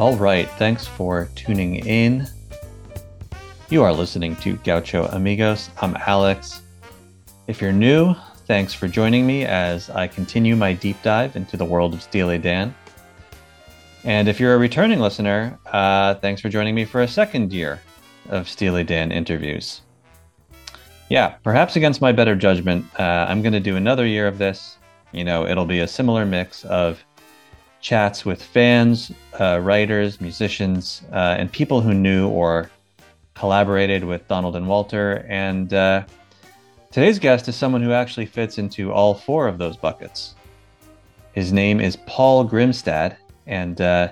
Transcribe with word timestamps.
All 0.00 0.16
right, 0.16 0.48
thanks 0.52 0.86
for 0.86 1.28
tuning 1.34 1.86
in. 1.86 2.26
You 3.68 3.82
are 3.82 3.92
listening 3.92 4.34
to 4.36 4.56
Gaucho 4.56 5.04
Amigos. 5.12 5.68
I'm 5.82 5.94
Alex. 5.94 6.62
If 7.46 7.60
you're 7.60 7.70
new, 7.70 8.14
thanks 8.46 8.72
for 8.72 8.88
joining 8.88 9.26
me 9.26 9.44
as 9.44 9.90
I 9.90 10.08
continue 10.08 10.56
my 10.56 10.72
deep 10.72 10.96
dive 11.02 11.36
into 11.36 11.58
the 11.58 11.66
world 11.66 11.92
of 11.92 12.00
Steely 12.00 12.38
Dan. 12.38 12.74
And 14.02 14.26
if 14.26 14.40
you're 14.40 14.54
a 14.54 14.58
returning 14.58 15.00
listener, 15.00 15.58
uh, 15.66 16.14
thanks 16.14 16.40
for 16.40 16.48
joining 16.48 16.74
me 16.74 16.86
for 16.86 17.02
a 17.02 17.08
second 17.08 17.52
year 17.52 17.82
of 18.30 18.48
Steely 18.48 18.84
Dan 18.84 19.12
interviews. 19.12 19.82
Yeah, 21.10 21.34
perhaps 21.44 21.76
against 21.76 22.00
my 22.00 22.12
better 22.12 22.34
judgment, 22.34 22.86
uh, 22.98 23.26
I'm 23.28 23.42
going 23.42 23.52
to 23.52 23.60
do 23.60 23.76
another 23.76 24.06
year 24.06 24.26
of 24.26 24.38
this. 24.38 24.78
You 25.12 25.24
know, 25.24 25.44
it'll 25.46 25.66
be 25.66 25.80
a 25.80 25.88
similar 25.88 26.24
mix 26.24 26.64
of 26.64 27.04
chats 27.80 28.24
with 28.24 28.42
fans, 28.42 29.12
uh, 29.40 29.58
writers, 29.62 30.20
musicians, 30.20 31.02
uh, 31.12 31.36
and 31.38 31.50
people 31.50 31.80
who 31.80 31.94
knew 31.94 32.28
or 32.28 32.70
collaborated 33.34 34.04
with 34.04 34.26
Donald 34.28 34.56
and 34.56 34.68
Walter. 34.68 35.24
And 35.28 35.72
uh, 35.72 36.04
today's 36.92 37.18
guest 37.18 37.48
is 37.48 37.56
someone 37.56 37.82
who 37.82 37.92
actually 37.92 38.26
fits 38.26 38.58
into 38.58 38.92
all 38.92 39.14
four 39.14 39.48
of 39.48 39.58
those 39.58 39.76
buckets. 39.76 40.34
His 41.32 41.52
name 41.52 41.80
is 41.80 41.96
Paul 42.06 42.46
Grimstad, 42.46 43.16
and 43.46 43.80
uh, 43.80 44.08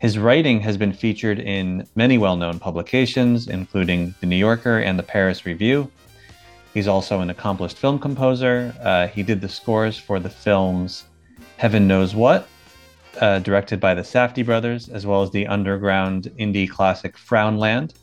his 0.00 0.18
writing 0.18 0.60
has 0.60 0.76
been 0.76 0.92
featured 0.92 1.38
in 1.38 1.86
many 1.94 2.18
well 2.18 2.36
known 2.36 2.58
publications, 2.58 3.46
including 3.46 4.14
The 4.20 4.26
New 4.26 4.36
Yorker 4.36 4.78
and 4.78 4.98
the 4.98 5.02
Paris 5.04 5.46
Review. 5.46 5.90
He's 6.74 6.88
also 6.88 7.20
an 7.20 7.30
accomplished 7.30 7.76
film 7.76 7.98
composer. 7.98 8.74
Uh, 8.80 9.06
he 9.06 9.22
did 9.22 9.40
the 9.40 9.48
scores 9.48 9.98
for 9.98 10.18
the 10.18 10.30
films 10.30 11.04
Heaven 11.58 11.86
Knows 11.86 12.14
What, 12.14 12.48
uh, 13.20 13.38
directed 13.40 13.80
by 13.80 13.94
the 13.94 14.02
Safdie 14.02 14.44
brothers, 14.44 14.88
as 14.88 15.06
well 15.06 15.22
as 15.22 15.30
the 15.30 15.46
underground 15.46 16.32
indie 16.38 16.68
classic 16.68 17.16
Frownland. 17.16 17.94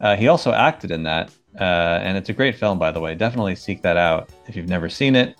Uh, 0.00 0.16
he 0.16 0.28
also 0.28 0.52
acted 0.52 0.90
in 0.90 1.02
that, 1.04 1.30
uh, 1.60 2.00
and 2.02 2.16
it's 2.16 2.28
a 2.28 2.32
great 2.32 2.56
film, 2.56 2.78
by 2.78 2.90
the 2.90 3.00
way. 3.00 3.14
Definitely 3.14 3.56
seek 3.56 3.82
that 3.82 3.96
out 3.96 4.28
if 4.46 4.56
you've 4.56 4.68
never 4.68 4.88
seen 4.88 5.14
it. 5.16 5.36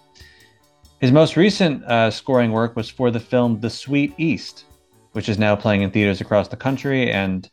His 1.01 1.13
most 1.13 1.37
recent 1.37 1.85
uh, 1.85 2.11
scoring 2.11 2.53
work 2.53 2.77
was 2.77 2.89
for 2.89 3.11
the 3.11 3.21
film 3.21 3.61
The 3.61 3.69
Sweet 3.69 4.15
East, 4.17 4.65
which 5.13 5.29
is 5.29 5.39
now 5.39 5.55
playing 5.55 5.83
in 5.83 5.91
theaters 5.91 6.21
across 6.21 6.49
the 6.49 6.57
country. 6.57 7.11
And 7.11 7.51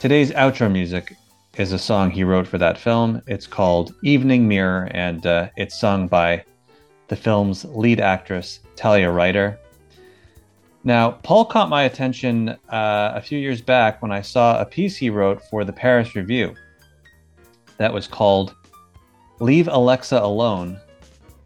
today's 0.00 0.30
outro 0.32 0.70
music 0.70 1.16
is 1.56 1.72
a 1.72 1.78
song 1.78 2.10
he 2.10 2.24
wrote 2.24 2.46
for 2.46 2.58
that 2.58 2.76
film. 2.76 3.22
It's 3.26 3.46
called 3.46 3.94
Evening 4.02 4.48
Mirror, 4.48 4.90
and 4.92 5.26
uh, 5.26 5.48
it's 5.56 5.78
sung 5.78 6.08
by 6.08 6.44
the 7.08 7.16
film's 7.16 7.64
lead 7.66 8.00
actress, 8.00 8.60
Talia 8.74 9.10
Ryder. 9.10 9.58
Now, 10.84 11.12
Paul 11.12 11.44
caught 11.44 11.68
my 11.68 11.84
attention 11.84 12.48
uh, 12.48 13.12
a 13.14 13.20
few 13.20 13.38
years 13.38 13.60
back 13.60 14.02
when 14.02 14.10
I 14.10 14.20
saw 14.20 14.60
a 14.60 14.64
piece 14.64 14.96
he 14.96 15.10
wrote 15.10 15.42
for 15.42 15.64
the 15.64 15.72
Paris 15.72 16.16
Review 16.16 16.54
that 17.76 17.92
was 17.92 18.08
called 18.08 18.54
Leave 19.38 19.68
Alexa 19.68 20.18
Alone 20.18 20.80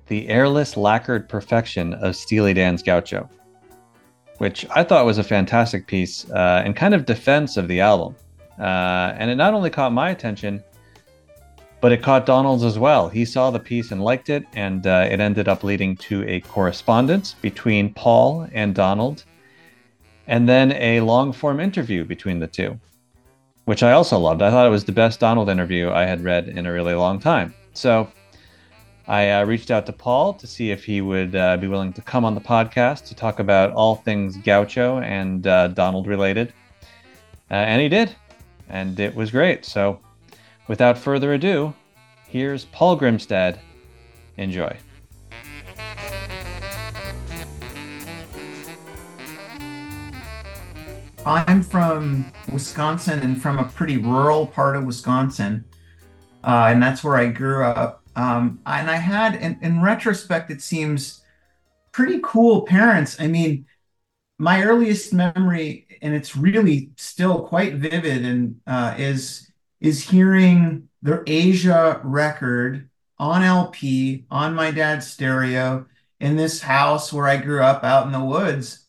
the 0.07 0.29
airless 0.29 0.77
lacquered 0.77 1.29
perfection 1.29 1.95
of 1.95 2.17
Steely 2.17 2.55
Dan's 2.55 2.83
Gaucho, 2.83 3.29
which 4.39 4.67
I 4.75 4.85
thought 4.85 5.05
was 5.05 5.19
a 5.19 5.25
fantastic 5.25 5.87
piece 5.87 6.29
uh, 6.31 6.63
and 6.65 6.77
kind 6.77 6.95
of 6.95 7.07
defense 7.07 7.57
of 7.57 7.69
the 7.69 7.81
album. 7.81 8.15
Uh, 8.59 9.15
and 9.19 9.31
it 9.31 9.35
not 9.35 9.53
only 9.53 9.71
caught 9.71 9.93
my 9.93 10.11
attention, 10.11 10.63
but 11.81 11.93
it 11.93 12.03
caught 12.03 12.25
Donald's 12.25 12.65
as 12.65 12.79
well. 12.79 13.09
He 13.09 13.25
saw 13.25 13.51
the 13.51 13.59
piece 13.59 13.91
and 13.91 14.03
liked 14.03 14.31
it, 14.31 14.45
and 14.55 14.87
uh, 14.87 15.09
it 15.11 15.21
ended 15.21 15.47
up 15.47 15.63
leading 15.63 15.97
to 15.99 16.27
a 16.27 16.41
correspondence 16.41 17.35
between 17.35 17.93
Paul 17.93 18.49
and 18.53 18.75
Donald, 18.75 19.25
and 20.27 20.49
then 20.49 20.73
a 20.73 21.01
long 21.01 21.33
form 21.33 21.61
interview 21.61 22.05
between 22.05 22.41
the 22.41 22.47
two, 22.47 22.79
which 23.65 23.83
I 23.83 23.93
also 23.93 24.19
loved. 24.19 24.43
I 24.43 24.51
thought 24.51 24.67
it 24.67 24.71
was 24.71 24.85
the 24.85 24.93
best 24.93 25.21
Donald 25.21 25.49
interview 25.49 25.91
I 25.91 26.05
had 26.05 26.23
read 26.23 26.49
in 26.49 26.67
a 26.67 26.73
really 26.73 26.95
long 26.95 27.19
time. 27.19 27.55
So 27.75 28.09
I 29.09 29.31
uh, 29.31 29.45
reached 29.45 29.71
out 29.71 29.87
to 29.87 29.93
Paul 29.93 30.35
to 30.35 30.47
see 30.47 30.71
if 30.71 30.85
he 30.85 31.01
would 31.01 31.37
uh, 31.37 31.57
be 31.59 31.69
willing 31.69 31.93
to 31.93 32.03
come 32.03 32.25
on 32.25 32.35
the 32.35 32.41
podcast 32.41 33.07
to 33.07 33.15
talk 33.15 33.39
about 33.39 33.73
all 33.73 33.95
things 33.95 34.37
Gaucho 34.39 34.99
and 34.99 35.47
uh, 35.47 35.69
Donald 35.69 36.07
related. 36.07 36.53
Uh, 37.51 37.55
and 37.55 37.81
he 37.81 37.89
did. 37.89 38.15
And 38.69 38.99
it 38.99 39.15
was 39.15 39.31
great. 39.31 39.65
So 39.65 40.01
without 40.67 40.99
further 40.99 41.35
ado, 41.35 41.73
here's 42.27 42.65
Paul 42.67 42.99
Grimstad. 42.99 43.61
Enjoy. 44.37 44.77
I'm 51.27 51.61
from 51.61 52.33
Wisconsin 52.53 53.19
and 53.19 53.43
from 53.43 53.59
a 53.59 53.65
pretty 53.65 53.97
rural 53.97 54.47
part 54.47 54.77
of 54.77 54.85
Wisconsin. 54.85 55.65
Uh, 56.45 56.69
and 56.71 56.81
that's 56.81 57.03
where 57.03 57.17
I 57.17 57.27
grew 57.27 57.65
up. 57.65 58.05
Um, 58.15 58.61
and 58.65 58.89
I 58.89 58.95
had, 58.95 59.35
in, 59.35 59.59
in 59.61 59.83
retrospect, 59.83 60.53
it 60.53 60.63
seems 60.63 61.25
pretty 61.91 62.21
cool 62.23 62.63
parents. 62.63 63.21
I 63.21 63.27
mean, 63.27 63.67
my 64.39 64.63
earliest 64.63 65.13
memory, 65.13 65.89
and 66.01 66.15
it's 66.15 66.37
really 66.37 66.91
still 66.97 67.43
quite 67.43 67.75
vivid, 67.75 68.25
and 68.25 68.61
uh, 68.67 68.95
is 68.97 69.51
is 69.81 70.09
hearing 70.09 70.89
the 71.03 71.23
Aja 71.27 72.01
record 72.05 72.89
on 73.19 73.43
LP 73.43 74.27
on 74.31 74.55
my 74.55 74.71
dad's 74.71 75.07
stereo 75.07 75.87
in 76.21 76.37
this 76.37 76.63
house 76.63 77.13
where 77.13 77.27
I 77.27 77.37
grew 77.37 77.63
up 77.63 77.83
out 77.83 78.07
in 78.07 78.13
the 78.13 78.25
woods, 78.25 78.86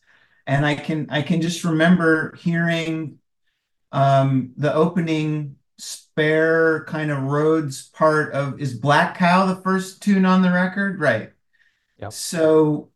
and 0.48 0.66
I 0.66 0.76
can 0.76 1.08
I 1.12 1.22
can 1.22 1.42
just 1.42 1.64
remember 1.64 2.36
hearing 2.36 3.20
um, 3.92 4.54
the 4.58 4.74
opening 4.74 5.58
spare 5.78 6.86
kind 6.86 7.12
of 7.12 7.24
Rhodes 7.24 7.90
part 7.90 8.34
of 8.34 8.60
is 8.60 8.74
Black 8.74 9.18
Cow 9.18 9.46
the 9.46 9.62
first 9.62 10.02
tune 10.02 10.26
on 10.26 10.42
the 10.42 10.52
record? 10.52 11.00
Right. 11.00 11.32
Yep. 12.00 12.14
So 12.14 12.90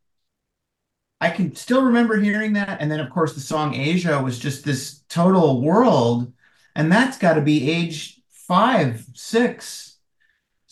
I 1.20 1.30
can 1.30 1.54
still 1.56 1.84
remember 1.84 2.18
hearing 2.20 2.54
that. 2.54 2.82
And 2.82 2.90
then, 2.90 3.00
of 3.00 3.12
course, 3.12 3.34
the 3.36 3.42
song 3.42 3.76
Aja 3.76 4.22
was 4.24 4.40
just 4.40 4.64
this 4.64 5.04
total 5.10 5.62
world. 5.62 6.34
And 6.76 6.92
that's 6.92 7.18
got 7.18 7.34
to 7.34 7.42
be 7.42 7.70
age 7.70 8.22
five, 8.30 9.06
six. 9.14 9.91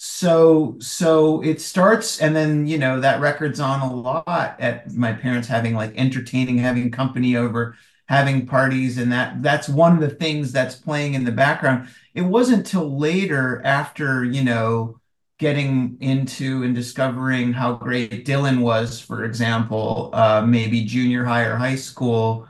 So, 0.01 0.77
so 0.79 1.41
it 1.41 1.59
starts, 1.59 2.21
and 2.21 2.33
then, 2.33 2.65
you 2.65 2.77
know, 2.77 3.01
that 3.01 3.19
record's 3.19 3.59
on 3.59 3.81
a 3.81 3.93
lot 3.93 4.55
at 4.61 4.93
my 4.93 5.11
parents 5.11 5.49
having 5.49 5.73
like 5.75 5.93
entertaining, 5.97 6.57
having 6.57 6.89
company 6.89 7.35
over, 7.35 7.75
having 8.07 8.47
parties. 8.47 8.97
And 8.97 9.11
that 9.11 9.43
that's 9.43 9.67
one 9.67 9.93
of 9.93 9.99
the 9.99 10.09
things 10.15 10.53
that's 10.53 10.75
playing 10.75 11.15
in 11.15 11.25
the 11.25 11.33
background 11.33 11.89
it 12.13 12.21
wasn't 12.21 12.65
till 12.65 12.97
later 12.97 13.61
after 13.65 14.23
you 14.23 14.43
know 14.43 14.99
getting 15.37 15.97
into 15.99 16.63
and 16.63 16.73
discovering 16.75 17.51
how 17.53 17.73
great 17.73 18.25
Dylan 18.25 18.61
was, 18.61 18.99
for 19.01 19.25
example, 19.25 20.11
uh, 20.13 20.41
maybe 20.45 20.83
junior 20.85 21.25
high 21.25 21.43
or 21.43 21.55
high 21.57 21.75
school, 21.75 22.47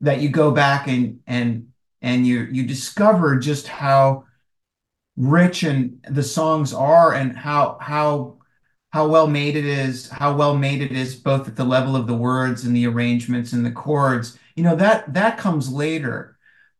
that 0.00 0.20
you 0.20 0.28
go 0.28 0.50
back 0.52 0.86
and 0.88 1.20
and 1.26 1.68
and 2.02 2.26
you 2.26 2.42
you 2.52 2.64
discover 2.66 3.36
just 3.36 3.66
how 3.66 4.24
rich 5.16 5.62
and 5.62 6.04
the 6.08 6.22
songs 6.22 6.72
are 6.72 7.14
and 7.14 7.36
how 7.36 7.78
how 7.80 8.38
how 8.92 9.08
well 9.08 9.26
made 9.26 9.56
it 9.56 9.64
is, 9.64 10.08
how 10.08 10.36
well 10.36 10.56
made 10.56 10.80
it 10.80 10.92
is 10.92 11.16
both 11.16 11.48
at 11.48 11.56
the 11.56 11.64
level 11.64 11.96
of 11.96 12.06
the 12.06 12.14
words 12.14 12.64
and 12.64 12.76
the 12.76 12.86
arrangements 12.86 13.52
and 13.52 13.66
the 13.66 13.72
chords. 13.72 14.38
You 14.54 14.64
know 14.64 14.76
that 14.76 15.12
that 15.14 15.38
comes 15.38 15.70
later 15.72 16.34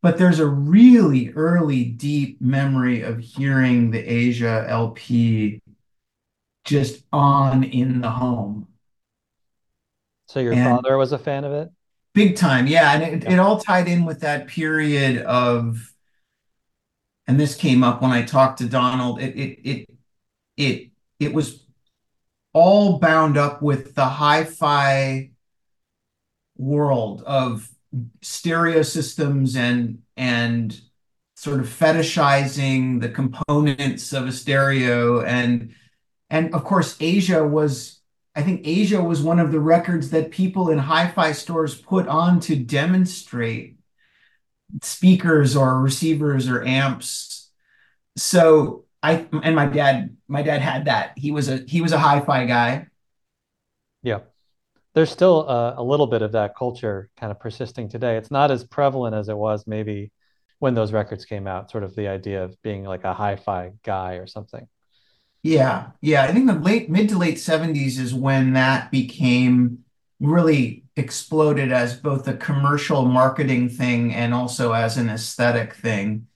but 0.05 0.19
there's 0.19 0.37
a 0.37 0.45
really 0.45 1.31
early, 1.31 1.83
deep 1.83 2.39
memory 2.39 3.01
of 3.01 3.17
hearing 3.17 3.89
the 3.89 4.03
Aja 4.03 4.69
LP 4.69 5.63
just 6.63 7.03
on 7.11 7.63
in 7.63 8.01
the 8.01 8.11
home. 8.11 8.67
So 10.27 10.39
your 10.39 10.53
and 10.53 10.63
father 10.63 10.95
was 10.97 11.11
a 11.11 11.17
fan 11.17 11.43
of 11.43 11.53
it? 11.53 11.71
Big 12.13 12.35
time, 12.35 12.67
yeah. 12.67 12.93
And 12.93 13.23
it, 13.23 13.31
it 13.31 13.39
all 13.39 13.59
tied 13.59 13.87
in 13.87 14.05
with 14.05 14.19
that 14.19 14.45
period 14.45 15.23
of, 15.23 15.91
and 17.27 17.39
this 17.39 17.55
came 17.55 17.83
up 17.83 18.01
when 18.01 18.11
I 18.11 18.23
talked 18.23 18.59
to 18.59 18.67
Donald. 18.67 19.21
It 19.21 19.35
it 19.35 19.69
it 19.69 19.89
it 20.57 20.91
it 21.19 21.33
was 21.33 21.63
all 22.53 22.99
bound 22.99 23.37
up 23.37 23.61
with 23.61 23.95
the 23.95 24.05
hi-fi 24.05 25.31
world 26.57 27.21
of 27.23 27.69
stereo 28.21 28.81
systems 28.81 29.55
and 29.55 30.01
and 30.15 30.79
sort 31.35 31.59
of 31.59 31.67
fetishizing 31.67 33.01
the 33.01 33.09
components 33.09 34.13
of 34.13 34.27
a 34.27 34.31
stereo 34.31 35.21
and 35.21 35.73
and 36.29 36.53
of 36.53 36.63
course 36.63 36.99
Aja 37.01 37.43
was 37.43 37.99
I 38.35 38.41
think 38.41 38.67
Aja 38.67 39.01
was 39.01 39.21
one 39.21 39.39
of 39.39 39.51
the 39.51 39.59
records 39.59 40.09
that 40.11 40.31
people 40.31 40.69
in 40.69 40.77
hi-fi 40.77 41.31
stores 41.31 41.75
put 41.75 42.07
on 42.07 42.39
to 42.41 42.55
demonstrate 42.55 43.74
speakers 44.81 45.55
or 45.55 45.79
receivers 45.79 46.49
or 46.49 46.63
amps 46.63 47.51
so 48.17 48.85
I 49.03 49.27
and 49.43 49.55
my 49.55 49.65
dad 49.65 50.17
my 50.27 50.41
dad 50.41 50.61
had 50.61 50.85
that 50.85 51.17
he 51.17 51.31
was 51.31 51.49
a 51.49 51.63
he 51.67 51.81
was 51.81 51.91
a 51.91 51.99
hi-fi 51.99 52.45
guy 52.45 52.87
yeah 54.01 54.19
there's 54.95 55.11
still 55.11 55.47
a, 55.47 55.75
a, 55.77 55.83
little 55.83 56.07
bit 56.07 56.21
of 56.21 56.31
that 56.31 56.55
culture 56.55 57.09
kind 57.17 57.29
of 57.29 57.39
persisting 57.39 57.89
today. 57.89 58.15
It's 58.15 58.31
not 58.31 58.49
as 58.49 58.63
prevalent 58.63 59.13
as 59.13 59.27
it 59.27 59.37
was 59.37 59.67
maybe 59.67 60.11
when 60.59 60.73
those 60.73 60.93
records 60.93 61.25
came 61.25 61.47
out, 61.47 61.69
sort 61.69 61.83
of 61.83 61.95
the 61.95 62.07
idea 62.07 62.45
of 62.45 62.59
being 62.63 62.85
like 62.85 63.03
a 63.03 63.13
hi-fi 63.13 63.73
guy 63.83 64.13
or 64.13 64.25
something. 64.25 64.67
Yeah, 65.43 65.91
yeah. 66.01 66.23
I 66.23 66.31
think 66.31 66.47
the 66.47 66.53
late 66.53 66.89
mid 66.89 67.09
to 67.09 67.17
late 67.17 67.35
70s 67.35 67.99
is 67.99 68.13
when 68.13 68.53
that 68.53 68.89
became 68.89 69.84
really 70.19 70.83
exploded 70.95 71.71
as 71.71 71.95
both 71.95 72.27
a 72.27 72.33
commercial 72.37 73.05
marketing 73.05 73.69
thing 73.69 74.13
and 74.13 74.33
also 74.33 74.71
as 74.71 74.97
an 74.97 75.09
aesthetic 75.09 75.75
thing. 75.75 76.27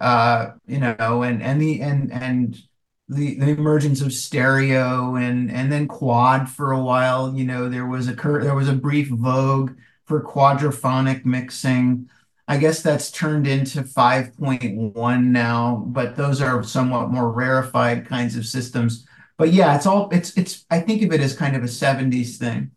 Uh, 0.00 0.52
you 0.66 0.78
know, 0.78 1.22
and 1.22 1.42
and 1.42 1.60
the 1.60 1.80
and 1.80 2.12
and 2.12 2.62
the, 3.08 3.34
the 3.38 3.50
emergence 3.50 4.00
of 4.00 4.12
stereo 4.12 5.16
and 5.16 5.50
and 5.50 5.72
then 5.72 5.88
quad 5.88 6.48
for 6.48 6.72
a 6.72 6.82
while. 6.82 7.34
You 7.34 7.44
know, 7.44 7.68
there 7.68 7.86
was 7.86 8.08
a 8.08 8.14
cur- 8.14 8.44
there 8.44 8.54
was 8.54 8.68
a 8.68 8.74
brief 8.74 9.08
vogue 9.08 9.72
for 10.06 10.22
quadraphonic 10.22 11.24
mixing. 11.24 12.08
I 12.46 12.56
guess 12.58 12.80
that's 12.82 13.10
turned 13.10 13.46
into 13.46 13.84
5.1 13.84 15.26
now, 15.26 15.84
but 15.86 16.16
those 16.16 16.40
are 16.40 16.62
somewhat 16.62 17.10
more 17.10 17.30
rarefied 17.30 18.06
kinds 18.06 18.36
of 18.36 18.46
systems. 18.46 19.06
But 19.36 19.52
yeah, 19.52 19.76
it's 19.76 19.86
all 19.86 20.08
it's 20.10 20.36
it's 20.36 20.64
I 20.70 20.80
think 20.80 21.02
of 21.02 21.12
it 21.12 21.20
as 21.20 21.36
kind 21.36 21.56
of 21.56 21.62
a 21.62 21.68
70s 21.68 22.38
thing. 22.38 22.70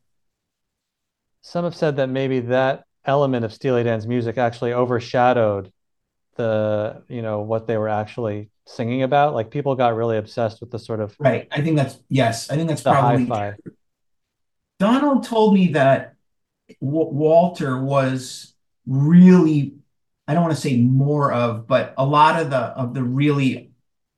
Some 1.41 1.63
have 1.65 1.75
said 1.75 1.97
that 1.97 2.07
maybe 2.07 2.39
that 2.41 2.83
element 3.05 3.45
of 3.45 3.53
Steely 3.53 3.83
Dan's 3.83 4.07
music 4.07 4.37
actually 4.37 4.73
overshadowed 4.73 5.71
the, 6.35 7.03
you 7.07 7.21
know, 7.21 7.41
what 7.41 7.67
they 7.67 7.77
were 7.77 7.89
actually 7.89 8.49
singing 8.65 9.03
about. 9.03 9.33
Like 9.33 9.51
people 9.51 9.75
got 9.75 9.95
really 9.95 10.17
obsessed 10.17 10.61
with 10.61 10.71
the 10.71 10.79
sort 10.79 10.99
of 10.99 11.15
right. 11.19 11.47
I 11.51 11.61
think 11.61 11.77
that's 11.77 11.97
yes. 12.09 12.49
I 12.49 12.55
think 12.55 12.69
that's 12.69 12.83
probably 12.83 13.25
hi-fi. 13.25 13.55
Donald 14.79 15.23
told 15.23 15.53
me 15.53 15.69
that 15.69 16.15
w- 16.79 17.09
Walter 17.09 17.81
was 17.81 18.53
really 18.87 19.75
I 20.27 20.33
don't 20.33 20.43
want 20.43 20.55
to 20.55 20.61
say 20.61 20.77
more 20.77 21.33
of, 21.33 21.67
but 21.67 21.93
a 21.97 22.05
lot 22.05 22.39
of 22.41 22.49
the 22.49 22.57
of 22.57 22.93
the 22.93 23.03
really 23.03 23.71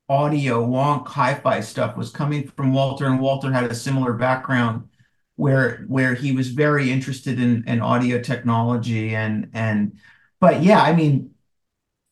audio 0.10 0.66
wonk 0.66 1.08
hi-fi 1.08 1.62
stuff 1.62 1.98
was 1.98 2.12
coming 2.12 2.48
from 2.50 2.74
Walter, 2.74 3.08
and 3.08 3.20
Walter 3.20 3.52
had 3.52 3.64
a 3.64 3.76
similar 3.76 4.14
background 4.14 4.90
where 5.36 5.84
where 5.88 6.14
he 6.14 6.32
was 6.32 6.50
very 6.50 6.92
interested 6.92 7.40
in, 7.40 7.64
in 7.68 7.82
audio 7.82 8.22
technology 8.22 9.16
and 9.16 9.50
and 9.54 9.98
but 10.40 10.62
yeah, 10.64 10.82
I 10.82 10.94
mean, 10.94 11.34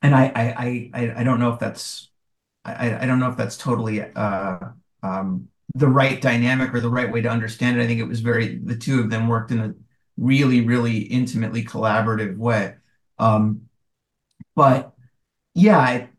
and 0.01 0.15
I 0.15 0.25
I 0.35 0.91
I 0.93 1.13
I 1.17 1.23
don't 1.23 1.39
know 1.39 1.53
if 1.53 1.59
that's 1.59 2.09
I, 2.65 3.03
I 3.03 3.05
don't 3.05 3.19
know 3.19 3.29
if 3.29 3.37
that's 3.37 3.57
totally 3.57 4.01
uh, 4.01 4.59
um, 5.03 5.47
the 5.75 5.87
right 5.87 6.21
dynamic 6.21 6.73
or 6.73 6.79
the 6.81 6.89
right 6.89 7.11
way 7.11 7.21
to 7.21 7.29
understand 7.29 7.79
it. 7.79 7.83
I 7.83 7.87
think 7.87 7.99
it 7.99 8.07
was 8.07 8.21
very 8.21 8.57
the 8.57 8.75
two 8.75 8.99
of 8.99 9.09
them 9.09 9.27
worked 9.27 9.51
in 9.51 9.59
a 9.59 9.73
really 10.17 10.61
really 10.61 10.99
intimately 10.99 11.63
collaborative 11.63 12.37
way. 12.37 12.75
Um, 13.19 13.69
but 14.55 14.93
yeah, 15.53 15.89
it, 15.91 16.09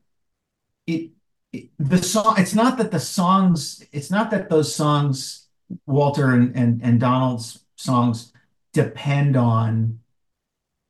it, 0.86 1.10
it 1.52 1.70
the 1.78 1.98
song. 2.02 2.34
It's 2.38 2.54
not 2.54 2.78
that 2.78 2.90
the 2.90 3.00
songs. 3.00 3.84
It's 3.92 4.10
not 4.10 4.30
that 4.30 4.48
those 4.48 4.74
songs, 4.74 5.41
Walter 5.86 6.32
and 6.32 6.56
and, 6.56 6.80
and 6.82 7.00
Donald's 7.00 7.64
songs, 7.76 8.32
depend 8.72 9.36
on 9.36 9.98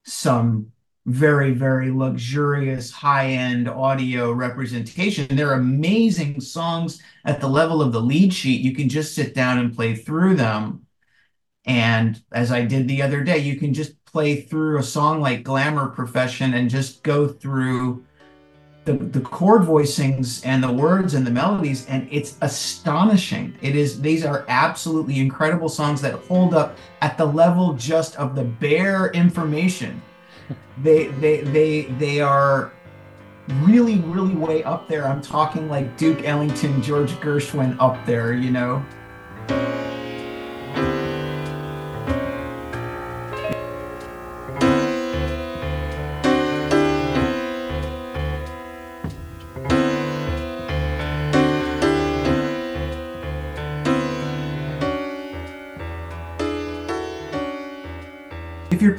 some 0.04 0.72
very, 1.04 1.52
very 1.52 1.90
luxurious, 1.90 2.92
high-end 2.92 3.68
audio 3.68 4.30
representation. 4.30 5.26
They're 5.34 5.54
amazing 5.54 6.40
songs 6.40 7.02
at 7.24 7.40
the 7.40 7.48
level 7.48 7.82
of 7.82 7.92
the 7.92 8.00
lead 8.00 8.32
sheet. 8.32 8.60
You 8.60 8.74
can 8.74 8.88
just 8.88 9.14
sit 9.14 9.34
down 9.34 9.58
and 9.58 9.74
play 9.74 9.96
through 9.96 10.36
them. 10.36 10.86
And 11.64 12.22
as 12.32 12.52
I 12.52 12.64
did 12.64 12.86
the 12.86 13.02
other 13.02 13.24
day, 13.24 13.38
you 13.38 13.56
can 13.56 13.74
just 13.74 14.04
play 14.04 14.42
through 14.42 14.78
a 14.78 14.82
song 14.82 15.20
like 15.20 15.42
Glamour 15.42 15.88
Profession 15.88 16.54
and 16.54 16.70
just 16.70 17.02
go 17.02 17.26
through 17.26 18.04
the, 18.84 18.94
the 18.94 19.20
chord 19.20 19.62
voicings 19.62 20.44
and 20.44 20.62
the 20.62 20.72
words 20.72 21.14
and 21.14 21.26
the 21.26 21.30
melodies, 21.30 21.86
and 21.86 22.08
it's 22.10 22.36
astonishing. 22.40 23.56
It 23.62 23.76
is 23.76 24.00
these 24.00 24.24
are 24.24 24.44
absolutely 24.48 25.20
incredible 25.20 25.68
songs 25.68 26.00
that 26.02 26.14
hold 26.14 26.54
up 26.54 26.76
at 27.00 27.16
the 27.16 27.26
level 27.26 27.74
just 27.74 28.16
of 28.16 28.34
the 28.34 28.44
bare 28.44 29.08
information 29.12 30.02
they 30.82 31.08
they 31.08 31.40
they 31.42 31.82
they 31.98 32.20
are 32.20 32.72
really 33.62 33.98
really 34.00 34.34
way 34.34 34.62
up 34.64 34.88
there. 34.88 35.06
I'm 35.06 35.20
talking 35.20 35.68
like 35.68 35.96
Duke 35.96 36.24
Ellington, 36.24 36.82
George 36.82 37.12
Gershwin 37.12 37.76
up 37.78 38.04
there, 38.06 38.32
you 38.32 38.50
know. 38.50 38.84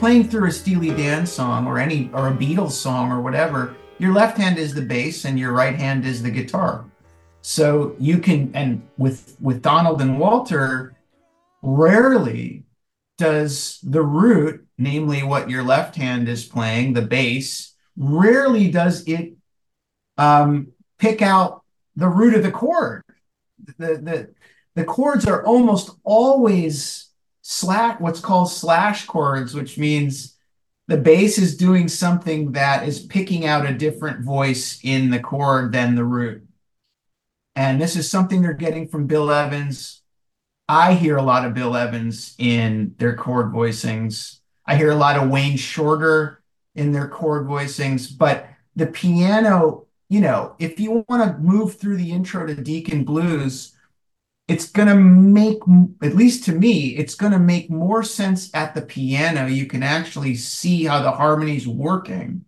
Playing 0.04 0.28
through 0.28 0.50
a 0.50 0.52
Steely 0.52 0.90
Dan 0.90 1.26
song 1.26 1.66
or 1.66 1.80
any 1.80 2.10
or 2.12 2.28
a 2.28 2.34
Beatles 2.34 2.72
song 2.72 3.10
or 3.10 3.22
whatever, 3.22 3.74
your 4.00 4.14
left 4.14 4.38
hand 4.38 4.58
is 4.58 4.74
the 4.74 4.82
bass 4.82 5.24
and 5.24 5.40
your 5.40 5.54
right 5.54 5.78
hand 5.78 6.06
is 6.06 6.22
the 6.22 6.30
guitar. 6.30 6.84
So 7.42 7.96
you 7.98 8.18
can 8.18 8.52
and 8.54 8.86
with 8.98 9.38
with 9.40 9.62
Donald 9.62 10.02
and 10.02 10.20
Walter, 10.20 10.98
rarely 11.62 12.66
does 13.18 13.80
the 13.82 14.02
root, 14.02 14.68
namely 14.78 15.24
what 15.24 15.50
your 15.50 15.64
left 15.64 15.96
hand 15.96 16.28
is 16.28 16.44
playing, 16.44 16.92
the 16.92 17.02
bass, 17.02 17.74
rarely 17.96 18.70
does 18.70 19.08
it 19.08 19.36
um, 20.18 20.74
pick 21.00 21.22
out 21.22 21.64
the 21.96 22.10
root 22.10 22.34
of 22.34 22.44
the 22.44 22.52
chord. 22.52 23.04
The, 23.78 23.96
the 23.96 24.34
the 24.76 24.84
chords 24.84 25.26
are 25.28 25.46
almost 25.46 25.92
always 26.04 27.13
slash 27.44 28.00
what's 28.00 28.22
called 28.22 28.50
slash 28.50 29.06
chords, 29.06 29.54
which 29.54 29.78
means 29.78 30.36
the 30.88 30.98
bass 30.98 31.38
is 31.38 31.56
doing 31.56 31.88
something 31.88 32.54
that 32.54 32.88
is 32.88 33.00
picking 33.00 33.46
out 33.46 33.70
a 33.70 33.74
different 33.74 34.26
voice 34.26 34.80
in 34.84 35.12
the 35.12 35.20
chord 35.20 35.72
than 35.72 35.96
the 35.96 36.06
root. 36.06 36.46
And 37.56 37.80
this 37.80 37.96
is 37.96 38.10
something 38.10 38.42
they're 38.42 38.54
getting 38.54 38.88
from 38.88 39.08
Bill 39.08 39.30
Evans. 39.30 40.02
I 40.68 40.94
hear 40.94 41.18
a 41.18 41.22
lot 41.22 41.46
of 41.46 41.54
Bill 41.54 41.76
Evans 41.76 42.34
in 42.40 42.96
their 42.98 43.16
chord 43.16 43.54
voicings. 43.54 44.40
I 44.66 44.76
hear 44.76 44.92
a 44.92 44.96
lot 44.96 45.18
of 45.22 45.30
Wayne 45.30 45.58
Shorter 45.58 46.42
in 46.74 46.92
their 46.94 47.10
chord 47.10 47.46
voicings, 47.46 48.18
but 48.18 48.48
the 48.76 48.88
piano, 48.88 49.86
you 50.10 50.22
know, 50.22 50.56
if 50.60 50.80
you 50.80 51.06
want 51.08 51.24
to 51.24 51.38
move 51.40 51.78
through 51.78 51.98
the 51.98 52.12
intro 52.12 52.48
to 52.48 52.56
Deacon 52.56 53.04
Blues, 53.04 53.73
it's 54.48 54.70
going 54.70 54.90
to 54.90 54.96
make, 54.96 55.60
at 56.02 56.16
least 56.16 56.44
to 56.46 56.52
me, 56.52 56.98
it's 56.98 57.16
going 57.16 57.32
to 57.32 57.40
make 57.40 57.70
more 57.70 58.04
sense 58.04 58.54
at 58.54 58.76
the 58.76 58.82
piano. 58.82 59.48
You 59.48 59.66
can 59.66 59.84
actually 59.84 60.36
see 60.36 60.84
how 60.84 61.02
the 61.02 61.12
harmony's 61.12 61.68
working. 61.68 62.46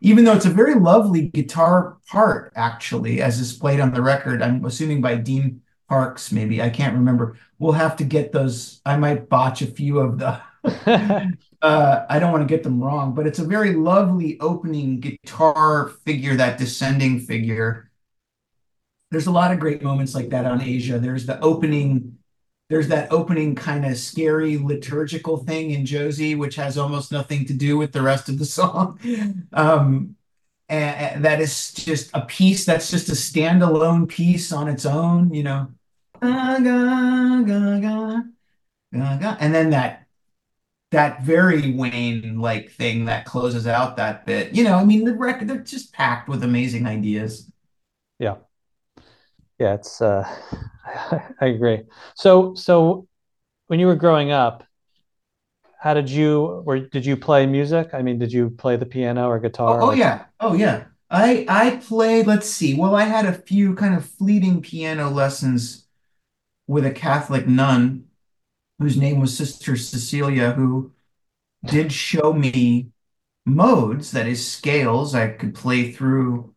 Even 0.00 0.24
though 0.24 0.34
it's 0.34 0.44
a 0.44 0.50
very 0.50 0.74
lovely 0.74 1.28
guitar 1.28 1.98
part, 2.08 2.52
actually, 2.56 3.22
as 3.22 3.38
is 3.38 3.52
played 3.52 3.80
on 3.80 3.94
the 3.94 4.02
record, 4.02 4.42
I'm 4.42 4.64
assuming 4.64 5.00
by 5.00 5.14
Dean 5.14 5.62
Parks, 5.88 6.32
maybe. 6.32 6.60
I 6.60 6.68
can't 6.68 6.96
remember. 6.96 7.36
We'll 7.58 7.72
have 7.72 7.96
to 7.96 8.04
get 8.04 8.32
those. 8.32 8.80
I 8.84 8.96
might 8.96 9.28
botch 9.28 9.62
a 9.62 9.66
few 9.66 10.00
of 10.00 10.18
the. 10.18 10.40
uh, 11.62 12.06
I 12.08 12.18
don't 12.18 12.32
want 12.32 12.46
to 12.46 12.52
get 12.52 12.64
them 12.64 12.82
wrong, 12.82 13.14
but 13.14 13.26
it's 13.26 13.38
a 13.38 13.44
very 13.44 13.74
lovely 13.74 14.38
opening 14.40 15.00
guitar 15.00 15.88
figure, 16.04 16.34
that 16.36 16.58
descending 16.58 17.20
figure 17.20 17.90
there's 19.10 19.26
a 19.26 19.32
lot 19.32 19.52
of 19.52 19.60
great 19.60 19.82
moments 19.82 20.14
like 20.14 20.30
that 20.30 20.44
on 20.44 20.60
Aja. 20.60 20.98
There's 20.98 21.26
the 21.26 21.38
opening, 21.40 22.18
there's 22.68 22.88
that 22.88 23.12
opening 23.12 23.54
kind 23.54 23.84
of 23.84 23.96
scary 23.96 24.58
liturgical 24.58 25.38
thing 25.38 25.70
in 25.70 25.86
Josie, 25.86 26.34
which 26.34 26.56
has 26.56 26.76
almost 26.76 27.12
nothing 27.12 27.46
to 27.46 27.54
do 27.54 27.76
with 27.76 27.92
the 27.92 28.02
rest 28.02 28.28
of 28.28 28.38
the 28.38 28.44
song. 28.44 28.98
Um, 29.52 30.16
and, 30.68 30.96
and 30.96 31.24
that 31.24 31.40
is 31.40 31.72
just 31.74 32.10
a 32.14 32.22
piece 32.22 32.64
that's 32.64 32.90
just 32.90 33.08
a 33.08 33.12
standalone 33.12 34.08
piece 34.08 34.50
on 34.50 34.66
its 34.66 34.86
own, 34.86 35.32
you 35.32 35.42
know. 35.42 35.68
And 39.40 39.54
then 39.54 39.70
that 39.70 40.06
that 40.90 41.22
very 41.22 41.72
Wayne 41.72 42.38
like 42.40 42.70
thing 42.70 43.04
that 43.04 43.26
closes 43.26 43.66
out 43.66 43.96
that 43.98 44.24
bit. 44.26 44.54
You 44.54 44.64
know, 44.64 44.76
I 44.76 44.84
mean 44.84 45.04
the 45.04 45.14
record 45.14 45.48
they're 45.48 45.58
just 45.58 45.92
packed 45.92 46.28
with 46.28 46.42
amazing 46.42 46.86
ideas. 46.86 47.50
Yeah 48.18 48.36
yeah, 49.58 49.74
it's 49.74 50.00
uh, 50.02 50.24
I 51.40 51.46
agree. 51.46 51.82
So 52.14 52.54
so 52.54 53.08
when 53.68 53.80
you 53.80 53.86
were 53.86 53.96
growing 53.96 54.32
up, 54.32 54.64
how 55.80 55.94
did 55.94 56.08
you 56.08 56.62
or 56.66 56.78
did 56.78 57.04
you 57.04 57.16
play 57.16 57.46
music? 57.46 57.90
I 57.92 58.02
mean, 58.02 58.18
did 58.18 58.32
you 58.32 58.50
play 58.50 58.76
the 58.76 58.86
piano 58.86 59.28
or 59.28 59.38
guitar? 59.38 59.82
Oh, 59.82 59.88
oh 59.90 59.92
yeah. 59.92 60.26
Oh 60.40 60.54
yeah. 60.54 60.86
I 61.10 61.44
I 61.48 61.76
played, 61.76 62.26
let's 62.26 62.48
see. 62.48 62.74
Well, 62.74 62.94
I 62.94 63.04
had 63.04 63.26
a 63.26 63.32
few 63.32 63.74
kind 63.74 63.94
of 63.94 64.04
fleeting 64.08 64.62
piano 64.62 65.10
lessons 65.10 65.86
with 66.66 66.86
a 66.86 66.92
Catholic 66.92 67.46
nun 67.48 68.06
whose 68.78 68.96
name 68.96 69.20
was 69.20 69.36
Sister 69.36 69.76
Cecilia, 69.76 70.52
who 70.52 70.92
did 71.64 71.92
show 71.92 72.32
me 72.32 72.90
modes, 73.46 74.12
that 74.12 74.26
is 74.28 74.46
scales. 74.50 75.14
I 75.14 75.28
could 75.30 75.54
play 75.54 75.92
through 75.92 76.53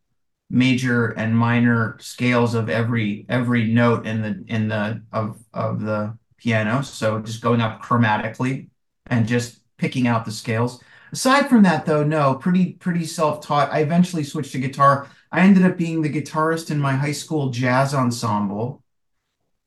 major 0.50 1.10
and 1.10 1.38
minor 1.38 1.98
scales 2.00 2.54
of 2.54 2.70
every 2.70 3.26
every 3.30 3.66
note 3.68 4.06
in 4.06 4.22
the 4.22 4.44
in 4.48 4.68
the 4.68 5.02
of 5.12 5.44
of 5.54 5.82
the 5.82 6.18
piano. 6.38 6.82
So 6.82 7.20
just 7.20 7.42
going 7.42 7.62
up 7.62 7.82
chromatically 7.82 8.70
and 9.08 9.28
just 9.28 9.60
picking 9.78 10.08
out 10.08 10.26
the 10.26 10.32
scales. 10.32 10.82
Aside 11.12 11.48
from 11.48 11.64
that, 11.64 11.86
though, 11.86 12.04
no, 12.04 12.36
pretty 12.36 12.74
pretty 12.74 13.06
self-taught. 13.06 13.72
I 13.72 13.80
eventually 13.80 14.24
switched 14.24 14.52
to 14.54 14.60
guitar. 14.60 15.08
I 15.32 15.42
ended 15.42 15.66
up 15.66 15.78
being 15.78 16.02
the 16.02 16.10
guitarist 16.10 16.72
in 16.72 16.80
my 16.80 16.94
high 16.94 17.12
school 17.12 17.50
jazz 17.50 17.94
ensemble, 17.94 18.84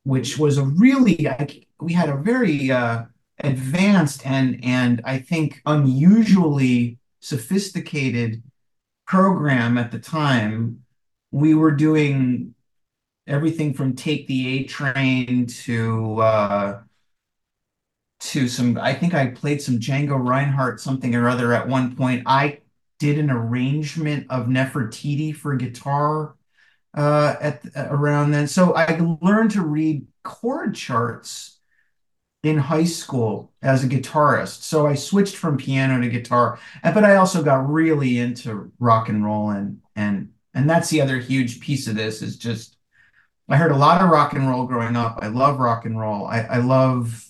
which 0.03 0.37
was 0.37 0.57
a 0.57 0.63
really 0.65 1.27
I, 1.27 1.63
we 1.79 1.93
had 1.93 2.09
a 2.09 2.17
very 2.17 2.71
uh, 2.71 3.05
advanced 3.39 4.25
and 4.25 4.63
and 4.63 5.01
I 5.03 5.19
think 5.19 5.61
unusually 5.65 6.97
sophisticated 7.19 8.43
program 9.11 9.77
at 9.77 9.91
the 9.91 9.99
time. 9.99 10.83
We 11.31 11.53
were 11.53 11.71
doing 11.71 12.55
everything 13.27 13.73
from 13.73 13.93
Take 13.93 14.25
the 14.27 14.47
A 14.59 14.63
Train 14.63 15.47
to 15.47 16.21
uh, 16.21 16.81
to 18.21 18.47
some. 18.47 18.77
I 18.77 18.93
think 18.93 19.13
I 19.13 19.27
played 19.27 19.61
some 19.61 19.79
Django 19.79 20.17
Reinhardt 20.17 20.79
something 20.79 21.13
or 21.13 21.27
other 21.27 21.53
at 21.53 21.67
one 21.67 21.93
point. 21.93 22.23
I 22.25 22.59
did 22.99 23.19
an 23.19 23.29
arrangement 23.29 24.27
of 24.29 24.45
Nefertiti 24.47 25.35
for 25.35 25.55
guitar 25.55 26.35
uh, 26.93 27.35
at 27.41 27.65
around 27.75 28.31
then. 28.31 28.47
So 28.47 28.73
I 28.75 28.97
learned 29.21 29.51
to 29.51 29.61
read 29.61 30.07
chord 30.23 30.73
charts 30.73 31.50
in 32.43 32.57
high 32.57 32.83
school 32.85 33.51
as 33.61 33.83
a 33.83 33.87
guitarist. 33.87 34.63
So 34.63 34.87
I 34.87 34.95
switched 34.95 35.35
from 35.35 35.57
piano 35.57 36.01
to 36.01 36.09
guitar, 36.09 36.59
but 36.83 37.03
I 37.03 37.15
also 37.15 37.43
got 37.43 37.69
really 37.69 38.19
into 38.19 38.71
rock 38.79 39.09
and 39.09 39.23
roll 39.23 39.51
and 39.51 39.81
and 39.95 40.31
and 40.53 40.69
that's 40.69 40.89
the 40.89 41.01
other 41.01 41.17
huge 41.19 41.59
piece 41.61 41.87
of 41.87 41.95
this 41.95 42.21
is 42.21 42.37
just 42.37 42.77
I 43.49 43.57
heard 43.57 43.71
a 43.71 43.77
lot 43.77 44.01
of 44.01 44.09
rock 44.09 44.33
and 44.33 44.47
roll 44.49 44.65
growing 44.65 44.95
up. 44.95 45.19
I 45.21 45.27
love 45.27 45.59
rock 45.59 45.85
and 45.85 45.99
roll. 45.99 46.25
I, 46.25 46.41
I 46.41 46.57
love 46.57 47.27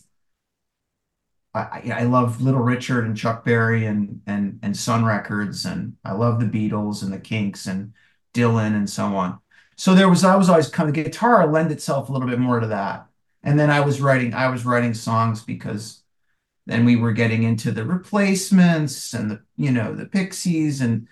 I, 1.53 1.91
I 1.93 2.03
love 2.03 2.41
Little 2.41 2.61
Richard 2.61 3.05
and 3.05 3.17
Chuck 3.17 3.43
Berry 3.43 3.85
and 3.85 4.21
and 4.27 4.59
and 4.63 4.75
Sun 4.77 5.03
Records 5.05 5.65
and 5.65 5.95
I 6.05 6.13
love 6.13 6.39
the 6.39 6.45
Beatles 6.45 7.03
and 7.03 7.11
the 7.11 7.19
Kinks 7.19 7.65
and 7.67 7.93
Dylan 8.33 8.75
and 8.75 8.89
so 8.89 9.05
on. 9.15 9.39
So 9.75 9.95
there 9.95 10.09
was 10.09 10.23
I 10.23 10.35
was 10.35 10.49
always 10.49 10.69
kind 10.69 10.87
of 10.89 10.95
guitar 10.95 11.45
lend 11.47 11.71
itself 11.71 12.09
a 12.09 12.13
little 12.13 12.27
bit 12.29 12.39
more 12.39 12.59
to 12.59 12.67
that. 12.67 13.07
And 13.43 13.59
then 13.59 13.69
I 13.69 13.81
was 13.81 14.01
writing 14.01 14.33
I 14.33 14.49
was 14.49 14.65
writing 14.65 14.93
songs 14.93 15.43
because 15.43 16.03
then 16.67 16.85
we 16.85 16.95
were 16.95 17.11
getting 17.13 17.43
into 17.43 17.71
the 17.71 17.85
replacements 17.85 19.13
and 19.13 19.31
the 19.31 19.41
you 19.57 19.71
know 19.71 19.95
the 19.95 20.05
Pixies 20.05 20.81
and 20.81 21.07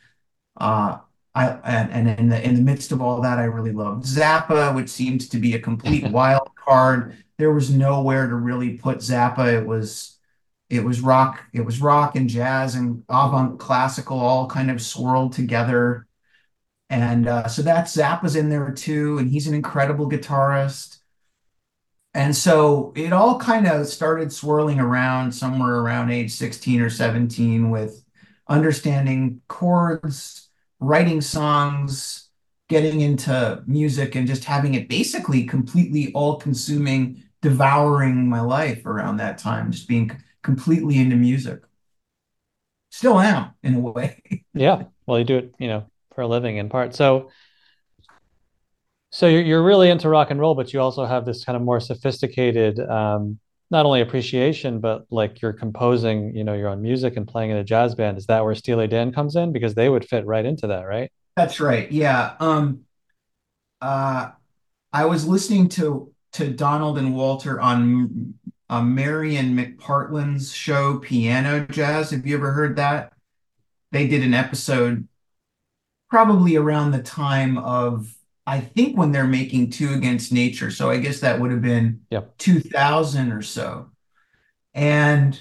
uh 0.57 1.00
I 1.36 1.50
and, 1.63 1.91
and 2.09 2.19
in 2.19 2.29
the 2.29 2.43
in 2.43 2.55
the 2.55 2.62
midst 2.62 2.91
of 2.91 3.01
all 3.01 3.21
that 3.21 3.39
I 3.39 3.45
really 3.45 3.71
loved 3.71 4.05
Zappa, 4.05 4.75
which 4.75 4.89
seemed 4.89 5.29
to 5.31 5.38
be 5.39 5.55
a 5.55 5.59
complete 5.59 6.05
wild 6.12 6.50
card. 6.55 7.17
There 7.38 7.53
was 7.53 7.71
nowhere 7.71 8.27
to 8.27 8.36
really 8.36 8.77
put 8.77 9.00
Zappa. 9.00 9.53
It 9.62 9.65
was 9.65 10.19
it 10.69 10.83
was 10.83 11.01
rock 11.01 11.43
it 11.53 11.62
was 11.62 11.81
rock 11.81 12.15
and 12.15 12.29
jazz 12.29 12.75
and 12.75 13.03
avant 13.09 13.59
classical 13.59 14.19
all 14.19 14.48
kind 14.48 14.69
of 14.71 14.81
swirled 14.81 15.33
together 15.33 16.07
and 16.89 17.27
uh, 17.27 17.48
so 17.48 17.62
that 17.63 17.86
Zappa's 17.86 18.36
in 18.36 18.50
there 18.50 18.71
too 18.71 19.17
and 19.19 19.29
he's 19.29 19.48
an 19.48 19.55
incredible 19.55 20.09
guitarist 20.09 20.98
and 22.13 22.35
so 22.35 22.91
it 22.95 23.13
all 23.13 23.37
kind 23.39 23.67
of 23.67 23.87
started 23.87 24.33
swirling 24.33 24.79
around 24.79 25.31
somewhere 25.31 25.75
around 25.75 26.11
age 26.11 26.31
16 26.31 26.81
or 26.81 26.89
17 26.89 27.69
with 27.69 28.03
understanding 28.47 29.41
chords 29.47 30.49
writing 30.79 31.21
songs 31.21 32.29
getting 32.67 33.01
into 33.01 33.63
music 33.67 34.15
and 34.15 34.27
just 34.27 34.43
having 34.43 34.75
it 34.75 34.87
basically 34.89 35.43
completely 35.43 36.11
all 36.13 36.37
consuming 36.37 37.23
devouring 37.41 38.27
my 38.27 38.41
life 38.41 38.85
around 38.85 39.17
that 39.17 39.37
time 39.37 39.71
just 39.71 39.87
being 39.87 40.11
completely 40.41 40.97
into 40.97 41.15
music. 41.15 41.61
Still 42.91 43.19
am 43.19 43.51
in 43.63 43.75
a 43.75 43.79
way. 43.79 44.43
yeah. 44.53 44.83
Well, 45.05 45.19
you 45.19 45.25
do 45.25 45.37
it, 45.37 45.55
you 45.59 45.67
know, 45.67 45.85
for 46.13 46.21
a 46.21 46.27
living 46.27 46.57
in 46.57 46.69
part. 46.69 46.95
So, 46.95 47.29
so 49.11 49.27
you're, 49.27 49.63
really 49.63 49.89
into 49.89 50.09
rock 50.09 50.31
and 50.31 50.39
roll, 50.39 50.55
but 50.55 50.73
you 50.73 50.79
also 50.79 51.05
have 51.05 51.25
this 51.25 51.43
kind 51.43 51.55
of 51.55 51.61
more 51.61 51.79
sophisticated, 51.79 52.79
um, 52.79 53.39
not 53.71 53.85
only 53.85 54.01
appreciation, 54.01 54.79
but 54.79 55.05
like 55.09 55.41
you're 55.41 55.53
composing, 55.53 56.35
you 56.35 56.43
know, 56.43 56.53
your 56.53 56.69
own 56.69 56.81
music 56.81 57.17
and 57.17 57.27
playing 57.27 57.51
in 57.51 57.57
a 57.57 57.63
jazz 57.63 57.95
band. 57.95 58.17
Is 58.17 58.25
that 58.27 58.43
where 58.43 58.55
Steely 58.55 58.87
Dan 58.87 59.11
comes 59.11 59.35
in? 59.35 59.51
Because 59.51 59.75
they 59.75 59.89
would 59.89 60.07
fit 60.07 60.25
right 60.25 60.45
into 60.45 60.67
that, 60.67 60.83
right? 60.83 61.11
That's 61.35 61.59
right. 61.59 61.91
Yeah. 61.91 62.35
Um, 62.39 62.81
uh, 63.81 64.31
I 64.91 65.05
was 65.05 65.25
listening 65.25 65.69
to 65.69 66.11
to 66.33 66.49
Donald 66.51 66.99
and 66.99 67.15
Walter 67.15 67.59
on 67.59 68.35
uh, 68.69 68.81
Marian 68.81 69.57
McPartland's 69.57 70.53
show, 70.53 70.99
Piano 70.99 71.65
Jazz. 71.65 72.11
Have 72.11 72.27
you 72.27 72.35
ever 72.37 72.51
heard 72.51 72.75
that? 72.75 73.13
They 73.91 74.07
did 74.07 74.23
an 74.23 74.35
episode 74.35 75.07
probably 76.09 76.55
around 76.55 76.91
the 76.91 77.01
time 77.01 77.57
of, 77.57 78.13
I 78.49 78.59
think, 78.61 78.97
when 78.97 79.11
they're 79.11 79.27
making 79.27 79.69
Two 79.69 79.93
Against 79.93 80.31
Nature. 80.31 80.71
So 80.71 80.89
I 80.89 80.97
guess 80.97 81.19
that 81.19 81.39
would 81.39 81.51
have 81.51 81.61
been 81.61 82.01
yep. 82.09 82.35
2000 82.39 83.31
or 83.31 83.43
so. 83.43 83.91
And 84.73 85.39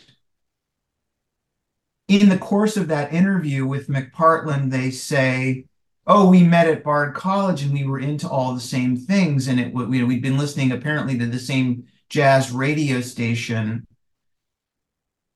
in 2.07 2.29
the 2.29 2.37
course 2.37 2.77
of 2.77 2.89
that 2.89 3.15
interview 3.15 3.67
with 3.67 3.89
McPartland, 3.89 4.71
they 4.71 4.91
say, 4.91 5.65
oh, 6.07 6.29
we 6.29 6.43
met 6.43 6.69
at 6.69 6.85
Bard 6.85 7.15
College 7.15 7.63
and 7.63 7.73
we 7.73 7.85
were 7.85 7.99
into 7.99 8.29
all 8.29 8.53
the 8.53 8.61
same 8.61 8.95
things. 8.95 9.49
And 9.49 9.59
it 9.59 9.73
we, 9.73 10.03
we'd 10.03 10.21
been 10.21 10.37
listening 10.37 10.73
apparently 10.73 11.17
to 11.17 11.27
the 11.27 11.39
same 11.39 11.85
jazz 12.11 12.51
radio 12.51 13.01
station 13.01 13.87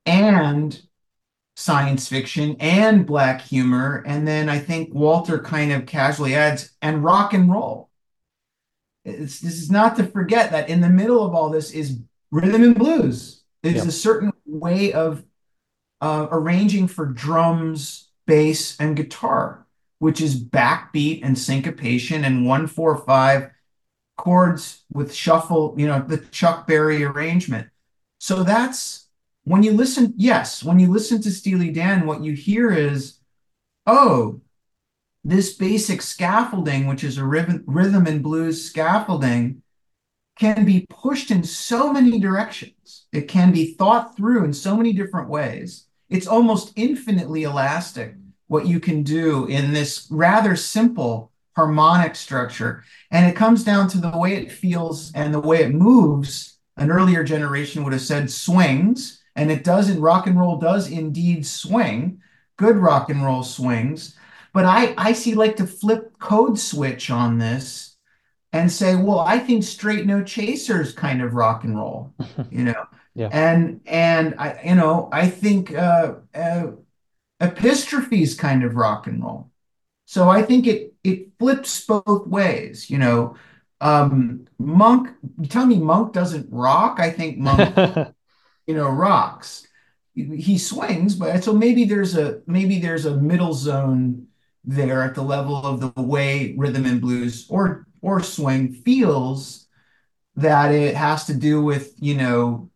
and 0.04 0.78
science 1.56 2.08
fiction 2.08 2.56
and 2.60 3.06
black 3.06 3.42
humor. 3.42 4.02
And 4.06 4.26
then 4.26 4.48
I 4.48 4.58
think 4.58 4.92
Walter 4.94 5.38
kind 5.38 5.72
of 5.72 5.86
casually 5.86 6.34
adds, 6.34 6.72
and 6.80 7.04
rock 7.04 7.34
and 7.34 7.50
roll. 7.50 7.90
It's, 9.04 9.40
this 9.40 9.60
is 9.60 9.70
not 9.70 9.96
to 9.96 10.04
forget 10.04 10.52
that 10.52 10.68
in 10.68 10.80
the 10.80 10.88
middle 10.88 11.24
of 11.24 11.34
all 11.34 11.50
this 11.50 11.72
is 11.72 11.98
rhythm 12.30 12.62
and 12.62 12.74
blues. 12.74 13.42
There's 13.62 13.76
yep. 13.76 13.86
a 13.86 13.92
certain 13.92 14.32
way 14.46 14.92
of 14.92 15.24
uh, 16.00 16.28
arranging 16.30 16.88
for 16.88 17.06
drums, 17.06 18.10
bass, 18.26 18.76
and 18.80 18.96
guitar, 18.96 19.66
which 19.98 20.20
is 20.20 20.42
backbeat 20.42 21.20
and 21.22 21.38
syncopation 21.38 22.24
and 22.24 22.46
one, 22.46 22.66
four, 22.66 22.96
five 22.96 23.50
chords 24.16 24.84
with 24.92 25.14
shuffle, 25.14 25.74
you 25.76 25.86
know, 25.86 26.04
the 26.06 26.18
Chuck 26.18 26.66
Berry 26.66 27.04
arrangement. 27.04 27.68
So 28.18 28.42
that's 28.42 29.01
when 29.44 29.62
you 29.62 29.72
listen, 29.72 30.14
yes, 30.16 30.62
when 30.62 30.78
you 30.78 30.90
listen 30.90 31.20
to 31.22 31.30
Steely 31.30 31.70
Dan, 31.70 32.06
what 32.06 32.22
you 32.22 32.32
hear 32.32 32.70
is, 32.70 33.18
oh, 33.86 34.40
this 35.24 35.54
basic 35.54 36.02
scaffolding, 36.02 36.86
which 36.86 37.04
is 37.04 37.18
a 37.18 37.24
rhythm, 37.24 37.62
rhythm 37.66 38.06
and 38.06 38.22
blues 38.22 38.64
scaffolding, 38.64 39.62
can 40.38 40.64
be 40.64 40.86
pushed 40.88 41.30
in 41.30 41.44
so 41.44 41.92
many 41.92 42.18
directions. 42.18 43.06
It 43.12 43.28
can 43.28 43.52
be 43.52 43.74
thought 43.74 44.16
through 44.16 44.44
in 44.44 44.52
so 44.52 44.76
many 44.76 44.92
different 44.92 45.28
ways. 45.28 45.86
It's 46.08 46.26
almost 46.26 46.72
infinitely 46.76 47.44
elastic 47.44 48.14
what 48.46 48.66
you 48.66 48.80
can 48.80 49.02
do 49.02 49.46
in 49.46 49.72
this 49.72 50.06
rather 50.10 50.56
simple 50.56 51.32
harmonic 51.54 52.16
structure. 52.16 52.84
And 53.10 53.26
it 53.26 53.36
comes 53.36 53.64
down 53.64 53.88
to 53.88 53.98
the 53.98 54.16
way 54.16 54.34
it 54.34 54.52
feels 54.52 55.12
and 55.14 55.32
the 55.32 55.40
way 55.40 55.62
it 55.62 55.74
moves. 55.74 56.58
An 56.76 56.90
earlier 56.90 57.22
generation 57.22 57.84
would 57.84 57.92
have 57.92 58.02
said 58.02 58.30
swings, 58.30 59.21
and 59.36 59.50
it 59.50 59.64
does 59.64 59.88
in 59.88 60.00
rock 60.00 60.26
and 60.26 60.38
roll 60.38 60.58
does 60.58 60.90
indeed 60.90 61.46
swing, 61.46 62.20
good 62.56 62.76
rock 62.76 63.10
and 63.10 63.24
roll 63.24 63.42
swings. 63.42 64.16
But 64.52 64.66
I, 64.66 64.94
I 64.98 65.12
see 65.12 65.34
like 65.34 65.56
to 65.56 65.66
flip 65.66 66.18
code 66.18 66.58
switch 66.58 67.10
on 67.10 67.38
this 67.38 67.96
and 68.52 68.70
say, 68.70 68.96
well, 68.96 69.20
I 69.20 69.38
think 69.38 69.64
straight 69.64 70.06
no 70.06 70.22
chasers 70.22 70.92
kind 70.92 71.22
of 71.22 71.34
rock 71.34 71.64
and 71.64 71.76
roll, 71.76 72.14
you 72.50 72.64
know. 72.64 72.86
yeah. 73.14 73.28
And 73.30 73.80
and 73.86 74.34
I, 74.38 74.60
you 74.64 74.74
know, 74.74 75.08
I 75.12 75.28
think 75.28 75.74
uh, 75.74 76.16
uh 76.34 76.72
Epistrophy's 77.40 78.34
kind 78.34 78.62
of 78.62 78.76
rock 78.76 79.06
and 79.06 79.22
roll. 79.22 79.50
So 80.06 80.28
I 80.28 80.42
think 80.42 80.66
it 80.66 80.94
it 81.02 81.32
flips 81.38 81.86
both 81.86 82.26
ways. 82.26 82.90
You 82.90 82.98
know, 82.98 83.36
um, 83.80 84.46
Monk. 84.58 85.08
You 85.40 85.48
tell 85.48 85.66
me 85.66 85.78
Monk 85.78 86.12
doesn't 86.12 86.48
rock. 86.50 87.00
I 87.00 87.10
think 87.10 87.38
Monk, 87.38 87.74
you 88.72 88.78
know, 88.78 88.88
rocks. 88.88 89.66
He 90.14 90.56
swings, 90.56 91.14
but 91.14 91.44
so 91.44 91.52
maybe 91.52 91.84
there's 91.84 92.16
a 92.16 92.40
maybe 92.46 92.78
there's 92.78 93.04
a 93.04 93.16
middle 93.16 93.52
zone 93.52 94.28
there 94.64 95.02
at 95.02 95.14
the 95.14 95.22
level 95.22 95.56
of 95.56 95.80
the 95.80 96.02
way 96.02 96.54
rhythm 96.56 96.86
and 96.86 97.02
blues 97.02 97.46
or 97.50 97.86
or 98.00 98.22
swing 98.22 98.72
feels 98.72 99.66
that 100.36 100.72
it 100.72 100.94
has 100.94 101.26
to 101.26 101.34
do 101.34 101.62
with 101.62 101.92
you 101.98 102.14
know 102.14 102.70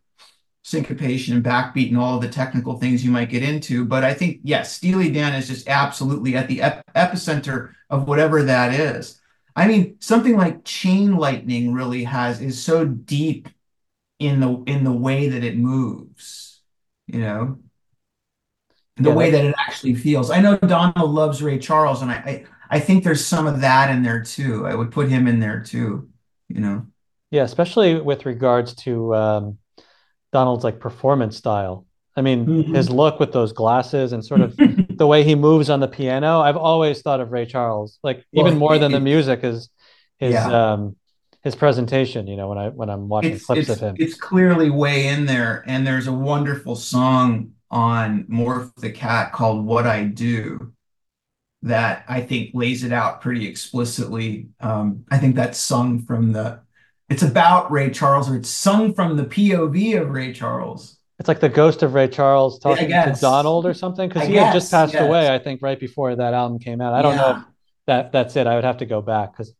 syncopation 0.62 1.34
and 1.34 1.44
backbeat 1.44 1.88
and 1.88 1.98
all 1.98 2.18
the 2.18 2.28
technical 2.28 2.78
things 2.78 3.02
you 3.02 3.10
might 3.10 3.30
get 3.30 3.42
into. 3.42 3.86
But 3.86 4.04
I 4.04 4.12
think, 4.12 4.40
yes, 4.42 4.74
Steely 4.74 5.10
Dan 5.10 5.34
is 5.34 5.48
just 5.48 5.68
absolutely 5.68 6.36
at 6.36 6.48
the 6.48 6.60
ep 6.60 6.84
epicenter 6.94 7.72
of 7.88 8.06
whatever 8.06 8.42
that 8.42 8.74
is. 8.74 9.18
I 9.54 9.66
mean, 9.66 9.96
something 10.00 10.36
like 10.36 10.64
Chain 10.64 11.16
Lightning 11.16 11.72
really 11.72 12.04
has 12.04 12.42
is 12.42 12.62
so 12.62 12.84
deep 12.84 13.48
in 14.18 14.40
the 14.40 14.62
in 14.66 14.84
the 14.84 14.92
way 14.92 15.28
that 15.28 15.44
it 15.44 15.56
moves, 15.58 16.62
you 17.06 17.20
know, 17.20 17.58
the 18.96 19.10
Yeah, 19.10 19.12
way 19.12 19.30
that, 19.30 19.44
it 19.44 19.54
actually 19.58 19.94
feels. 19.94 20.30
I 20.30 20.40
know 20.40 20.56
Donald 20.56 21.10
loves 21.10 21.42
Ray 21.42 21.58
Charles, 21.58 22.02
and 22.02 22.10
I, 22.10 22.14
I 22.16 22.44
I 22.68 22.80
think 22.80 23.04
there's 23.04 23.24
some 23.24 23.46
of 23.46 23.60
that 23.60 23.90
in 23.90 24.02
there 24.02 24.22
too. 24.22 24.66
I 24.66 24.74
would 24.74 24.90
put 24.90 25.08
him 25.08 25.28
in 25.28 25.38
there 25.38 25.60
too, 25.62 26.08
you 26.48 26.60
know. 26.60 26.86
yeah, 27.30 27.42
especially 27.42 28.00
with 28.00 28.26
regards 28.26 28.74
to 28.76 29.14
um, 29.14 29.58
Donald's 30.32 30.64
like 30.64 30.80
performance 30.80 31.36
style. 31.36 31.86
I 32.16 32.22
mean, 32.22 32.56
his 32.72 32.90
Mhm. 32.90 32.90
look 32.90 33.20
with 33.20 33.32
those 33.32 33.52
glasses 33.52 34.12
and 34.12 34.24
sort 34.24 34.42
of 34.42 34.58
the 34.98 35.06
way 35.06 35.24
he 35.24 35.34
moves 35.34 35.70
on 35.70 35.80
the 35.80 35.88
piano. 35.88 36.40
I've 36.40 36.56
always 36.56 37.02
thought 37.02 37.20
of 37.20 37.32
Ray 37.32 37.46
Charles, 37.46 37.98
like 38.04 38.24
Well, 38.34 38.46
even 38.46 38.56
more 38.56 38.78
it, 38.78 38.80
than 38.80 38.92
the 38.92 39.00
music 39.00 39.40
is 39.44 39.70
his 40.18 40.46
yeah. 40.46 40.48
um 40.48 40.96
his 41.46 41.54
presentation, 41.54 42.26
you 42.26 42.36
know, 42.36 42.48
when 42.48 42.58
I 42.58 42.68
when 42.70 42.90
I'm 42.90 43.08
watching 43.08 43.34
It's 43.34 43.46
clips 43.46 43.68
of 43.68 43.78
him. 43.78 43.94
it's 44.00 44.16
clearly 44.16 44.68
way 44.68 45.06
in 45.06 45.26
there, 45.26 45.62
and 45.68 45.86
there's 45.86 46.08
a 46.08 46.12
wonderful 46.12 46.74
song 46.74 47.52
on 47.70 48.24
Morph 48.24 48.74
the 48.74 48.90
Cat 48.90 49.32
called 49.32 49.64
"What 49.64 49.86
I 49.86 50.02
Do" 50.02 50.72
that 51.62 52.04
I 52.08 52.22
think 52.22 52.50
lays 52.52 52.82
it 52.82 52.92
out 52.92 53.20
pretty 53.20 53.46
explicitly. 53.46 54.48
Um, 54.58 55.04
I 55.08 55.18
think 55.18 55.36
that's 55.36 55.58
sung 55.58 56.02
from 56.02 56.32
the. 56.32 56.62
It's 57.08 57.22
about 57.22 57.70
Ray 57.70 57.90
Charles, 57.90 58.28
or 58.28 58.34
it's 58.34 58.48
sung 58.48 58.92
from 58.92 59.16
the 59.16 59.24
POV 59.24 60.00
of 60.02 60.10
Ray 60.10 60.32
Charles. 60.32 60.98
It's 61.20 61.28
like 61.28 61.38
the 61.38 61.48
ghost 61.48 61.84
of 61.84 61.94
Ray 61.94 62.08
Charles 62.08 62.58
talking 62.58 62.88
to. 62.88 63.16
Donald 63.20 63.66
or 63.66 63.72
something, 63.72 64.08
because 64.08 64.26
he 64.26 64.34
had 64.34 64.52
just 64.52 64.72
guess. 64.72 64.90
passed 64.90 65.00
away, 65.00 65.32
I 65.32 65.38
think, 65.38 65.62
right 65.62 65.78
before 65.78 66.16
that 66.16 66.34
album 66.34 66.58
came 66.58 66.80
out. 66.80 66.92
I 66.92 67.02
don't 67.02 67.14
know 67.14 67.36
if 67.36 67.44
that 67.86 68.10
that's 68.10 68.34
it. 68.34 68.48
I 68.48 68.56
would 68.56 68.64
have 68.64 68.78
to 68.78 68.86
go 68.86 69.00
back 69.00 69.30
because 69.30 69.54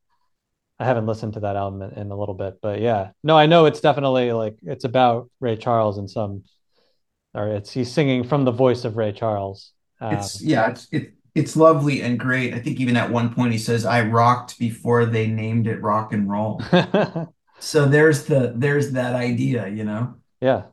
I 0.78 0.84
haven't 0.84 1.06
listened 1.06 1.34
to 1.34 1.40
that 1.40 1.56
album 1.56 1.82
in, 1.82 1.98
in 1.98 2.10
a 2.10 2.16
little 2.16 2.34
bit. 2.34 2.58
But 2.60 2.80
yeah, 2.80 3.10
no, 3.22 3.36
I 3.36 3.46
know 3.46 3.66
it's 3.66 3.80
definitely 3.80 4.32
like 4.32 4.58
it's 4.62 4.84
about 4.84 5.30
Ray 5.40 5.56
Charles 5.56 5.98
in 5.98 6.08
some, 6.08 6.44
or 7.34 7.48
it's 7.48 7.72
he's 7.72 7.90
singing 7.92 8.24
from 8.24 8.44
the 8.44 8.52
voice 8.52 8.84
of 8.84 8.96
Ray 8.96 9.12
Charles. 9.12 9.72
It's 10.00 10.42
Um, 10.42 10.48
yeah. 10.48 10.70
It's 10.70 10.88
it. 10.92 11.12
It's 11.34 11.54
lovely 11.54 12.00
and 12.00 12.18
great. 12.18 12.54
I 12.54 12.60
think 12.60 12.80
even 12.80 12.96
at 12.96 13.10
one 13.10 13.34
point 13.34 13.52
he 13.52 13.58
says, 13.58 13.84
"I 13.84 14.02
rocked 14.02 14.58
before 14.58 15.04
they 15.04 15.26
named 15.26 15.66
it 15.66 15.82
rock 15.82 16.12
and 16.12 16.30
roll." 16.30 16.62
So 17.58 17.86
there's 17.86 18.24
the 18.24 18.52
there's 18.54 18.92
that 18.92 19.14
idea, 19.14 19.66
you 19.68 19.84
know. 19.84 20.14
yeah, 20.40 20.64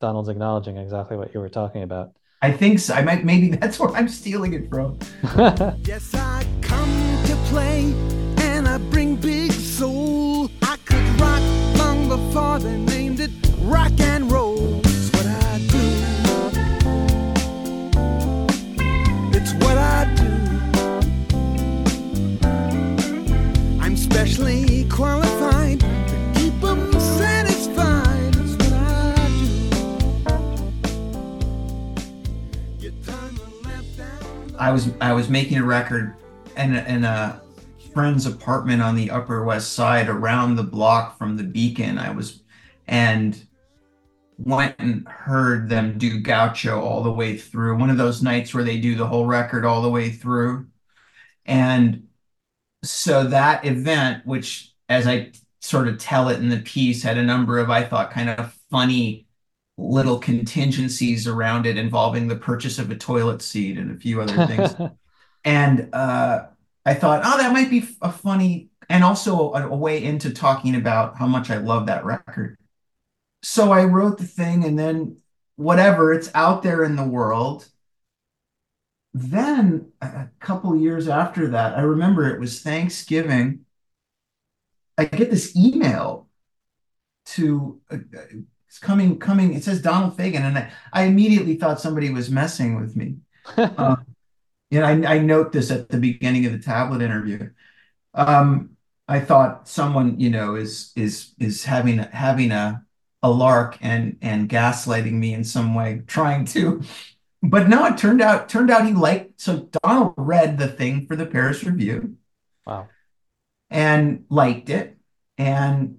Donald's 0.00 0.28
acknowledging 0.28 0.76
exactly 0.76 1.16
what 1.16 1.32
you 1.32 1.40
were 1.40 1.48
talking 1.48 1.82
about. 1.82 2.12
I 2.42 2.52
think 2.52 2.78
so. 2.80 2.94
I 2.94 3.02
might 3.02 3.24
maybe 3.24 3.48
that's 3.56 3.78
where 3.80 3.88
I'm 3.90 4.08
stealing 4.08 4.52
it 4.52 4.68
from. 4.68 4.98
Yes, 5.84 6.14
I 6.14 6.46
come 6.60 6.90
to 7.24 7.34
play 7.46 7.94
they 12.58 12.76
named 12.76 13.20
it 13.20 13.30
rock 13.60 13.92
and 14.00 14.30
roll. 14.32 14.80
It's 14.84 15.10
what 15.12 15.26
I 15.26 15.58
do. 15.68 15.78
It's 19.36 19.52
what 19.54 19.78
I 19.78 20.12
do. 20.16 20.32
I'm 23.80 23.96
specially 23.96 24.88
qualified 24.88 25.80
to 25.80 26.32
keep 26.34 26.60
them 26.60 26.92
satisfied. 26.92 28.36
It's 28.36 28.56
what 28.56 28.72
I 28.72 29.28
do. 32.80 34.56
I 34.58 34.72
was 34.72 34.90
I 35.00 35.12
was 35.12 35.28
making 35.28 35.58
a 35.58 35.64
record 35.64 36.16
in 36.56 36.74
a, 36.74 36.82
in 36.88 37.04
a 37.04 37.40
friend's 37.94 38.26
apartment 38.26 38.82
on 38.82 38.96
the 38.96 39.10
Upper 39.10 39.44
West 39.44 39.72
Side, 39.74 40.08
around 40.08 40.56
the 40.56 40.64
block 40.64 41.16
from 41.16 41.36
the 41.36 41.44
Beacon. 41.44 41.98
I 41.98 42.10
was 42.10 42.40
and 42.88 43.46
went 44.38 44.76
and 44.78 45.06
heard 45.08 45.68
them 45.68 45.98
do 45.98 46.20
Gaucho 46.20 46.80
all 46.80 47.02
the 47.02 47.12
way 47.12 47.36
through. 47.36 47.76
One 47.76 47.90
of 47.90 47.96
those 47.96 48.22
nights 48.22 48.54
where 48.54 48.64
they 48.64 48.78
do 48.78 48.94
the 48.94 49.06
whole 49.06 49.26
record 49.26 49.64
all 49.64 49.82
the 49.82 49.90
way 49.90 50.10
through. 50.10 50.66
And 51.44 52.08
so 52.82 53.24
that 53.24 53.64
event, 53.64 54.26
which 54.26 54.72
as 54.88 55.06
I 55.06 55.32
sort 55.60 55.88
of 55.88 55.98
tell 55.98 56.28
it 56.28 56.38
in 56.38 56.48
the 56.48 56.58
piece, 56.58 57.02
had 57.02 57.18
a 57.18 57.22
number 57.22 57.58
of, 57.58 57.68
I 57.68 57.84
thought, 57.84 58.10
kind 58.10 58.30
of 58.30 58.56
funny 58.70 59.26
little 59.76 60.18
contingencies 60.18 61.26
around 61.26 61.66
it 61.66 61.76
involving 61.76 62.26
the 62.26 62.36
purchase 62.36 62.78
of 62.78 62.90
a 62.90 62.96
toilet 62.96 63.42
seat 63.42 63.78
and 63.78 63.90
a 63.90 64.00
few 64.00 64.20
other 64.20 64.46
things. 64.46 64.74
And 65.44 65.88
uh, 65.94 66.46
I 66.84 66.94
thought, 66.94 67.22
oh, 67.24 67.38
that 67.38 67.52
might 67.52 67.70
be 67.70 67.88
a 68.02 68.10
funny, 68.10 68.68
and 68.90 69.04
also 69.04 69.52
a, 69.52 69.68
a 69.68 69.74
way 69.74 70.02
into 70.02 70.30
talking 70.30 70.74
about 70.74 71.16
how 71.16 71.26
much 71.26 71.48
I 71.48 71.56
love 71.56 71.86
that 71.86 72.04
record. 72.04 72.57
So 73.50 73.72
I 73.72 73.84
wrote 73.84 74.18
the 74.18 74.26
thing, 74.26 74.62
and 74.62 74.78
then 74.78 75.16
whatever, 75.56 76.12
it's 76.12 76.30
out 76.34 76.62
there 76.62 76.84
in 76.84 76.96
the 76.96 77.08
world. 77.08 77.66
Then 79.14 79.90
a 80.02 80.28
couple 80.38 80.76
years 80.76 81.08
after 81.08 81.48
that, 81.48 81.78
I 81.78 81.80
remember 81.80 82.28
it 82.28 82.38
was 82.38 82.60
Thanksgiving. 82.60 83.60
I 84.98 85.06
get 85.06 85.30
this 85.30 85.56
email 85.56 86.28
to 87.36 87.80
uh, 87.90 87.96
it's 88.68 88.78
coming 88.78 89.18
coming. 89.18 89.54
It 89.54 89.64
says 89.64 89.80
Donald 89.80 90.18
Fagen, 90.18 90.42
and 90.42 90.58
I, 90.58 90.70
I 90.92 91.04
immediately 91.04 91.56
thought 91.56 91.80
somebody 91.80 92.10
was 92.10 92.30
messing 92.30 92.78
with 92.78 92.96
me. 92.96 93.16
Um, 93.56 94.04
and 94.70 95.06
I, 95.06 95.14
I 95.14 95.18
note 95.20 95.52
this 95.52 95.70
at 95.70 95.88
the 95.88 95.96
beginning 95.96 96.44
of 96.44 96.52
the 96.52 96.58
tablet 96.58 97.00
interview. 97.00 97.48
Um, 98.12 98.76
I 99.08 99.20
thought 99.20 99.66
someone, 99.66 100.20
you 100.20 100.28
know, 100.28 100.54
is 100.54 100.92
is 100.96 101.32
is 101.38 101.64
having 101.64 101.96
having 101.96 102.50
a 102.50 102.84
a 103.22 103.30
lark 103.30 103.78
and 103.80 104.16
and 104.22 104.48
gaslighting 104.48 105.12
me 105.12 105.34
in 105.34 105.44
some 105.44 105.74
way, 105.74 106.02
trying 106.06 106.44
to. 106.46 106.82
But 107.42 107.68
no, 107.68 107.84
it 107.86 107.98
turned 107.98 108.20
out 108.20 108.48
turned 108.48 108.70
out 108.70 108.86
he 108.86 108.92
liked. 108.94 109.40
So 109.40 109.68
Donald 109.82 110.14
read 110.16 110.58
the 110.58 110.68
thing 110.68 111.06
for 111.06 111.16
the 111.16 111.26
Paris 111.26 111.64
Review 111.64 112.16
Wow. 112.66 112.88
and 113.70 114.24
liked 114.28 114.70
it, 114.70 114.96
and 115.36 115.98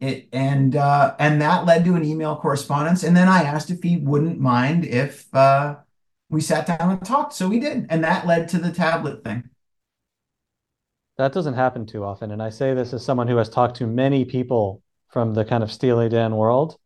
it 0.00 0.28
and 0.32 0.76
uh, 0.76 1.14
and 1.18 1.40
that 1.40 1.64
led 1.64 1.84
to 1.84 1.94
an 1.94 2.04
email 2.04 2.36
correspondence. 2.36 3.02
And 3.02 3.16
then 3.16 3.28
I 3.28 3.42
asked 3.42 3.70
if 3.70 3.82
he 3.82 3.96
wouldn't 3.96 4.38
mind 4.38 4.84
if 4.84 5.34
uh, 5.34 5.76
we 6.28 6.40
sat 6.40 6.66
down 6.66 6.90
and 6.90 7.04
talked. 7.04 7.32
So 7.32 7.48
we 7.48 7.60
did, 7.60 7.86
and 7.88 8.04
that 8.04 8.26
led 8.26 8.48
to 8.50 8.58
the 8.58 8.72
tablet 8.72 9.24
thing. 9.24 9.48
That 11.18 11.32
doesn't 11.32 11.54
happen 11.54 11.86
too 11.86 12.04
often. 12.04 12.30
And 12.30 12.42
I 12.42 12.50
say 12.50 12.74
this 12.74 12.92
as 12.92 13.04
someone 13.04 13.26
who 13.26 13.36
has 13.38 13.48
talked 13.48 13.76
to 13.76 13.86
many 13.86 14.24
people 14.26 14.82
from 15.08 15.34
the 15.34 15.44
kind 15.44 15.62
of 15.62 15.72
Steely 15.72 16.08
Dan 16.08 16.36
world. 16.36 16.76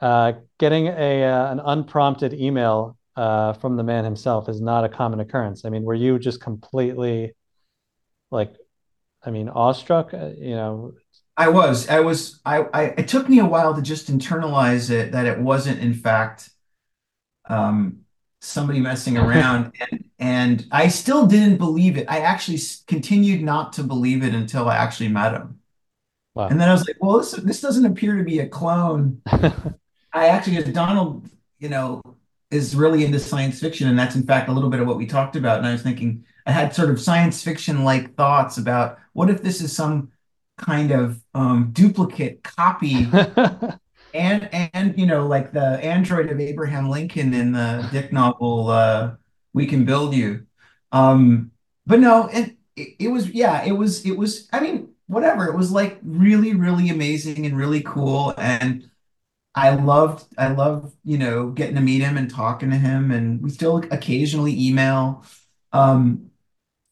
Uh, 0.00 0.32
getting 0.58 0.86
a 0.86 1.24
uh, 1.24 1.50
an 1.52 1.60
unprompted 1.60 2.32
email 2.32 2.96
uh, 3.18 3.52
from 3.54 3.76
the 3.76 3.82
man 3.82 4.04
himself 4.04 4.48
is 4.48 4.60
not 4.60 4.84
a 4.84 4.88
common 4.88 5.18
occurrence. 5.18 5.64
I 5.64 5.70
mean, 5.70 5.82
were 5.82 5.94
you 5.94 6.20
just 6.20 6.40
completely 6.40 7.34
like, 8.30 8.54
I 9.24 9.30
mean, 9.30 9.48
awestruck? 9.48 10.14
Uh, 10.14 10.30
you 10.38 10.54
know, 10.54 10.92
I 11.36 11.48
was, 11.48 11.88
I 11.88 11.98
was, 11.98 12.40
I, 12.44 12.66
I, 12.72 12.82
it 12.96 13.08
took 13.08 13.28
me 13.28 13.40
a 13.40 13.44
while 13.44 13.74
to 13.74 13.82
just 13.82 14.06
internalize 14.06 14.90
it 14.90 15.10
that 15.12 15.26
it 15.26 15.40
wasn't, 15.40 15.80
in 15.80 15.94
fact, 15.94 16.48
um, 17.48 18.02
somebody 18.40 18.78
messing 18.78 19.18
around. 19.18 19.72
And, 19.80 20.04
and 20.20 20.66
I 20.70 20.86
still 20.86 21.26
didn't 21.26 21.56
believe 21.56 21.96
it. 21.96 22.06
I 22.08 22.20
actually 22.20 22.60
continued 22.86 23.42
not 23.42 23.72
to 23.74 23.82
believe 23.82 24.22
it 24.22 24.32
until 24.32 24.68
I 24.68 24.76
actually 24.76 25.08
met 25.08 25.32
him. 25.32 25.57
Wow. 26.38 26.48
And 26.48 26.60
then 26.60 26.68
I 26.68 26.72
was 26.72 26.86
like, 26.86 26.96
well, 27.00 27.18
this, 27.18 27.32
this 27.32 27.60
doesn't 27.60 27.84
appear 27.84 28.16
to 28.16 28.22
be 28.22 28.38
a 28.38 28.48
clone. 28.48 29.20
I 29.26 30.28
actually, 30.28 30.62
Donald, 30.72 31.28
you 31.58 31.68
know, 31.68 32.00
is 32.50 32.74
really 32.74 33.04
into 33.04 33.18
science 33.18 33.60
fiction, 33.60 33.88
and 33.88 33.98
that's 33.98 34.14
in 34.14 34.22
fact 34.22 34.48
a 34.48 34.52
little 34.52 34.70
bit 34.70 34.80
of 34.80 34.86
what 34.86 34.96
we 34.96 35.06
talked 35.06 35.36
about. 35.36 35.58
And 35.58 35.66
I 35.66 35.72
was 35.72 35.82
thinking, 35.82 36.24
I 36.46 36.52
had 36.52 36.74
sort 36.74 36.90
of 36.90 37.00
science 37.00 37.42
fiction 37.42 37.84
like 37.84 38.14
thoughts 38.14 38.56
about 38.56 38.98
what 39.12 39.28
if 39.28 39.42
this 39.42 39.60
is 39.60 39.74
some 39.74 40.12
kind 40.56 40.92
of 40.92 41.20
um, 41.34 41.70
duplicate 41.72 42.42
copy, 42.42 43.06
and 44.14 44.48
and 44.52 44.98
you 44.98 45.06
know, 45.06 45.26
like 45.26 45.52
the 45.52 45.78
android 45.84 46.30
of 46.30 46.40
Abraham 46.40 46.88
Lincoln 46.88 47.34
in 47.34 47.52
the 47.52 47.86
Dick 47.92 48.12
novel, 48.12 48.68
uh, 48.68 49.14
"We 49.52 49.66
Can 49.66 49.84
Build 49.84 50.14
You." 50.14 50.46
Um, 50.90 51.50
but 51.86 52.00
no, 52.00 52.28
and 52.28 52.56
it, 52.76 52.96
it 52.98 53.08
was 53.08 53.28
yeah, 53.28 53.64
it 53.64 53.72
was 53.72 54.06
it 54.06 54.16
was. 54.16 54.48
I 54.52 54.60
mean, 54.60 54.94
whatever. 55.08 55.46
It 55.48 55.56
was 55.56 55.72
like 55.72 55.98
really, 56.04 56.54
really 56.54 56.88
amazing 56.90 57.46
and 57.46 57.56
really 57.56 57.82
cool, 57.82 58.34
and. 58.38 58.90
I 59.54 59.74
loved, 59.74 60.24
I 60.38 60.48
loved, 60.52 60.94
you 61.04 61.18
know, 61.18 61.50
getting 61.50 61.74
to 61.74 61.80
meet 61.80 62.00
him 62.00 62.16
and 62.16 62.30
talking 62.30 62.70
to 62.70 62.76
him, 62.76 63.10
and 63.10 63.42
we 63.42 63.50
still 63.50 63.78
occasionally 63.90 64.54
email. 64.56 65.24
Um, 65.72 66.30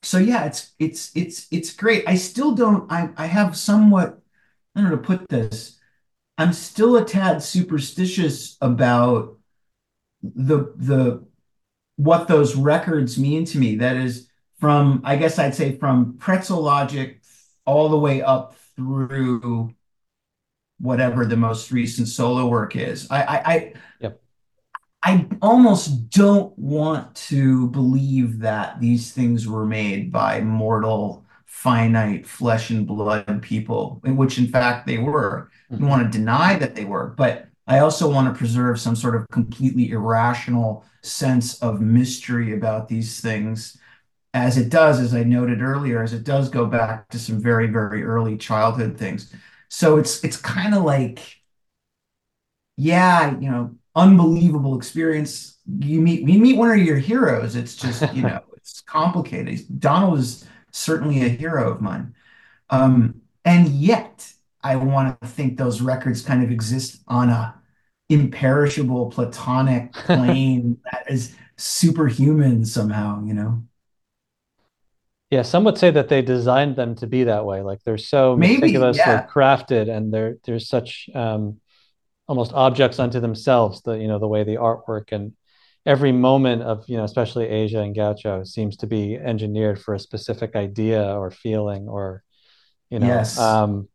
so 0.03 0.19
yeah, 0.19 0.47
it's 0.47 0.73
it's 0.79 1.13
it's 1.17 1.47
it's 1.53 1.73
great. 1.75 2.05
I 2.09 2.17
still 2.17 2.55
don't, 2.55 2.91
I 2.91 3.11
I 3.17 3.27
have 3.27 3.57
somewhat, 3.57 4.21
I 4.75 4.81
don't 4.81 4.91
know 4.91 4.97
to 4.97 5.03
put 5.03 5.29
this. 5.29 5.79
I'm 6.39 6.53
still 6.53 6.97
a 6.97 7.05
tad 7.05 7.43
superstitious 7.43 8.57
about 8.61 9.39
the 10.23 10.73
the 10.77 11.25
what 11.97 12.29
those 12.29 12.57
records 12.57 13.19
mean 13.19 13.45
to 13.47 13.59
me. 13.59 13.77
That 13.77 13.97
is 13.97 14.29
from, 14.61 15.03
I 15.05 15.17
guess 15.17 15.39
I'd 15.39 15.55
say 15.55 15.77
from 15.79 16.17
Pretzel 16.19 16.63
Logic 16.63 17.21
all 17.67 17.89
the 17.89 17.99
way 17.99 18.23
up 18.23 18.57
through 18.77 19.75
whatever 20.79 21.25
the 21.25 21.37
most 21.37 21.71
recent 21.73 22.09
solo 22.09 22.47
work 22.47 22.77
is. 22.77 23.11
I 23.11 23.23
I, 23.23 23.53
I 23.55 23.73
Yep. 24.01 24.21
I 25.03 25.27
almost 25.41 26.11
don't 26.11 26.57
want 26.59 27.15
to 27.29 27.69
believe 27.69 28.41
that 28.41 28.81
these 28.81 29.13
things 29.13 29.47
were 29.47 29.65
made 29.65 30.11
by 30.11 30.41
mortal, 30.41 31.25
finite 31.45 32.27
flesh 32.27 32.71
and 32.71 32.87
blood 32.87 33.41
people, 33.43 34.01
in 34.05 34.17
which 34.17 34.39
in 34.39 34.49
fact 34.49 34.87
they 34.87 34.99
were. 34.99 35.51
I 35.81 35.85
Mhm. 35.85 35.89
want 35.89 36.13
to 36.13 36.19
deny 36.19 36.57
that 36.59 36.75
they 36.75 36.85
were, 36.85 37.15
but 37.17 37.49
I 37.67 37.79
also 37.81 38.11
want 38.11 38.33
to 38.33 38.39
preserve 38.39 38.81
some 38.81 38.97
sort 38.97 39.15
of 39.17 39.29
completely 39.31 39.91
irrational 39.91 40.85
sense 41.03 41.59
of 41.63 41.81
mystery 41.81 42.55
about 42.55 42.89
these 42.89 43.21
things, 43.21 43.77
as 44.37 44.59
it 44.59 44.69
does, 44.69 45.01
as 45.01 45.15
I 45.15 45.23
noted 45.23 45.63
earlier, 45.63 46.03
as 46.03 46.13
it 46.13 46.25
does 46.25 46.49
go 46.49 46.67
back 46.67 47.09
to 47.09 47.19
some 47.19 47.41
very, 47.41 47.69
very 47.69 48.05
early 48.05 48.37
childhood 48.37 48.99
things. 48.99 49.33
So 49.69 49.97
it's 49.97 50.23
it's 50.25 50.37
kind 50.37 50.75
of 50.75 50.85
like 50.85 51.41
yeah, 52.77 53.39
you 53.39 53.51
know, 53.51 53.75
unbelievable 53.95 54.77
experience. 54.77 55.59
You 55.81 56.01
meet 56.01 56.29
you 56.29 56.39
meet 56.39 56.57
one 56.57 56.71
of 56.71 56.79
your 56.79 56.99
heroes. 56.99 57.57
It's 57.57 57.75
just, 57.77 58.03
you 58.15 58.23
know, 58.31 58.41
it's 58.57 58.83
complicated. 58.83 59.81
Donald 59.81 60.19
is 60.19 60.47
certainly 60.71 61.23
a 61.23 61.29
hero 61.29 61.71
of 61.73 61.81
mine. 61.81 62.15
Um, 62.71 63.23
and 63.45 63.69
yet 63.69 64.31
I 64.63 64.77
want 64.77 65.21
to 65.21 65.27
think 65.29 65.57
those 65.57 65.81
records 65.81 66.23
kind 66.23 66.45
of 66.45 66.51
exist 66.51 67.03
on 67.09 67.31
a 67.31 67.55
imperishable 68.09 69.11
platonic 69.11 69.93
plane 69.95 70.79
that 70.93 71.11
is 71.11 71.35
superhuman 71.57 72.65
somehow, 72.65 73.25
you 73.25 73.35
know. 73.35 73.63
Yeah, 75.31 75.43
some 75.43 75.65
would 75.65 75.77
say 75.77 75.91
that 75.91 76.09
they 76.09 76.23
designed 76.23 76.77
them 76.77 76.95
to 76.97 77.07
be 77.07 77.25
that 77.25 77.45
way. 77.45 77.63
Like 77.63 77.83
they're 77.85 77.99
so 77.99 78.37
Maybe, 78.37 78.61
meticulously 78.61 79.01
yeah. 79.01 79.27
crafted, 79.27 79.91
and 79.91 80.13
they're 80.13 80.37
there's 80.45 80.69
such 80.69 81.11
um, 81.15 81.61
almost 82.29 82.53
objects 82.53 82.99
unto 82.99 83.19
themselves. 83.19 83.83
The 83.83 83.93
you 83.93 84.07
know 84.07 84.19
the 84.19 84.29
way 84.29 84.45
the 84.45 84.57
artwork 84.57 85.11
and 85.11 85.33
every 85.85 86.13
moment 86.13 86.63
of 86.63 86.89
you 86.89 86.97
know 86.97 87.05
especially 87.05 87.47
Aja 87.65 87.81
and 87.81 87.95
Gaucho 87.95 88.45
seems 88.45 88.77
to 88.79 88.87
be 88.87 89.17
engineered 89.17 89.81
for 89.81 89.95
a 89.95 89.99
specific 89.99 90.55
idea 90.55 91.03
or 91.03 91.31
feeling 91.31 91.89
or 91.89 92.23
you 92.91 93.01
know. 93.01 93.07
Yes. 93.07 93.39
Um, 93.39 93.89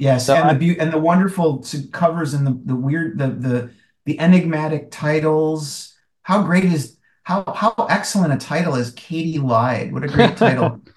Yes, 0.00 0.26
so 0.26 0.34
and 0.36 0.48
the 0.48 0.54
I, 0.54 0.74
beau 0.74 0.80
and 0.80 0.92
the 0.92 0.98
wonderful 0.98 1.64
covers 1.92 2.32
and 2.32 2.46
the 2.46 2.60
the 2.64 2.76
weird 2.76 3.18
the 3.18 3.28
the 3.28 3.70
the 4.06 4.20
enigmatic 4.20 4.92
titles. 4.92 5.92
How 6.22 6.42
great 6.44 6.64
is 6.64 6.97
how 7.28 7.44
how 7.54 7.74
excellent 7.90 8.32
a 8.32 8.38
title 8.38 8.74
is 8.74 8.90
Katy 8.92 9.38
Lied. 9.38 9.92
What 9.92 10.02
a 10.02 10.08
great 10.08 10.36
title. 10.36 10.80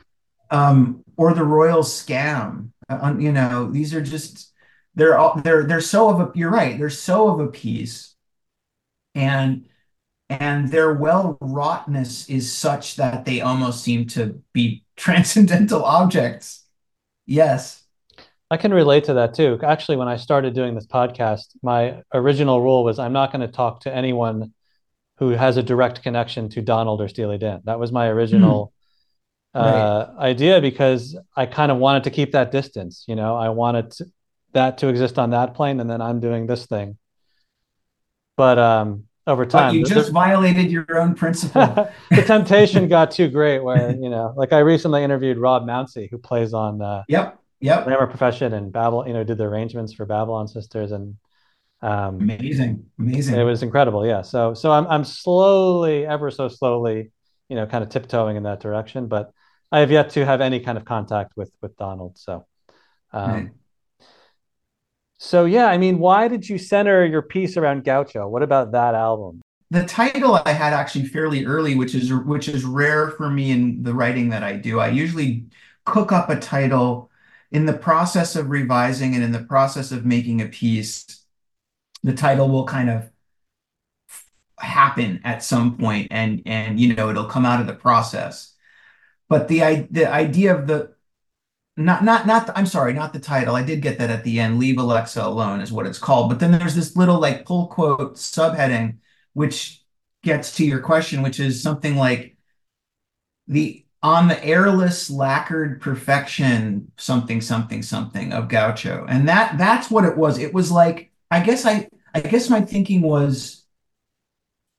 Um, 0.53 1.05
or 1.15 1.33
the 1.33 1.45
Royal 1.45 1.81
Scam. 1.81 2.71
Uh, 2.89 3.15
you 3.17 3.31
know, 3.31 3.71
these 3.71 3.93
are 3.93 4.01
just 4.01 4.51
they're 4.95 5.17
all 5.17 5.39
they're 5.39 5.63
they're 5.63 5.79
so 5.79 6.09
of 6.09 6.19
a 6.19 6.31
you're 6.35 6.51
right, 6.51 6.77
they're 6.77 6.89
so 6.89 7.29
of 7.29 7.39
a 7.39 7.47
piece 7.47 8.13
and 9.15 9.65
and 10.29 10.69
their 10.69 10.93
well 10.93 11.37
wroughtness 11.39 12.27
is 12.29 12.51
such 12.51 12.97
that 12.97 13.23
they 13.23 13.39
almost 13.39 13.81
seem 13.81 14.07
to 14.07 14.41
be 14.51 14.83
transcendental 14.97 15.85
objects. 15.85 16.65
Yes. 17.25 17.85
I 18.49 18.57
can 18.57 18.73
relate 18.73 19.05
to 19.05 19.13
that 19.13 19.35
too. 19.35 19.57
Actually, 19.63 19.95
when 19.95 20.09
I 20.09 20.17
started 20.17 20.53
doing 20.53 20.75
this 20.75 20.85
podcast, 20.85 21.55
my 21.63 22.01
original 22.13 22.61
rule 22.61 22.83
was 22.83 22.99
I'm 22.99 23.13
not 23.13 23.31
going 23.31 23.47
to 23.47 23.53
talk 23.53 23.79
to 23.81 23.95
anyone 23.95 24.51
who 25.21 25.29
has 25.29 25.55
a 25.55 25.61
direct 25.61 26.01
connection 26.01 26.49
to 26.49 26.63
Donald 26.63 26.99
or 26.99 27.07
Steely 27.07 27.37
Dan. 27.37 27.61
That 27.65 27.79
was 27.79 27.91
my 27.91 28.07
original 28.07 28.73
Right. 29.53 29.63
uh, 29.63 30.13
idea 30.17 30.59
because 30.61 31.15
I 31.37 31.45
kind 31.45 31.71
of 31.71 31.77
wanted 31.77 32.05
to 32.05 32.09
keep 32.09 32.31
that 32.31 32.51
distance. 32.51 33.03
You 33.07 33.15
know, 33.15 33.35
I 33.35 33.49
wanted 33.49 33.91
to, 33.91 34.05
that 34.53 34.79
to 34.79 34.87
exist 34.87 35.19
on 35.19 35.29
that 35.29 35.53
plane, 35.53 35.79
and 35.79 35.87
then 35.87 36.01
I'm 36.01 36.21
doing 36.21 36.47
this 36.47 36.65
thing. 36.65 36.97
But 38.35 38.57
um, 38.57 39.03
over 39.27 39.45
But 39.45 39.51
time, 39.51 39.75
you 39.75 39.85
just 39.85 40.07
the, 40.07 40.11
violated 40.11 40.71
your 40.71 40.99
own 40.99 41.13
principle. 41.13 41.87
the, 42.09 42.23
temptation 42.23 42.87
got 42.87 43.11
too 43.11 43.27
great. 43.27 43.59
Where 43.59 43.91
you 43.91 44.09
know, 44.09 44.33
like 44.35 44.53
I 44.53 44.59
recently 44.59 45.03
interviewed 45.03 45.37
Rob 45.37 45.67
Mounsey, 45.67 46.09
who 46.09 46.17
plays 46.17 46.53
on 46.55 46.81
uh, 46.81 47.03
Yep. 47.09 47.37
Yep. 47.59 47.83
Glamour 47.83 48.07
Profession 48.07 48.53
and 48.53 48.71
Babylon. 48.71 49.05
You 49.07 49.13
know, 49.13 49.23
did 49.23 49.37
the 49.37 49.43
arrangements 49.43 49.93
for 49.93 50.07
Babylon 50.07 50.47
Sisters, 50.47 50.91
and 50.93 51.15
um, 51.81 52.21
Amazing. 52.21 52.85
Amazing. 52.99 53.39
It 53.39 53.43
was 53.43 53.63
incredible. 53.63 54.05
Yeah. 54.05 54.21
So 54.21 54.53
so 54.53 54.71
I'm 54.71 54.87
I'm 54.87 55.03
slowly, 55.03 56.05
ever 56.05 56.31
so 56.31 56.47
slowly, 56.47 57.11
you 57.49 57.55
know, 57.55 57.65
kind 57.65 57.83
of 57.83 57.89
tiptoeing 57.89 58.37
in 58.37 58.43
that 58.43 58.59
direction, 58.59 59.07
but 59.07 59.31
I 59.71 59.79
have 59.79 59.91
yet 59.91 60.11
to 60.11 60.25
have 60.25 60.41
any 60.41 60.59
kind 60.59 60.77
of 60.77 60.85
contact 60.85 61.33
with 61.35 61.51
with 61.61 61.75
Donald. 61.77 62.17
So. 62.17 62.45
Right. 63.13 63.23
Um, 63.23 63.51
So 65.17 65.45
yeah, 65.45 65.67
I 65.67 65.77
mean, 65.77 65.99
why 65.99 66.27
did 66.27 66.49
you 66.49 66.57
center 66.57 67.05
your 67.05 67.21
piece 67.21 67.55
around 67.55 67.83
Gaucho? 67.83 68.27
What 68.27 68.41
about 68.41 68.71
that 68.71 68.95
album? 68.95 69.41
The 69.69 69.85
title 69.85 70.41
I 70.45 70.51
had 70.51 70.73
actually 70.73 71.05
fairly 71.05 71.45
early, 71.45 71.75
which 71.75 71.93
is 71.95 72.11
which 72.11 72.47
is 72.47 72.65
rare 72.65 73.11
for 73.11 73.29
me 73.29 73.51
in 73.51 73.83
the 73.83 73.93
writing 73.93 74.29
that 74.29 74.43
I 74.43 74.57
do. 74.57 74.79
I 74.79 74.87
usually 74.89 75.45
cook 75.85 76.11
up 76.11 76.29
a 76.29 76.39
title 76.39 77.11
in 77.51 77.65
the 77.65 77.77
process 77.77 78.35
of 78.35 78.49
revising 78.49 79.13
and 79.15 79.23
in 79.23 79.31
the 79.31 79.43
process 79.43 79.91
of 79.91 80.05
making 80.05 80.41
a 80.41 80.47
piece. 80.47 81.20
The 82.03 82.13
title 82.13 82.49
will 82.49 82.65
kind 82.65 82.89
of 82.89 83.09
happen 84.59 85.19
at 85.23 85.43
some 85.43 85.75
point 85.77 86.07
and 86.11 86.41
and 86.45 86.79
you 86.79 86.93
know 86.93 87.09
it'll 87.09 87.25
come 87.25 87.45
out 87.45 87.59
of 87.61 87.67
the 87.67 87.73
process. 87.73 88.53
But 89.29 89.47
the 89.47 89.87
the 89.91 90.07
idea 90.07 90.55
of 90.55 90.67
the 90.67 90.95
Not 91.77 92.03
not 92.05 92.27
not 92.27 92.47
the, 92.47 92.57
I'm 92.59 92.67
sorry, 92.67 92.93
not 92.93 93.13
the 93.13 93.19
title. 93.19 93.55
I 93.55 93.63
did 93.63 93.81
get 93.81 93.99
that 93.99 94.09
at 94.11 94.23
the 94.25 94.39
end. 94.39 94.59
Leave 94.59 94.79
Alexa 94.79 95.21
alone 95.23 95.61
is 95.61 95.71
what 95.71 95.87
it's 95.87 95.99
called. 95.99 96.29
But 96.29 96.39
then 96.39 96.51
there's 96.53 96.75
this 96.75 96.95
little 96.97 97.19
like 97.19 97.45
pull 97.45 97.67
quote 97.67 98.15
subheading, 98.17 98.99
which 99.33 99.83
gets 100.23 100.55
to 100.57 100.65
your 100.65 100.81
question, 100.81 101.23
which 101.23 101.39
is 101.39 101.63
something 101.63 101.95
like 101.97 102.37
the 103.47 103.85
on 104.03 104.27
the 104.27 104.43
airless 104.43 105.09
lacquered 105.11 105.79
perfection, 105.81 106.91
something, 106.97 107.39
something, 107.41 107.83
something 107.83 108.33
of 108.33 108.49
Gaucho. 108.49 109.05
And 109.07 109.27
that 109.29 109.57
that's 109.57 109.91
what 109.91 110.05
it 110.05 110.17
was. 110.17 110.39
It 110.39 110.53
was 110.53 110.71
like, 110.71 111.10
I 111.31 111.41
guess 111.41 111.65
I 111.65 111.89
I 112.13 112.19
guess 112.21 112.49
my 112.49 112.61
thinking 112.61 113.01
was 113.01 113.65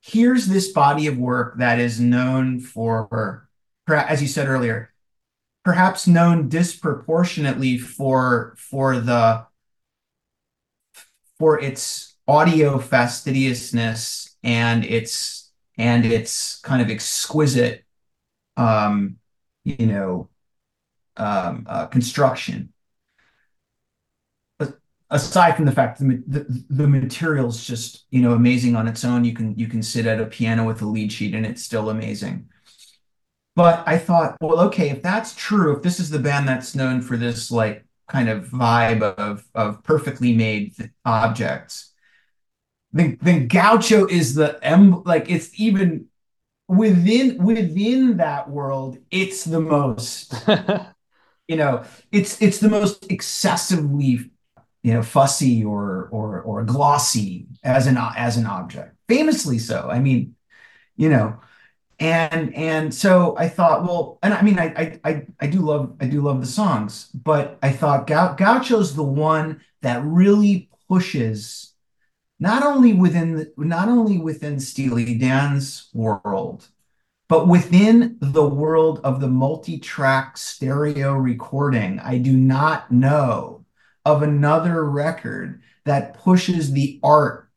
here's 0.01 0.47
this 0.47 0.73
body 0.73 1.07
of 1.07 1.17
work 1.17 1.59
that 1.59 1.79
is 1.79 2.01
known 2.01 2.61
for, 2.61 3.49
as 3.89 4.21
you 4.21 4.29
said 4.29 4.49
earlier 4.49 4.93
perhaps 5.65 6.07
known 6.07 6.49
disproportionately 6.49 7.79
for 7.79 8.55
for 8.59 8.99
the 8.99 9.47
for 11.39 11.61
its 11.61 12.17
audio 12.29 12.79
fastidiousness 12.79 14.37
and 14.43 14.85
its 14.85 15.53
and 15.79 16.05
its 16.05 16.61
kind 16.61 16.83
of 16.83 16.91
exquisite 16.91 17.85
um 18.57 19.17
you 19.65 19.87
know 19.87 20.29
um 21.17 21.67
uh, 21.69 21.87
construction 21.87 22.72
aside 25.13 25.57
from 25.57 25.67
the 25.67 25.73
fact 25.73 25.99
that 25.99 26.07
the, 26.27 26.41
the 26.41 26.65
the 26.71 26.89
material's 26.89 27.65
just 27.65 28.07
you 28.11 28.21
know 28.21 28.33
amazing 28.33 28.77
on 28.77 28.89
its 28.89 29.05
own 29.05 29.25
you 29.25 29.35
can 29.35 29.57
you 29.59 29.69
can 29.69 29.83
sit 29.83 30.07
at 30.07 30.21
a 30.21 30.27
piano 30.27 30.65
with 30.65 30.83
a 30.83 30.87
lead 30.87 31.13
sheet 31.13 31.35
and 31.35 31.47
it's 31.47 31.63
still 31.63 31.91
amazing. 31.91 32.49
But 33.55 33.85
I 33.87 33.99
thought, 33.99 34.37
well, 34.41 34.61
okay, 34.69 34.89
if 34.91 35.03
that's 35.03 35.35
true, 35.35 35.77
if 35.77 35.83
this 35.83 36.01
is 36.01 36.09
the 36.11 36.19
band 36.19 36.49
that's 36.49 36.75
known 36.75 37.03
for 37.03 37.17
this 37.19 37.51
like 37.51 37.85
kind 38.09 38.29
of 38.29 38.47
vibe 38.47 39.03
of 39.03 39.45
of 39.55 39.83
perfectly 39.85 40.35
made 40.35 40.75
objects, 41.05 41.93
then 42.93 43.19
then 43.23 43.49
Gaucho 43.49 44.07
is 44.07 44.35
the 44.35 44.59
em 44.63 45.03
like 45.05 45.31
it's 45.31 45.51
even 45.61 46.09
within 46.69 47.43
within 47.43 48.17
that 48.19 48.51
world, 48.51 48.99
it's 49.11 49.45
the 49.45 49.61
most, 49.61 50.35
you 51.49 51.57
know, 51.57 51.85
it's 52.11 52.41
it's 52.41 52.59
the 52.59 52.71
most 52.71 53.11
excessively, 53.11 54.31
you 54.83 54.93
know, 54.93 55.03
fussy 55.03 55.65
or 55.65 56.09
or 56.11 56.41
or 56.43 56.65
glossy 56.65 57.47
as 57.63 57.87
an 57.87 57.97
as 57.99 58.37
an 58.37 58.47
object. 58.47 58.97
Famously 59.09 59.59
so. 59.59 59.89
I 59.91 59.99
mean, 60.01 60.35
you 60.97 61.09
know. 61.09 61.39
And 62.01 62.53
and 62.57 62.93
so 62.93 63.37
I 63.39 63.49
thought, 63.49 63.85
well, 63.85 64.19
and 64.23 64.35
I 64.35 64.43
mean, 64.43 64.59
I 64.59 64.99
I 65.05 65.27
I, 65.39 65.47
do 65.47 65.61
love 65.61 65.95
I 66.01 66.07
do 66.07 66.21
love 66.21 66.41
the 66.41 66.47
songs, 66.47 67.07
but 67.15 67.59
I 67.63 67.71
thought 67.71 68.09
Gau 68.09 68.35
Gaucho's 68.35 68.97
the 68.97 69.05
one 69.05 69.61
that 69.83 70.03
really 70.05 70.69
pushes 70.89 71.75
not 72.41 72.65
only 72.65 72.93
within 72.93 73.37
the, 73.37 73.53
not 73.57 73.89
only 73.89 74.19
within 74.19 74.59
Steely 74.59 75.15
Dan's 75.15 75.91
world, 75.95 76.69
but 77.29 77.47
within 77.47 78.17
the 78.21 78.49
world 78.49 79.01
of 79.05 79.21
the 79.21 79.29
multi-track 79.29 80.37
stereo 80.37 81.15
recording. 81.15 82.01
I 82.01 82.19
do 82.19 82.33
not 82.37 82.91
know 82.91 83.62
of 84.05 84.23
another 84.23 84.85
record 84.85 85.63
that 85.85 86.15
pushes 86.15 86.73
the 86.73 86.99
art 87.03 87.49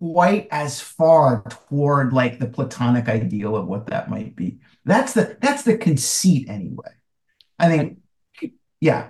quite 0.00 0.48
as 0.50 0.80
far 0.80 1.44
toward 1.68 2.12
like 2.12 2.38
the 2.38 2.46
platonic 2.46 3.08
ideal 3.08 3.54
of 3.54 3.66
what 3.66 3.86
that 3.86 4.10
might 4.10 4.34
be. 4.34 4.58
That's 4.84 5.12
the 5.12 5.36
that's 5.40 5.62
the 5.62 5.76
conceit 5.76 6.48
anyway. 6.48 6.92
I 7.58 7.68
think 7.68 7.98
yeah. 8.80 9.08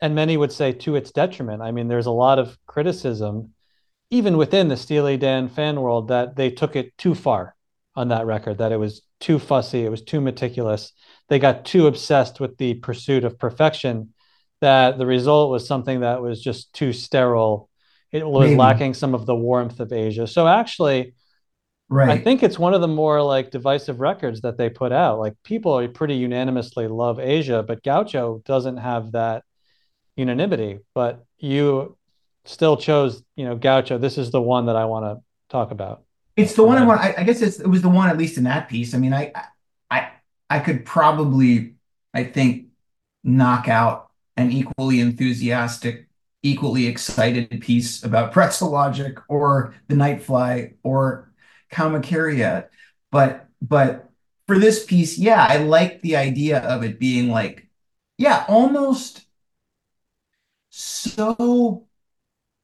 And 0.00 0.14
many 0.14 0.36
would 0.36 0.52
say 0.52 0.72
to 0.72 0.96
its 0.96 1.12
detriment. 1.12 1.62
I 1.62 1.70
mean, 1.70 1.88
there's 1.88 2.06
a 2.06 2.12
lot 2.12 2.38
of 2.38 2.56
criticism, 2.66 3.50
even 4.10 4.36
within 4.36 4.68
the 4.68 4.76
Steely 4.76 5.16
Dan 5.16 5.48
fan 5.48 5.80
world, 5.80 6.08
that 6.08 6.34
they 6.34 6.50
took 6.50 6.74
it 6.74 6.96
too 6.98 7.14
far 7.14 7.54
on 7.94 8.08
that 8.08 8.26
record, 8.26 8.58
that 8.58 8.72
it 8.72 8.78
was 8.78 9.02
too 9.20 9.38
fussy, 9.38 9.84
it 9.84 9.90
was 9.90 10.02
too 10.02 10.20
meticulous. 10.20 10.92
They 11.28 11.38
got 11.38 11.64
too 11.64 11.86
obsessed 11.86 12.40
with 12.40 12.56
the 12.56 12.74
pursuit 12.74 13.24
of 13.24 13.38
perfection 13.38 14.12
that 14.62 14.96
the 14.96 15.06
result 15.06 15.50
was 15.50 15.66
something 15.66 16.00
that 16.00 16.22
was 16.22 16.40
just 16.40 16.72
too 16.72 16.92
sterile. 16.92 17.68
It 18.12 18.26
was 18.26 18.50
Maybe. 18.50 18.56
lacking 18.56 18.94
some 18.94 19.14
of 19.14 19.26
the 19.26 19.34
warmth 19.34 19.80
of 19.80 19.92
Aja. 19.92 20.26
So 20.26 20.46
actually, 20.46 21.14
right. 21.88 22.10
I 22.10 22.18
think 22.18 22.42
it's 22.42 22.58
one 22.58 22.72
of 22.72 22.80
the 22.80 22.88
more 22.88 23.20
like 23.20 23.50
divisive 23.50 24.00
records 24.00 24.42
that 24.42 24.56
they 24.56 24.70
put 24.70 24.92
out. 24.92 25.18
Like 25.18 25.34
people 25.42 25.76
are 25.76 25.88
pretty 25.88 26.14
unanimously 26.14 26.86
love 26.86 27.18
Aja, 27.18 27.62
but 27.62 27.82
Gaucho 27.82 28.40
doesn't 28.44 28.76
have 28.76 29.12
that 29.12 29.42
unanimity. 30.16 30.78
But 30.94 31.24
you 31.38 31.96
still 32.44 32.76
chose, 32.76 33.22
you 33.34 33.44
know, 33.44 33.56
Gaucho. 33.56 33.98
This 33.98 34.16
is 34.16 34.30
the 34.30 34.42
one 34.42 34.66
that 34.66 34.76
I 34.76 34.84
want 34.84 35.04
to 35.06 35.24
talk 35.48 35.72
about. 35.72 36.04
It's 36.36 36.54
the 36.54 36.62
one 36.62 36.78
I 36.78 36.86
want. 36.86 37.00
I, 37.00 37.14
I 37.18 37.24
guess 37.24 37.42
it 37.42 37.66
was 37.66 37.82
the 37.82 37.88
one, 37.88 38.08
at 38.08 38.16
least 38.16 38.38
in 38.38 38.44
that 38.44 38.68
piece. 38.68 38.94
I 38.94 38.98
mean, 38.98 39.12
I, 39.12 39.32
I, 39.90 40.12
I 40.48 40.60
could 40.60 40.84
probably, 40.84 41.74
I 42.14 42.24
think, 42.24 42.68
knock 43.24 43.68
out 43.68 44.10
an 44.36 44.50
equally 44.52 45.00
enthusiastic, 45.00 46.08
equally 46.42 46.86
excited 46.86 47.60
piece 47.60 48.02
about 48.02 48.32
pretzel 48.32 48.70
logic 48.70 49.18
or 49.28 49.74
the 49.88 49.94
Nightfly 49.94 50.74
or 50.82 51.32
Kamakiriad. 51.70 52.68
But, 53.10 53.48
but 53.60 54.10
for 54.46 54.58
this 54.58 54.84
piece, 54.84 55.18
yeah, 55.18 55.46
I 55.48 55.58
like 55.58 56.00
the 56.02 56.16
idea 56.16 56.60
of 56.60 56.82
it 56.82 56.98
being 56.98 57.28
like, 57.28 57.68
yeah, 58.18 58.44
almost 58.48 59.26
so 60.70 61.86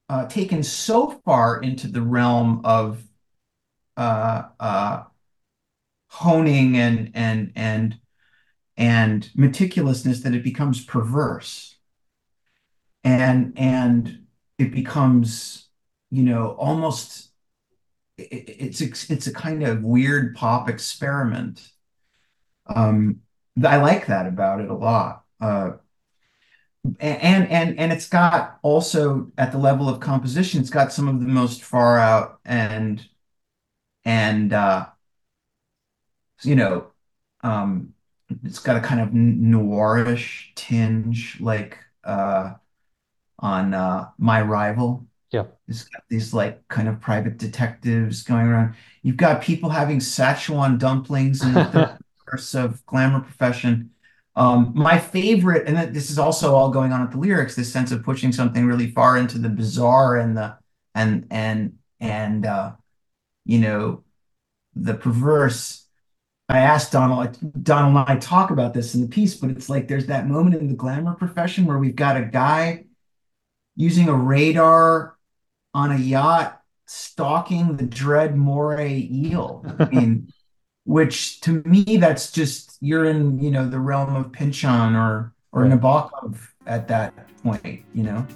uh, 0.09 0.27
taken 0.27 0.63
so 0.63 1.11
far 1.25 1.61
into 1.61 1.89
the 1.89 2.03
realm 2.03 2.63
of 2.65 3.03
uh, 3.97 4.45
uh, 4.59 5.03
honing 6.09 6.77
and 6.77 7.11
and 7.15 7.53
and 7.55 7.99
and 8.79 9.29
meticulousness 9.37 10.23
that 10.23 10.35
it 10.35 10.45
becomes 10.45 10.85
perverse. 10.85 11.77
And 13.05 13.53
and 13.59 14.27
it 14.59 14.73
becomes 14.73 15.69
you 16.11 16.23
know 16.23 16.51
almost 16.53 17.31
it, 18.19 18.25
it's 18.81 19.11
it's 19.11 19.27
a 19.27 19.33
kind 19.33 19.65
of 19.65 19.83
weird 19.83 20.35
pop 20.37 20.69
experiment. 20.69 21.69
Um 22.67 23.23
i 23.65 23.77
like 23.77 24.07
that 24.07 24.27
about 24.27 24.61
it 24.61 24.71
a 24.71 24.75
lot. 24.75 25.25
Uh 25.41 25.73
and 27.01 27.49
and 27.51 27.79
and 27.79 27.93
it's 27.93 28.09
got 28.09 28.59
also 28.63 29.31
at 29.37 29.53
the 29.53 29.59
level 29.59 29.89
of 29.89 30.01
composition 30.01 30.61
it's 30.61 30.71
got 30.71 30.93
some 30.93 31.09
of 31.09 31.21
the 31.21 31.27
most 31.27 31.63
far 31.63 31.99
out 31.99 32.39
and 32.45 33.05
and 34.05 34.53
uh, 34.53 34.87
you 36.43 36.55
know, 36.57 36.87
um, 37.43 37.95
it's 38.45 38.59
got 38.59 38.77
a 38.77 38.81
kind 38.81 39.01
of 39.01 39.11
noirish 39.11 40.55
tinge, 40.55 41.39
like 41.41 41.79
uh, 42.05 42.55
on 43.39 43.75
uh, 43.75 44.09
My 44.19 44.43
Rival. 44.43 45.07
Yeah, 45.31 45.45
it's 45.67 45.85
got 45.85 46.03
these 46.09 46.33
like 46.33 46.67
kind 46.69 46.89
of 46.89 47.01
private 47.01 47.39
detectives 47.39 48.23
going 48.23 48.47
around. 48.47 48.75
You've 49.03 49.17
got 49.17 49.43
people 49.43 49.71
having 49.71 49.99
Szechuan 49.99 50.79
dumplings 50.79 51.43
in 51.43 51.53
the 51.53 51.99
course 52.27 52.55
of 52.55 52.85
glamour 52.87 53.21
profession. 53.21 53.91
Um, 54.37 54.73
my 54.75 54.99
favorite, 54.99 55.67
and 55.67 55.93
this 55.95 56.11
is 56.11 56.19
also 56.19 56.55
all 56.55 56.71
going 56.71 56.93
on 56.93 57.01
with 57.03 57.11
the 57.11 57.19
lyrics, 57.19 57.57
this 57.57 57.73
sense 57.73 57.91
of 57.91 58.05
pushing 58.05 58.33
something 58.33 58.65
really 58.67 58.91
far 58.91 59.19
into 59.19 59.37
the 59.37 59.49
bizarre 59.49 60.17
and 60.17 60.37
the 60.37 60.57
and 60.95 61.27
and 61.31 61.79
and 62.01 62.47
uh, 62.47 62.73
you 63.45 63.59
know, 63.59 64.05
the 64.75 64.95
perverse. 64.95 65.88
I 66.49 66.61
asked 66.61 66.93
Donald, 66.93 67.37
Donald 67.63 67.97
and 67.97 68.17
I 68.17 68.19
talk 68.19 68.51
about 68.51 68.73
this 68.73 68.95
in 68.95 69.03
the 69.03 69.09
piece, 69.09 69.35
but 69.35 69.51
it's 69.51 69.69
like 69.69 69.87
there's 69.87 70.07
that 70.07 70.27
moment 70.27 70.57
in 70.57 70.69
the 70.69 70.75
glamour 70.75 71.15
profession 71.15 71.67
where 71.67 71.79
we've 71.79 71.97
got 71.97 72.17
a 72.17 72.25
guy 72.25 72.85
using 73.77 74.09
a 74.09 74.15
radar 74.15 75.17
on 75.75 75.93
a 75.93 75.99
yacht 75.99 76.63
stalking 76.87 77.77
the 77.77 77.85
dread 77.85 78.35
moray 78.35 79.07
eel. 79.11 79.63
I 79.79 79.85
mean, 79.91 80.33
which 80.85 81.41
to 81.43 81.63
me, 81.67 81.99
that's 81.99 82.33
just 82.33 82.79
you're 82.81 83.05
in, 83.05 83.39
you 83.39 83.51
know, 83.51 83.69
the 83.69 83.79
realm 83.79 84.17
of 84.17 84.33
Pynchon 84.33 84.97
or 84.97 85.35
or 85.53 85.65
Nabokov 85.65 86.39
at 86.67 86.89
that 86.89 87.15
point, 87.43 87.85
you 87.95 88.05
know. 88.05 88.27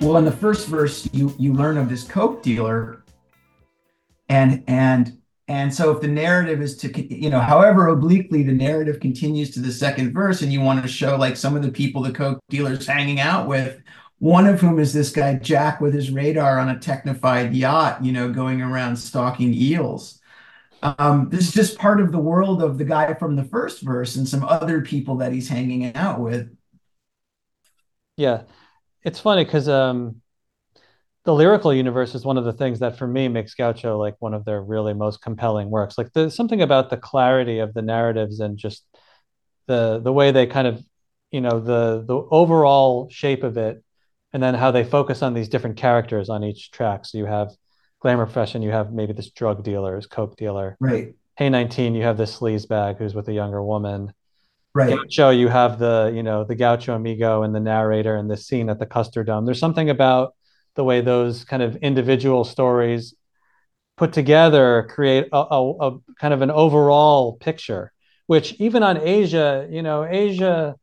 Well 0.00 0.16
in 0.16 0.24
the 0.24 0.32
first 0.32 0.66
verse 0.68 1.08
you 1.12 1.34
you 1.38 1.52
learn 1.52 1.76
of 1.76 1.88
this 1.88 2.04
coke 2.04 2.42
dealer 2.42 3.04
and 4.28 4.64
and 4.66 5.18
and 5.48 5.74
so 5.74 5.90
if 5.90 6.00
the 6.00 6.08
narrative 6.08 6.62
is 6.62 6.76
to 6.76 7.14
you 7.14 7.28
know 7.28 7.40
however 7.40 7.88
obliquely 7.88 8.42
the 8.42 8.52
narrative 8.52 9.00
continues 9.00 9.50
to 9.50 9.60
the 9.60 9.72
second 9.72 10.12
verse 10.12 10.42
and 10.42 10.52
you 10.52 10.60
want 10.60 10.82
to 10.82 10.88
show 10.88 11.16
like 11.16 11.36
some 11.36 11.54
of 11.54 11.62
the 11.62 11.70
people 11.70 12.02
the 12.02 12.12
coke 12.12 12.40
dealer's 12.48 12.86
hanging 12.86 13.20
out 13.20 13.46
with 13.46 13.80
one 14.18 14.46
of 14.46 14.60
whom 14.60 14.78
is 14.78 14.92
this 14.92 15.10
guy 15.10 15.34
jack 15.34 15.80
with 15.80 15.92
his 15.92 16.10
radar 16.10 16.58
on 16.58 16.70
a 16.70 16.78
technified 16.78 17.54
yacht 17.54 18.02
you 18.02 18.12
know 18.12 18.32
going 18.32 18.62
around 18.62 18.96
stalking 18.96 19.52
eels. 19.52 20.16
Um, 20.82 21.28
this 21.28 21.46
is 21.46 21.52
just 21.52 21.78
part 21.78 22.00
of 22.00 22.10
the 22.10 22.18
world 22.18 22.62
of 22.62 22.78
the 22.78 22.86
guy 22.86 23.12
from 23.12 23.36
the 23.36 23.44
first 23.44 23.82
verse 23.82 24.16
and 24.16 24.26
some 24.26 24.42
other 24.44 24.80
people 24.80 25.18
that 25.18 25.30
he's 25.30 25.46
hanging 25.46 25.94
out 25.94 26.20
with. 26.20 26.56
Yeah 28.16 28.44
it's 29.02 29.20
funny 29.20 29.44
because 29.44 29.68
um, 29.68 30.20
the 31.24 31.34
lyrical 31.34 31.72
universe 31.72 32.14
is 32.14 32.24
one 32.24 32.38
of 32.38 32.44
the 32.44 32.52
things 32.52 32.80
that 32.80 32.96
for 32.96 33.06
me 33.06 33.28
makes 33.28 33.54
Gaucho 33.54 33.98
like 33.98 34.16
one 34.20 34.34
of 34.34 34.44
their 34.44 34.62
really 34.62 34.94
most 34.94 35.22
compelling 35.22 35.70
works. 35.70 35.98
Like 35.98 36.12
there's 36.12 36.34
something 36.34 36.62
about 36.62 36.90
the 36.90 36.96
clarity 36.96 37.58
of 37.58 37.74
the 37.74 37.82
narratives 37.82 38.40
and 38.40 38.56
just 38.56 38.84
the 39.66 40.00
the 40.02 40.12
way 40.12 40.32
they 40.32 40.46
kind 40.46 40.66
of, 40.66 40.82
you 41.30 41.40
know, 41.40 41.60
the 41.60 42.04
the 42.06 42.16
overall 42.30 43.08
shape 43.10 43.42
of 43.42 43.56
it, 43.56 43.82
and 44.32 44.42
then 44.42 44.54
how 44.54 44.70
they 44.70 44.84
focus 44.84 45.22
on 45.22 45.34
these 45.34 45.48
different 45.48 45.76
characters 45.76 46.28
on 46.28 46.42
each 46.42 46.70
track. 46.70 47.04
So 47.04 47.18
you 47.18 47.26
have 47.26 47.50
Glamour 48.00 48.26
Profession, 48.26 48.62
you 48.62 48.70
have 48.70 48.92
maybe 48.92 49.12
this 49.12 49.30
drug 49.30 49.62
dealer, 49.62 49.96
this 49.96 50.06
coke 50.06 50.36
dealer. 50.36 50.76
Right. 50.80 51.14
Hey 51.36 51.48
19, 51.48 51.94
you 51.94 52.02
have 52.02 52.16
this 52.16 52.38
sleaze 52.38 52.66
bag 52.68 52.96
who's 52.96 53.14
with 53.14 53.28
a 53.28 53.32
younger 53.32 53.62
woman 53.62 54.12
right. 54.74 54.96
Gaucho 54.96 55.30
you 55.30 55.48
have 55.48 55.78
the 55.78 56.12
you 56.14 56.22
know 56.22 56.44
the 56.44 56.54
gaucho 56.54 56.94
amigo 56.94 57.42
and 57.42 57.54
the 57.54 57.60
narrator 57.60 58.16
and 58.16 58.30
the 58.30 58.36
scene 58.36 58.68
at 58.68 58.78
the 58.78 58.86
Custerdome. 58.86 59.44
There's 59.44 59.58
something 59.58 59.90
about 59.90 60.34
the 60.74 60.84
way 60.84 61.00
those 61.00 61.44
kind 61.44 61.62
of 61.62 61.76
individual 61.76 62.44
stories 62.44 63.14
put 63.96 64.12
together 64.12 64.88
create 64.88 65.28
a, 65.32 65.36
a, 65.36 65.90
a 65.90 65.98
kind 66.18 66.32
of 66.32 66.42
an 66.42 66.50
overall 66.50 67.34
picture 67.34 67.92
which 68.26 68.54
even 68.54 68.82
on 68.82 68.96
Aja 68.96 69.66
you 69.68 69.82
know 69.82 70.04
Aja 70.04 70.74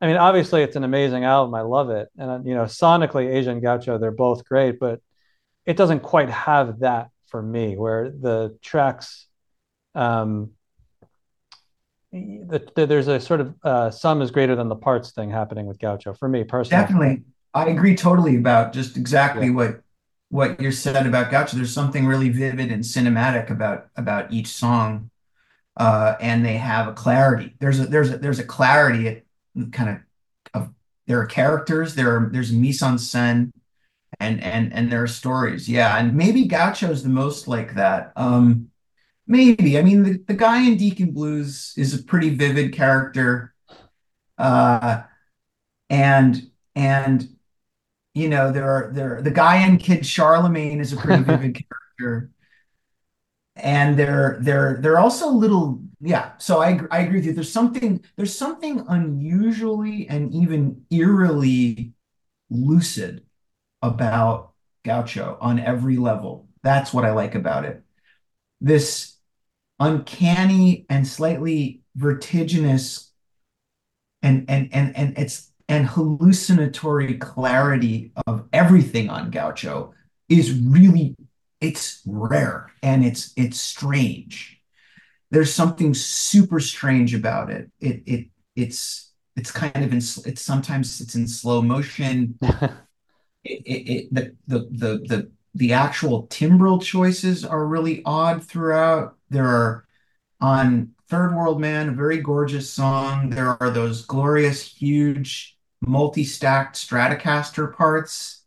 i 0.00 0.06
mean 0.06 0.16
obviously 0.16 0.62
it's 0.62 0.76
an 0.76 0.84
amazing 0.84 1.24
album. 1.24 1.54
I 1.54 1.60
love 1.60 1.90
it. 1.90 2.08
And 2.16 2.46
you 2.46 2.54
know 2.54 2.64
sonically 2.64 3.36
Aja 3.36 3.50
and 3.50 3.60
gaucho 3.60 3.98
they're 3.98 4.10
both 4.10 4.44
great 4.46 4.78
but 4.80 5.00
it 5.66 5.76
doesn't 5.76 6.00
quite 6.00 6.30
have 6.30 6.78
that 6.80 7.10
for 7.26 7.42
me 7.42 7.76
where 7.76 8.10
the 8.10 8.58
tracks 8.62 9.26
um, 9.94 10.52
the, 12.12 12.70
the, 12.74 12.86
there's 12.86 13.08
a 13.08 13.20
sort 13.20 13.40
of 13.40 13.54
uh, 13.62 13.90
sum 13.90 14.22
is 14.22 14.30
greater 14.30 14.56
than 14.56 14.68
the 14.68 14.76
parts 14.76 15.12
thing 15.12 15.30
happening 15.30 15.66
with 15.66 15.78
Gaucho 15.78 16.14
for 16.14 16.28
me 16.28 16.44
personally. 16.44 16.82
Definitely, 16.82 17.22
I 17.54 17.68
agree 17.68 17.94
totally 17.94 18.36
about 18.36 18.72
just 18.72 18.96
exactly 18.96 19.46
yeah. 19.46 19.52
what 19.52 19.80
what 20.30 20.60
you 20.60 20.72
said 20.72 21.06
about 21.06 21.30
Gaucho. 21.30 21.56
There's 21.56 21.72
something 21.72 22.06
really 22.06 22.28
vivid 22.28 22.72
and 22.72 22.82
cinematic 22.82 23.50
about 23.50 23.88
about 23.96 24.32
each 24.32 24.48
song, 24.48 25.10
uh, 25.76 26.16
and 26.20 26.44
they 26.44 26.56
have 26.56 26.88
a 26.88 26.92
clarity. 26.92 27.54
There's 27.60 27.78
a 27.78 27.86
there's 27.86 28.10
a 28.10 28.18
there's 28.18 28.38
a 28.38 28.44
clarity 28.44 29.06
it 29.06 29.26
kind 29.72 29.90
of 29.90 30.62
of 30.62 30.70
there 31.06 31.20
are 31.20 31.26
characters, 31.26 31.94
there 31.94 32.16
are 32.16 32.28
there's 32.32 32.52
mise 32.52 32.82
en 32.82 32.96
scène, 32.96 33.52
and 34.18 34.42
and 34.42 34.72
and 34.72 34.90
there 34.90 35.02
are 35.02 35.08
stories. 35.08 35.68
Yeah, 35.68 35.96
and 35.96 36.14
maybe 36.14 36.44
Gaucho 36.46 36.90
is 36.90 37.02
the 37.02 37.08
most 37.08 37.46
like 37.46 37.74
that. 37.74 38.12
Um, 38.16 38.70
maybe. 39.30 39.78
I 39.78 39.82
mean, 39.82 40.02
the, 40.02 40.18
the 40.26 40.34
guy 40.34 40.66
in 40.66 40.76
Deacon 40.76 41.12
Blues 41.12 41.72
is 41.76 41.94
a 41.94 42.02
pretty 42.02 42.30
vivid 42.30 42.74
character. 42.74 43.54
Uh, 44.36 45.02
and 45.88 46.50
and 46.74 47.28
you 48.14 48.28
know, 48.28 48.52
there 48.52 48.68
are 48.68 48.90
there 48.92 49.22
the 49.22 49.30
guy 49.30 49.66
in 49.66 49.78
Kid 49.78 50.04
Charlemagne 50.04 50.80
is 50.80 50.92
a 50.92 50.96
pretty 50.96 51.22
vivid 51.24 51.54
character. 51.98 52.30
And 53.56 53.98
they're 53.98 54.38
they're 54.40 54.78
they're 54.80 54.98
also 54.98 55.28
little 55.28 55.80
yeah 56.00 56.32
so 56.38 56.62
I, 56.62 56.80
I 56.90 57.00
agree 57.00 57.18
with 57.18 57.26
you 57.26 57.32
there's 57.34 57.52
something 57.52 58.02
there's 58.16 58.34
something 58.34 58.84
unusually 58.88 60.08
and 60.08 60.32
even 60.34 60.86
eerily 60.90 61.92
lucid 62.48 63.26
about 63.82 64.52
gaucho 64.84 65.36
on 65.40 65.58
every 65.60 65.98
level 65.98 66.48
that's 66.62 66.92
what 66.92 67.04
i 67.04 67.10
like 67.10 67.34
about 67.34 67.66
it 67.66 67.82
this 68.60 69.09
uncanny 69.80 70.86
and 70.88 71.06
slightly 71.06 71.80
vertiginous 71.96 73.12
and 74.22 74.44
and 74.48 74.68
and 74.72 74.96
and 74.96 75.18
it's 75.18 75.50
and 75.68 75.86
hallucinatory 75.86 77.14
clarity 77.18 78.12
of 78.26 78.46
everything 78.52 79.08
on 79.08 79.30
gaucho 79.30 79.92
is 80.28 80.52
really 80.60 81.16
it's 81.60 82.02
rare 82.06 82.70
and 82.82 83.04
it's 83.04 83.32
it's 83.36 83.60
strange 83.60 84.60
there's 85.30 85.52
something 85.52 85.94
super 85.94 86.60
strange 86.60 87.14
about 87.14 87.50
it. 87.50 87.70
It 87.80 88.02
it 88.06 88.26
it's 88.56 89.12
it's 89.36 89.50
kind 89.50 89.76
of 89.76 89.92
in 89.92 89.98
it's 89.98 90.42
sometimes 90.42 91.00
it's 91.00 91.14
in 91.14 91.28
slow 91.28 91.62
motion. 91.62 92.38
it, 92.42 93.62
it, 93.64 93.90
it 93.90 94.14
the, 94.14 94.36
the 94.46 94.58
the 94.70 94.98
the 95.06 95.30
the 95.54 95.72
actual 95.72 96.26
timbral 96.28 96.82
choices 96.82 97.44
are 97.44 97.66
really 97.66 98.02
odd 98.04 98.44
throughout. 98.44 99.16
There 99.30 99.46
are 99.46 99.86
on 100.40 100.90
Third 101.08 101.34
World 101.34 101.60
Man, 101.60 101.88
a 101.88 101.92
very 101.92 102.18
gorgeous 102.18 102.70
song. 102.70 103.30
There 103.30 103.56
are 103.60 103.70
those 103.70 104.04
glorious, 104.04 104.66
huge, 104.66 105.56
multi-stacked 105.80 106.76
Stratocaster 106.76 107.74
parts 107.74 108.44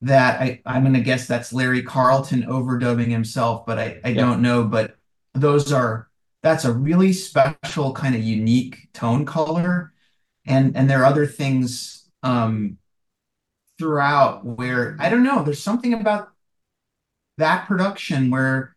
that 0.00 0.40
I, 0.40 0.60
I'm 0.66 0.82
gonna 0.82 1.00
guess 1.00 1.26
that's 1.26 1.52
Larry 1.52 1.82
Carlton 1.82 2.42
overdubbing 2.42 3.08
himself, 3.08 3.66
but 3.66 3.78
I, 3.78 4.00
I 4.04 4.08
yeah. 4.10 4.14
don't 4.14 4.42
know. 4.42 4.64
But 4.64 4.96
those 5.34 5.72
are 5.72 6.08
that's 6.42 6.64
a 6.64 6.72
really 6.72 7.12
special 7.12 7.92
kind 7.92 8.14
of 8.14 8.22
unique 8.22 8.88
tone 8.92 9.24
color 9.24 9.92
and 10.46 10.76
and 10.76 10.90
there 10.90 11.02
are 11.02 11.06
other 11.06 11.26
things 11.26 12.08
um 12.22 12.76
throughout 13.78 14.44
where 14.44 14.96
i 15.00 15.08
don't 15.08 15.22
know 15.22 15.42
there's 15.42 15.62
something 15.62 15.94
about 15.94 16.28
that 17.38 17.66
production 17.66 18.30
where 18.30 18.76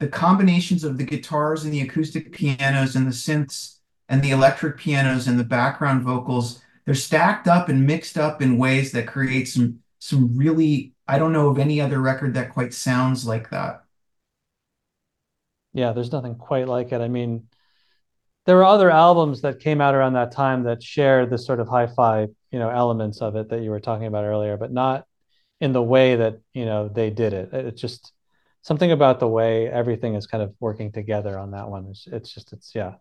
the 0.00 0.08
combinations 0.08 0.84
of 0.84 0.98
the 0.98 1.04
guitars 1.04 1.64
and 1.64 1.72
the 1.72 1.80
acoustic 1.80 2.32
pianos 2.32 2.96
and 2.96 3.06
the 3.06 3.10
synths 3.10 3.78
and 4.08 4.22
the 4.22 4.30
electric 4.30 4.76
pianos 4.76 5.26
and 5.26 5.38
the 5.38 5.44
background 5.44 6.02
vocals 6.02 6.60
they're 6.84 6.94
stacked 6.94 7.48
up 7.48 7.68
and 7.68 7.86
mixed 7.86 8.18
up 8.18 8.42
in 8.42 8.58
ways 8.58 8.92
that 8.92 9.06
create 9.06 9.46
some 9.46 9.78
some 9.98 10.36
really 10.36 10.92
i 11.08 11.18
don't 11.18 11.32
know 11.32 11.48
of 11.48 11.58
any 11.58 11.80
other 11.80 12.00
record 12.00 12.34
that 12.34 12.52
quite 12.52 12.74
sounds 12.74 13.26
like 13.26 13.50
that 13.50 13.84
yeah, 15.74 15.92
there's 15.92 16.12
nothing 16.12 16.36
quite 16.36 16.68
like 16.68 16.92
it. 16.92 17.00
I 17.00 17.08
mean, 17.08 17.48
there 18.46 18.56
were 18.56 18.64
other 18.64 18.90
albums 18.90 19.42
that 19.42 19.60
came 19.60 19.80
out 19.80 19.94
around 19.94 20.14
that 20.14 20.32
time 20.32 20.62
that 20.64 20.82
shared 20.82 21.30
the 21.30 21.38
sort 21.38 21.60
of 21.60 21.68
hi-fi, 21.68 22.28
you 22.52 22.58
know, 22.58 22.70
elements 22.70 23.20
of 23.20 23.36
it 23.36 23.48
that 23.50 23.62
you 23.62 23.70
were 23.70 23.80
talking 23.80 24.06
about 24.06 24.24
earlier, 24.24 24.56
but 24.56 24.72
not 24.72 25.06
in 25.60 25.72
the 25.72 25.82
way 25.82 26.16
that, 26.16 26.40
you 26.52 26.64
know, 26.64 26.88
they 26.88 27.10
did 27.10 27.32
it. 27.32 27.52
It 27.52 27.76
just 27.76 28.12
something 28.64 28.92
about 28.92 29.20
the 29.20 29.28
way 29.28 29.68
everything 29.68 30.14
is 30.14 30.26
kind 30.26 30.42
of 30.42 30.54
working 30.58 30.90
together 30.90 31.38
on 31.38 31.50
that 31.50 31.68
one. 31.68 31.86
It's, 31.90 32.06
it's 32.06 32.32
just, 32.32 32.54
it's, 32.54 32.74
yeah. 32.74 32.94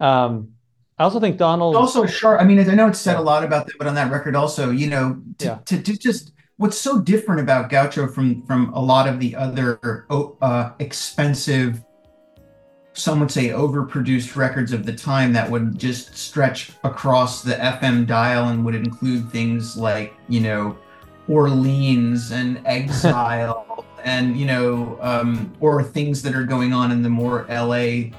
Um, 0.00 0.52
I 0.98 1.04
also 1.04 1.20
think 1.20 1.36
Donald 1.36 1.76
also 1.76 2.06
sharp. 2.06 2.40
I 2.40 2.44
mean, 2.44 2.58
I 2.58 2.74
know 2.74 2.88
it's 2.88 2.98
said 2.98 3.16
a 3.16 3.20
lot 3.20 3.44
about 3.44 3.66
that, 3.66 3.74
but 3.78 3.86
on 3.86 3.94
that 3.94 4.10
record 4.10 4.34
also, 4.34 4.70
you 4.70 4.88
know, 4.88 5.20
to, 5.38 5.44
yeah. 5.44 5.58
to, 5.66 5.82
to 5.82 5.96
just 5.96 6.32
what's 6.56 6.78
so 6.78 7.00
different 7.00 7.40
about 7.40 7.70
Gaucho 7.70 8.08
from 8.08 8.44
from 8.46 8.72
a 8.72 8.80
lot 8.80 9.06
of 9.08 9.20
the 9.20 9.36
other 9.36 10.06
uh, 10.10 10.70
expensive, 10.80 11.84
some 12.94 13.20
would 13.20 13.30
say 13.30 13.50
overproduced 13.50 14.34
records 14.34 14.72
of 14.72 14.84
the 14.86 14.92
time 14.92 15.32
that 15.34 15.48
would 15.48 15.78
just 15.78 16.16
stretch 16.16 16.72
across 16.82 17.42
the 17.42 17.54
FM 17.54 18.04
dial 18.06 18.48
and 18.48 18.64
would 18.64 18.74
include 18.74 19.30
things 19.30 19.76
like 19.76 20.14
you 20.28 20.40
know 20.40 20.76
Orleans 21.28 22.32
and 22.32 22.60
Exile 22.66 23.84
and 24.04 24.36
you 24.36 24.46
know 24.46 24.98
um, 25.00 25.52
or 25.60 25.82
things 25.82 26.22
that 26.22 26.34
are 26.34 26.44
going 26.44 26.72
on 26.72 26.92
in 26.92 27.02
the 27.02 27.08
more 27.08 27.46
LA 27.48 28.10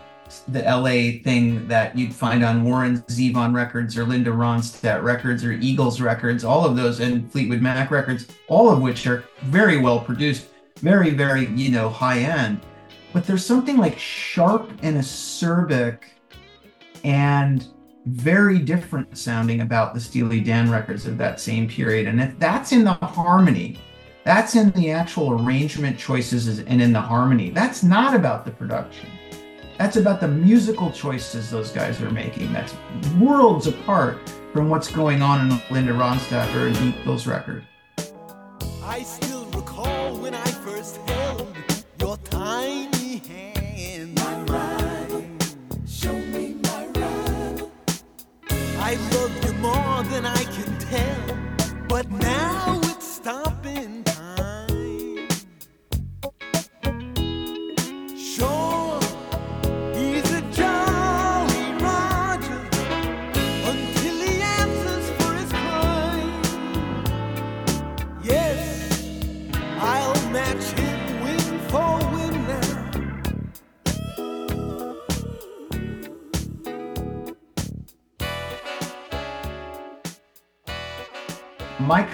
the 0.50 0.62
LA 0.62 1.24
thing 1.24 1.68
that 1.68 1.98
you'd 1.98 2.14
find 2.14 2.44
on 2.44 2.64
Warren 2.64 3.02
Zevon 3.04 3.54
records 3.54 3.98
or 3.98 4.06
Linda 4.06 4.32
Ronstadt 4.32 5.04
records 5.04 5.44
or 5.44 5.54
Eagles 5.54 6.02
records, 6.02 6.44
all 6.44 6.66
of 6.66 6.76
those 6.76 7.00
and 7.00 7.32
Fleetwood 7.32 7.62
Mac 7.62 7.92
records, 7.92 8.28
all 8.48 8.70
of 8.70 8.82
which 8.82 9.08
are 9.08 9.24
very 9.44 9.78
well 9.78 10.00
produced, 10.00 10.48
very, 10.78 11.10
very, 11.12 11.48
you 11.48 11.72
know, 11.72 11.90
high 11.90 12.20
end. 12.20 12.62
But 13.12 13.26
there's 13.26 13.46
something 13.46 13.78
like 13.78 13.98
sharp 13.98 14.70
and 14.84 14.98
acerbic 14.98 16.04
and 17.04 17.68
very 18.06 18.60
different 18.60 19.18
sounding 19.18 19.62
about 19.62 19.94
the 19.94 20.00
Steely 20.00 20.42
Dan 20.42 20.70
records 20.70 21.06
of 21.06 21.18
that 21.18 21.40
same 21.40 21.68
period. 21.68 22.08
And 22.08 22.22
if 22.22 22.38
that's 22.40 22.72
in 22.72 22.84
the 22.84 22.94
harmony, 22.94 23.80
that's 24.30 24.54
in 24.54 24.70
the 24.74 24.92
actual 24.92 25.42
arrangement 25.42 25.98
choices 25.98 26.60
and 26.60 26.80
in 26.80 26.94
the 26.94 27.02
harmony. 27.02 27.50
That's 27.50 27.82
not 27.82 28.14
about 28.14 28.46
the 28.46 28.52
production. 28.52 29.10
That's 29.80 29.96
about 29.96 30.22
the 30.22 30.28
musical 30.28 30.92
choices 30.92 31.50
those 31.50 31.72
guys 31.72 32.00
are 32.00 32.12
making. 32.12 32.54
That's 32.54 32.76
worlds 33.20 33.66
apart 33.66 34.20
from 34.54 34.70
what's 34.70 34.92
going 34.92 35.24
on 35.24 35.50
in 35.50 35.62
Linda 35.72 35.94
Ronstadt 35.94 36.54
or 36.54 36.68
a 36.68 36.72
Beatles 36.74 37.26
record. 37.26 37.66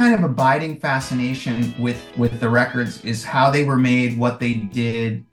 Kind 0.06 0.24
of 0.24 0.30
abiding 0.30 0.80
fascination 0.80 1.74
with 1.80 2.00
with 2.16 2.40
the 2.40 2.48
records 2.48 3.04
is 3.04 3.24
how 3.24 3.50
they 3.50 3.64
were 3.64 3.76
made, 3.76 4.16
what 4.16 4.40
they 4.40 4.54
did, 4.54 5.26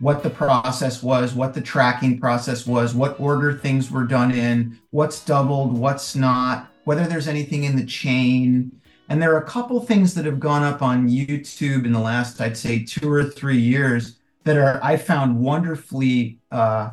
what 0.00 0.22
the 0.22 0.28
process 0.28 1.02
was, 1.02 1.32
what 1.32 1.54
the 1.54 1.62
tracking 1.62 2.20
process 2.20 2.66
was, 2.66 2.94
what 2.94 3.18
order 3.18 3.54
things 3.54 3.90
were 3.90 4.04
done 4.04 4.30
in, 4.30 4.78
what's 4.90 5.24
doubled, 5.24 5.72
what's 5.72 6.14
not, 6.14 6.68
whether 6.84 7.06
there's 7.06 7.26
anything 7.26 7.64
in 7.64 7.74
the 7.74 7.86
chain. 7.86 8.70
And 9.08 9.22
there 9.22 9.32
are 9.34 9.40
a 9.40 9.46
couple 9.46 9.80
things 9.80 10.12
that 10.12 10.26
have 10.26 10.38
gone 10.38 10.62
up 10.62 10.82
on 10.82 11.08
YouTube 11.08 11.86
in 11.86 11.92
the 11.92 11.98
last, 11.98 12.38
I'd 12.38 12.54
say, 12.54 12.84
two 12.84 13.10
or 13.10 13.24
three 13.24 13.56
years 13.56 14.18
that 14.44 14.58
are 14.58 14.78
I 14.84 14.98
found 14.98 15.40
wonderfully 15.40 16.38
uh, 16.50 16.90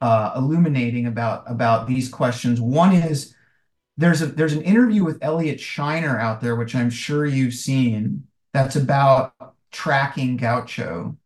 uh, 0.00 0.32
illuminating 0.36 1.06
about 1.06 1.42
about 1.50 1.88
these 1.88 2.08
questions. 2.08 2.60
One 2.60 2.94
is 2.94 3.34
there's 3.98 4.22
a 4.22 4.26
there's 4.26 4.54
an 4.54 4.62
interview 4.62 5.04
with 5.04 5.18
Elliot 5.20 5.58
Scheiner 5.58 6.18
out 6.18 6.40
there, 6.40 6.56
which 6.56 6.74
I'm 6.74 6.88
sure 6.88 7.26
you've 7.26 7.54
seen. 7.54 8.26
That's 8.54 8.76
about 8.76 9.34
tracking 9.70 10.36
Gaucho, 10.36 11.16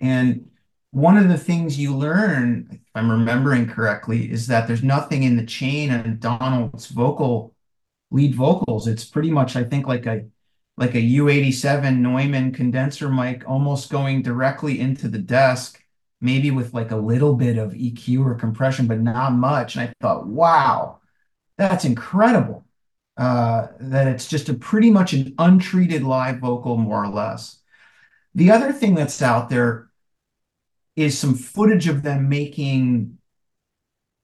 and 0.00 0.48
one 0.90 1.16
of 1.16 1.28
the 1.28 1.38
things 1.38 1.78
you 1.78 1.94
learn, 1.96 2.68
if 2.70 2.80
I'm 2.94 3.10
remembering 3.10 3.66
correctly, 3.66 4.30
is 4.30 4.46
that 4.46 4.66
there's 4.66 4.82
nothing 4.82 5.24
in 5.24 5.36
the 5.36 5.44
chain 5.44 5.90
on 5.90 6.18
Donald's 6.18 6.86
vocal 6.86 7.54
lead 8.10 8.34
vocals. 8.34 8.86
It's 8.86 9.04
pretty 9.04 9.30
much, 9.30 9.56
I 9.56 9.64
think, 9.64 9.86
like 9.86 10.06
a 10.06 10.26
like 10.76 10.94
a 10.94 10.98
U87 11.00 11.98
Neumann 11.98 12.52
condenser 12.52 13.08
mic 13.08 13.48
almost 13.48 13.90
going 13.90 14.20
directly 14.20 14.80
into 14.80 15.08
the 15.08 15.18
desk, 15.18 15.82
maybe 16.20 16.50
with 16.50 16.74
like 16.74 16.90
a 16.90 16.96
little 16.96 17.34
bit 17.34 17.56
of 17.56 17.72
EQ 17.72 18.26
or 18.26 18.34
compression, 18.34 18.86
but 18.86 19.00
not 19.00 19.32
much. 19.32 19.76
And 19.76 19.88
I 19.88 19.94
thought, 20.00 20.26
wow, 20.26 21.00
that's 21.58 21.84
incredible. 21.84 22.64
Uh, 23.16 23.68
that 23.80 24.06
it's 24.06 24.28
just 24.28 24.50
a 24.50 24.54
pretty 24.54 24.90
much 24.90 25.14
an 25.14 25.34
untreated 25.38 26.02
live 26.02 26.38
vocal, 26.38 26.76
more 26.76 27.02
or 27.02 27.08
less. 27.08 27.60
The 28.34 28.50
other 28.50 28.72
thing 28.72 28.94
that's 28.94 29.22
out 29.22 29.48
there 29.48 29.88
is 30.96 31.18
some 31.18 31.34
footage 31.34 31.88
of 31.88 32.02
them 32.02 32.28
making, 32.28 33.16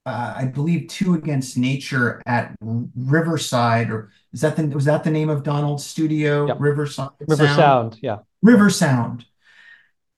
uh, 0.05 0.35
I 0.37 0.45
believe, 0.45 0.89
Two 0.89 1.15
Against 1.15 1.57
Nature 1.57 2.23
at 2.27 2.55
Riverside, 2.61 3.91
or 3.91 4.11
is 4.35 4.43
that 4.43 4.57
the 4.57 4.67
was 4.67 4.85
that 4.85 5.05
the 5.05 5.11
name 5.11 5.31
of 5.31 5.43
Donald's 5.43 5.85
studio? 5.87 6.47
Yep. 6.49 6.57
Riverside 6.61 7.11
River 7.21 7.47
Sound? 7.47 7.57
Sound, 7.57 7.99
yeah. 8.03 8.19
River 8.43 8.69
Sound. 8.69 9.25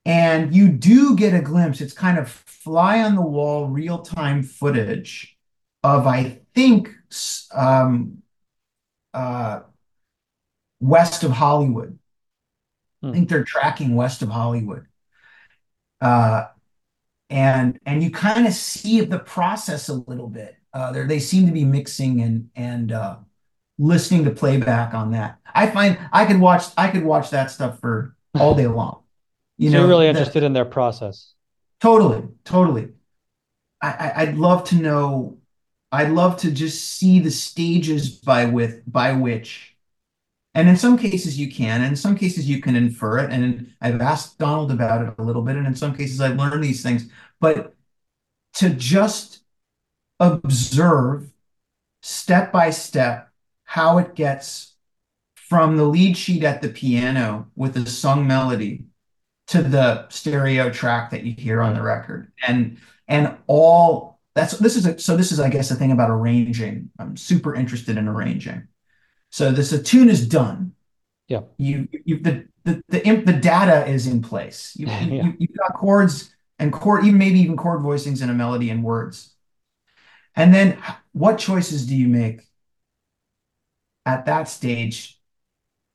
And 0.04 0.54
you 0.54 0.68
do 0.68 1.16
get 1.16 1.32
a 1.32 1.40
glimpse. 1.40 1.80
It's 1.80 1.94
kind 1.94 2.18
of 2.18 2.28
fly 2.28 3.02
on 3.02 3.14
the 3.14 3.22
wall, 3.22 3.68
real 3.68 3.98
time 3.98 4.42
footage 4.42 5.36
of, 5.82 6.06
I 6.06 6.40
think, 6.54 6.90
um, 7.54 8.22
uh, 9.14 9.60
west 10.80 11.24
of 11.24 11.32
Hollywood. 11.32 11.98
I 13.06 13.06
Hmm. 13.06 13.12
think 13.16 13.28
they're 13.30 13.44
tracking 13.44 13.94
west 13.96 14.20
of 14.22 14.28
Hollywood. 14.30 14.86
Uh, 16.00 16.46
and 17.30 17.78
and 17.86 18.02
you 18.02 18.10
kind 18.10 18.46
of 18.46 18.52
see 18.54 19.02
the 19.02 19.18
process 19.20 19.88
a 19.88 19.94
little 19.94 20.28
bit. 20.28 20.56
Uh, 20.74 20.92
they 20.92 21.04
they 21.04 21.20
seem 21.20 21.46
to 21.46 21.52
be 21.52 21.64
mixing 21.64 22.22
and 22.22 22.50
and 22.56 22.92
uh, 22.92 23.16
listening 23.78 24.24
to 24.24 24.30
playback 24.32 24.94
on 24.94 25.12
that. 25.12 25.38
I 25.54 25.68
find 25.68 25.98
I 26.12 26.26
could 26.26 26.40
watch 26.40 26.64
I 26.78 26.88
could 26.90 27.04
watch 27.04 27.30
that 27.30 27.50
stuff 27.50 27.80
for 27.80 28.16
all 28.38 28.54
day 28.56 28.66
long. 28.68 29.02
You 29.58 29.70
so 29.70 29.78
know, 29.78 29.86
you're 29.86 29.88
really 29.88 30.08
the- 30.10 30.10
interested 30.10 30.42
in 30.42 30.52
their 30.52 30.64
process. 30.64 31.34
Totally, 31.80 32.28
totally. 32.44 32.92
I, 33.82 33.88
I 33.90 34.22
I'd 34.22 34.36
love 34.38 34.64
to 34.70 34.76
know. 34.76 35.38
I'd 35.94 36.10
love 36.10 36.36
to 36.38 36.50
just 36.50 36.84
see 36.98 37.20
the 37.20 37.30
stages 37.30 38.10
by 38.10 38.46
with 38.46 38.82
by 38.90 39.12
which, 39.12 39.76
and 40.54 40.68
in 40.68 40.76
some 40.76 40.98
cases 40.98 41.38
you 41.38 41.50
can, 41.50 41.82
and 41.82 41.90
in 41.90 41.96
some 41.96 42.16
cases 42.16 42.48
you 42.48 42.60
can 42.60 42.76
infer 42.76 43.18
it. 43.18 43.30
And 43.30 43.72
I've 43.80 44.00
asked 44.00 44.38
Donald 44.38 44.72
about 44.72 45.06
it 45.06 45.14
a 45.18 45.22
little 45.22 45.42
bit, 45.42 45.56
and 45.56 45.66
in 45.66 45.76
some 45.76 45.94
cases 45.96 46.20
I've 46.20 46.36
learned 46.36 46.64
these 46.64 46.82
things. 46.82 47.08
But 47.40 47.74
to 48.54 48.70
just 48.70 49.42
observe 50.20 51.32
step 52.02 52.52
by 52.52 52.70
step 52.70 53.30
how 53.64 53.98
it 53.98 54.14
gets 54.14 54.74
from 55.36 55.76
the 55.76 55.84
lead 55.84 56.16
sheet 56.16 56.42
at 56.44 56.60
the 56.62 56.68
piano 56.68 57.48
with 57.54 57.74
the 57.74 57.88
sung 57.88 58.26
melody 58.26 58.86
to 59.48 59.62
the 59.62 60.08
stereo 60.08 60.70
track 60.70 61.10
that 61.10 61.22
you 61.24 61.34
hear 61.34 61.60
on 61.62 61.74
the 61.74 61.82
record 61.82 62.32
and 62.46 62.78
and 63.06 63.36
all 63.46 64.13
that's 64.34 64.58
this 64.58 64.76
is 64.76 64.86
a, 64.86 64.98
so 64.98 65.16
this 65.16 65.30
is 65.32 65.40
i 65.40 65.48
guess 65.48 65.68
the 65.68 65.74
thing 65.74 65.92
about 65.92 66.10
arranging 66.10 66.90
i'm 66.98 67.16
super 67.16 67.54
interested 67.54 67.96
in 67.96 68.08
arranging 68.08 68.66
so 69.30 69.50
this 69.52 69.72
a 69.72 69.82
tune 69.82 70.08
is 70.08 70.26
done 70.28 70.72
Yeah. 71.28 71.42
you 71.58 71.88
you 72.04 72.18
the 72.20 72.46
the 72.64 72.82
the, 72.88 73.06
imp, 73.06 73.26
the 73.26 73.32
data 73.32 73.86
is 73.86 74.06
in 74.06 74.22
place 74.22 74.74
you, 74.78 74.86
Yeah. 74.86 75.00
you 75.24 75.34
you've 75.38 75.56
got 75.56 75.74
chords 75.74 76.34
and 76.58 76.72
chord 76.72 77.04
even 77.04 77.18
maybe 77.18 77.40
even 77.40 77.56
chord 77.56 77.80
voicings 77.80 78.22
and 78.22 78.30
a 78.30 78.34
melody 78.34 78.70
and 78.70 78.82
words 78.84 79.34
and 80.36 80.52
then 80.54 80.78
what 81.12 81.38
choices 81.38 81.86
do 81.86 81.94
you 81.96 82.08
make 82.08 82.42
at 84.06 84.26
that 84.26 84.48
stage 84.48 85.20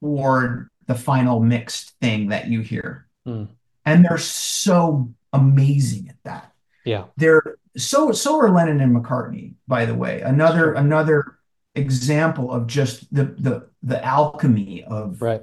for 0.02 0.70
the 0.88 0.96
final 0.96 1.40
mixed 1.40 1.92
thing 2.02 2.30
that 2.30 2.48
you 2.48 2.62
hear 2.62 3.06
Hmm. 3.26 3.46
and 3.86 4.04
they're 4.06 4.18
so 4.18 5.14
amazing 5.34 6.08
at 6.10 6.16
that. 6.24 6.54
Yeah. 6.86 7.04
They're 7.18 7.58
so 7.82 8.11
so 8.11 8.39
are 8.39 8.49
Lennon 8.49 8.82
and 8.82 8.95
McCartney, 8.95 9.53
by 9.67 9.86
the 9.86 9.95
way. 9.95 10.21
Another 10.21 10.73
another 10.73 11.39
example 11.75 12.51
of 12.51 12.67
just 12.67 13.13
the 13.13 13.25
the 13.25 13.69
the 13.84 14.03
alchemy 14.03 14.84
of 14.84 15.21
Right. 15.21 15.41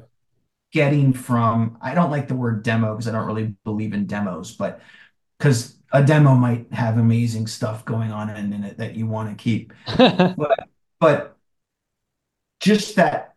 getting 0.72 1.12
from 1.12 1.78
I 1.80 1.95
don't 1.95 2.11
like 2.11 2.28
the 2.28 2.37
word 2.37 2.62
demo 2.62 2.95
because 2.95 3.09
I 3.09 3.12
don't 3.12 3.26
really 3.26 3.55
believe 3.64 3.93
in 3.95 4.07
demos, 4.07 4.53
but 4.53 4.80
because 5.39 5.78
a 5.93 6.05
demo 6.05 6.34
might 6.34 6.72
have 6.72 6.99
amazing 6.99 7.47
stuff 7.47 7.84
going 7.84 8.12
on 8.12 8.30
in, 8.30 8.53
in 8.53 8.64
it 8.64 8.78
that 8.78 8.95
you 8.95 9.07
want 9.07 9.30
to 9.37 9.43
keep. 9.43 9.72
But 10.37 10.68
but 11.01 11.37
just 12.61 12.97
that 12.97 13.34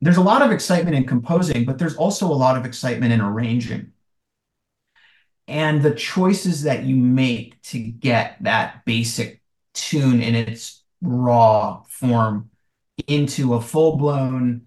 there's 0.00 0.16
a 0.16 0.22
lot 0.22 0.42
of 0.42 0.50
excitement 0.50 0.96
in 0.96 1.04
composing, 1.06 1.64
but 1.64 1.78
there's 1.78 1.96
also 1.96 2.26
a 2.26 2.34
lot 2.34 2.56
of 2.56 2.64
excitement 2.64 3.12
in 3.12 3.20
arranging. 3.20 3.92
And 5.52 5.82
the 5.82 5.94
choices 5.94 6.62
that 6.62 6.84
you 6.84 6.96
make 6.96 7.60
to 7.64 7.78
get 7.78 8.42
that 8.42 8.86
basic 8.86 9.42
tune 9.74 10.22
in 10.22 10.34
its 10.34 10.82
raw 11.02 11.82
form 11.88 12.48
into 13.06 13.52
a 13.52 13.60
full-blown, 13.60 14.62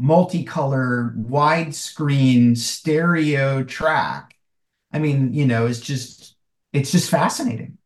multicolor, 0.00 1.14
widescreen 1.16 2.58
stereo 2.58 3.62
track. 3.62 4.34
I 4.92 4.98
mean, 4.98 5.32
you 5.32 5.46
know, 5.46 5.66
it's 5.66 5.78
just 5.78 6.34
it's 6.72 6.90
just 6.90 7.10
fascinating. 7.10 7.78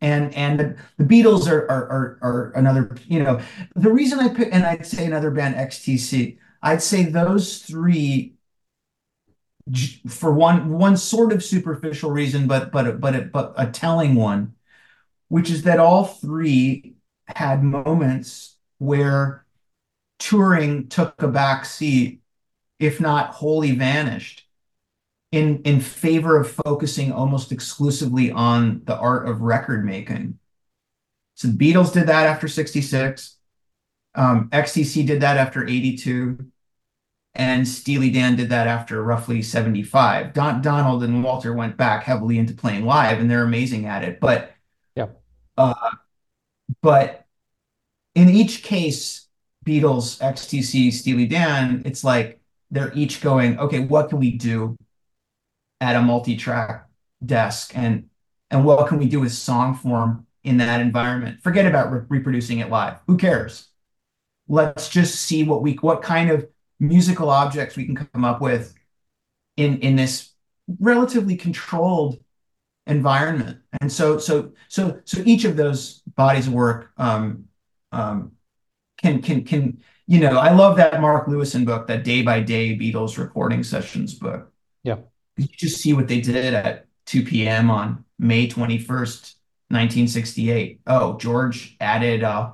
And 0.00 0.34
and 0.34 0.58
the, 0.58 0.76
the 0.96 1.04
Beatles 1.04 1.46
are, 1.46 1.70
are 1.70 1.88
are 1.90 2.18
are 2.22 2.52
another, 2.56 2.96
you 3.06 3.22
know, 3.22 3.42
the 3.74 3.92
reason 3.92 4.18
I 4.18 4.30
pick, 4.30 4.48
and 4.50 4.64
I'd 4.64 4.86
say 4.86 5.04
another 5.04 5.30
band, 5.30 5.56
XTC, 5.56 6.38
I'd 6.62 6.82
say 6.82 7.04
those 7.04 7.58
three, 7.58 8.35
for 10.08 10.32
one 10.32 10.70
one 10.70 10.96
sort 10.96 11.32
of 11.32 11.42
superficial 11.42 12.10
reason, 12.10 12.46
but 12.46 12.70
but 12.70 13.00
but 13.00 13.32
but 13.32 13.54
a 13.56 13.66
telling 13.66 14.14
one, 14.14 14.54
which 15.28 15.50
is 15.50 15.62
that 15.62 15.80
all 15.80 16.04
three 16.04 16.94
had 17.26 17.64
moments 17.64 18.56
where 18.78 19.44
touring 20.18 20.88
took 20.88 21.20
a 21.22 21.28
back 21.28 21.64
seat, 21.64 22.20
if 22.78 23.00
not 23.00 23.30
wholly 23.30 23.72
vanished, 23.72 24.46
in 25.32 25.62
in 25.62 25.80
favor 25.80 26.40
of 26.40 26.50
focusing 26.50 27.12
almost 27.12 27.50
exclusively 27.50 28.30
on 28.30 28.82
the 28.84 28.96
art 28.96 29.28
of 29.28 29.42
record 29.42 29.84
making. 29.84 30.38
So 31.34 31.48
the 31.48 31.56
Beatles 31.72 31.92
did 31.92 32.06
that 32.06 32.26
after 32.26 32.48
66. 32.48 33.36
Um, 34.14 34.48
XTC 34.50 35.06
did 35.06 35.20
that 35.20 35.36
after 35.36 35.66
82. 35.66 36.38
And 37.36 37.68
Steely 37.68 38.10
Dan 38.10 38.34
did 38.34 38.48
that 38.48 38.66
after 38.66 39.02
roughly 39.02 39.42
75. 39.42 40.32
Don, 40.32 40.62
Donald 40.62 41.04
and 41.04 41.22
Walter 41.22 41.52
went 41.52 41.76
back 41.76 42.02
heavily 42.02 42.38
into 42.38 42.54
playing 42.54 42.86
live, 42.86 43.20
and 43.20 43.30
they're 43.30 43.44
amazing 43.44 43.84
at 43.84 44.02
it. 44.02 44.20
But 44.20 44.54
Yeah. 44.94 45.08
uh, 45.58 45.74
but 46.82 47.26
in 48.14 48.30
each 48.30 48.62
case, 48.62 49.28
Beatles, 49.66 50.18
XTC, 50.22 50.90
Steely 50.90 51.26
Dan, 51.26 51.82
it's 51.84 52.02
like 52.02 52.40
they're 52.70 52.92
each 52.94 53.20
going, 53.20 53.58
okay, 53.58 53.80
what 53.80 54.08
can 54.08 54.18
we 54.18 54.32
do 54.32 54.76
at 55.80 55.94
a 55.94 56.00
multi-track 56.00 56.86
desk, 57.24 57.72
and 57.76 58.08
and 58.50 58.64
what 58.64 58.88
can 58.88 58.98
we 58.98 59.06
do 59.08 59.20
with 59.20 59.32
song 59.32 59.74
form 59.74 60.26
in 60.42 60.56
that 60.56 60.80
environment? 60.80 61.42
Forget 61.42 61.66
about 61.66 61.92
re- 61.92 62.06
reproducing 62.08 62.60
it 62.60 62.70
live. 62.70 62.96
Who 63.06 63.18
cares? 63.18 63.68
Let's 64.48 64.88
just 64.88 65.16
see 65.20 65.42
what 65.42 65.62
we 65.62 65.74
what 65.74 66.00
kind 66.00 66.30
of 66.30 66.46
musical 66.78 67.30
objects 67.30 67.76
we 67.76 67.86
can 67.86 67.94
come 67.94 68.24
up 68.24 68.40
with 68.40 68.74
in 69.56 69.78
in 69.78 69.96
this 69.96 70.32
relatively 70.80 71.36
controlled 71.36 72.18
environment. 72.86 73.58
And 73.80 73.90
so 73.90 74.18
so 74.18 74.52
so 74.68 75.00
so 75.04 75.22
each 75.24 75.44
of 75.44 75.56
those 75.56 76.02
bodies 76.16 76.46
of 76.46 76.52
work 76.52 76.92
um, 76.96 77.46
um, 77.92 78.32
can 78.98 79.22
can 79.22 79.44
can 79.44 79.82
you 80.06 80.20
know 80.20 80.38
I 80.38 80.52
love 80.52 80.76
that 80.76 81.00
Mark 81.00 81.26
Lewisohn 81.26 81.64
book, 81.64 81.86
that 81.88 82.04
day 82.04 82.22
by 82.22 82.40
day 82.40 82.76
Beatles 82.78 83.18
recording 83.18 83.62
sessions 83.62 84.14
book. 84.14 84.52
Yeah. 84.82 84.98
You 85.36 85.46
just 85.48 85.82
see 85.82 85.92
what 85.92 86.08
they 86.08 86.20
did 86.20 86.54
at 86.54 86.86
2 87.06 87.24
p.m. 87.24 87.70
on 87.70 88.04
May 88.18 88.48
21st, 88.48 89.34
1968. 89.68 90.80
Oh, 90.86 91.18
George 91.18 91.76
added 91.78 92.24
uh, 92.24 92.52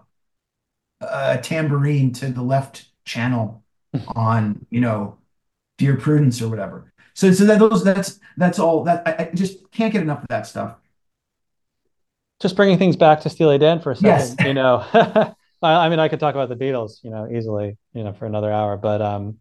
a 1.01 1.39
tambourine 1.39 2.13
to 2.15 2.33
the 2.33 2.43
left 2.43 2.87
channel 3.05 3.62
on, 4.17 4.65
you 4.71 4.81
know, 4.81 5.19
Dear 5.79 5.97
Prudence 5.97 6.41
or 6.43 6.49
whatever. 6.49 6.93
So, 7.15 7.31
so 7.33 7.45
that 7.45 7.59
those 7.59 7.85
that's 7.85 8.19
that's 8.37 8.59
all 8.59 8.85
that 8.85 9.07
I, 9.07 9.25
I 9.25 9.31
just 9.35 9.71
can't 9.71 9.93
get 9.93 10.03
enough 10.03 10.23
of 10.23 10.29
that 10.29 10.47
stuff. 10.47 10.77
Just 12.41 12.57
bringing 12.57 12.79
things 12.79 12.97
back 12.97 13.21
to 13.21 13.31
Steely 13.31 13.59
Dan 13.59 13.81
for 13.81 13.93
a 13.93 13.97
second, 13.97 14.37
Yes. 14.39 14.47
you 14.47 14.55
know. 14.55 14.85
I 14.95 15.35
I 15.63 15.89
mean, 15.89 15.99
I 16.01 16.09
could 16.09 16.19
talk 16.21 16.35
about 16.35 16.49
the 16.49 16.57
Beatles, 16.57 17.05
you 17.05 17.11
know, 17.11 17.29
easily, 17.31 17.77
you 17.95 18.03
know, 18.03 18.13
for 18.13 18.27
another 18.27 18.51
hour. 18.51 18.77
But 18.77 19.01
um, 19.01 19.39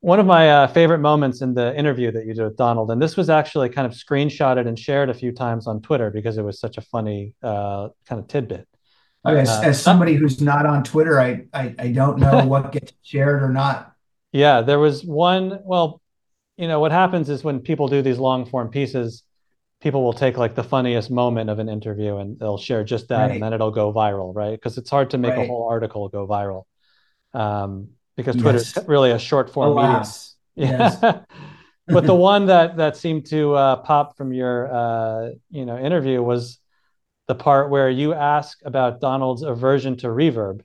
one 0.00 0.18
of 0.18 0.26
my 0.26 0.50
uh, 0.50 0.66
favorite 0.66 0.98
moments 0.98 1.42
in 1.42 1.54
the 1.54 1.76
interview 1.76 2.10
that 2.12 2.26
you 2.26 2.34
did 2.34 2.42
with 2.44 2.56
Donald, 2.56 2.90
and 2.90 3.00
this 3.00 3.16
was 3.16 3.30
actually 3.30 3.68
kind 3.68 3.86
of 3.86 3.92
screenshotted 3.92 4.66
and 4.66 4.78
shared 4.78 5.10
a 5.10 5.14
few 5.14 5.32
times 5.32 5.66
on 5.66 5.80
Twitter 5.80 6.10
because 6.10 6.36
it 6.38 6.42
was 6.42 6.58
such 6.58 6.76
a 6.76 6.82
funny 6.82 7.34
uh, 7.42 7.88
kind 8.06 8.20
of 8.20 8.26
tidbit. 8.28 8.66
As, 9.24 9.48
Uh, 9.48 9.62
as 9.64 9.82
somebody 9.82 10.14
who's 10.14 10.40
not 10.40 10.66
on 10.66 10.84
Twitter, 10.84 11.18
I, 11.20 11.44
I 11.52 11.74
I 11.78 11.92
don't 11.92 12.18
know 12.18 12.44
what 12.52 12.72
gets 12.72 12.92
shared 13.02 13.42
or 13.42 13.48
not. 13.50 13.92
Yeah, 14.32 14.60
there 14.62 14.78
was 14.78 15.04
one. 15.04 15.60
Well, 15.64 16.00
you 16.56 16.68
know, 16.68 16.80
what 16.80 16.92
happens 16.92 17.28
is 17.30 17.42
when 17.42 17.60
people 17.60 17.88
do 17.88 18.02
these 18.02 18.18
long 18.18 18.44
form 18.46 18.68
pieces, 18.68 19.22
people 19.80 20.02
will 20.02 20.12
take 20.12 20.36
like 20.36 20.54
the 20.54 20.62
funniest 20.64 21.10
moment 21.10 21.50
of 21.50 21.58
an 21.58 21.68
interview 21.68 22.16
and 22.16 22.38
they'll 22.38 22.58
share 22.58 22.84
just 22.84 23.08
that 23.08 23.26
Right. 23.26 23.30
and 23.32 23.42
then 23.42 23.52
it'll 23.52 23.70
go 23.70 23.92
viral, 23.92 24.34
right? 24.34 24.52
Because 24.52 24.78
it's 24.78 24.90
hard 24.90 25.10
to 25.10 25.18
make 25.18 25.32
a 25.34 25.46
whole 25.46 25.68
article 25.70 26.08
go 26.08 26.26
viral. 26.26 26.64
Um, 27.32 27.88
because 28.16 28.36
Yes. 28.36 28.78
really 28.86 29.10
a 29.10 29.18
short 29.18 29.50
form 29.50 29.74
medium. 29.76 29.94
Yes. 29.94 30.36
Yeah. 30.54 31.20
But 31.86 32.06
the 32.06 32.14
one 32.14 32.46
that 32.46 32.78
that 32.78 32.96
seemed 32.96 33.26
to 33.26 33.54
uh, 33.54 33.76
pop 33.76 34.16
from 34.16 34.32
your 34.32 34.72
uh, 34.74 35.30
you 35.50 35.66
know 35.66 35.76
interview 35.78 36.22
was 36.22 36.58
the 37.28 37.34
part 37.34 37.70
where 37.70 37.88
you 37.90 38.12
ask 38.14 38.58
about 38.64 39.00
Donald's 39.00 39.42
aversion 39.42 39.96
to 39.98 40.08
reverb, 40.08 40.60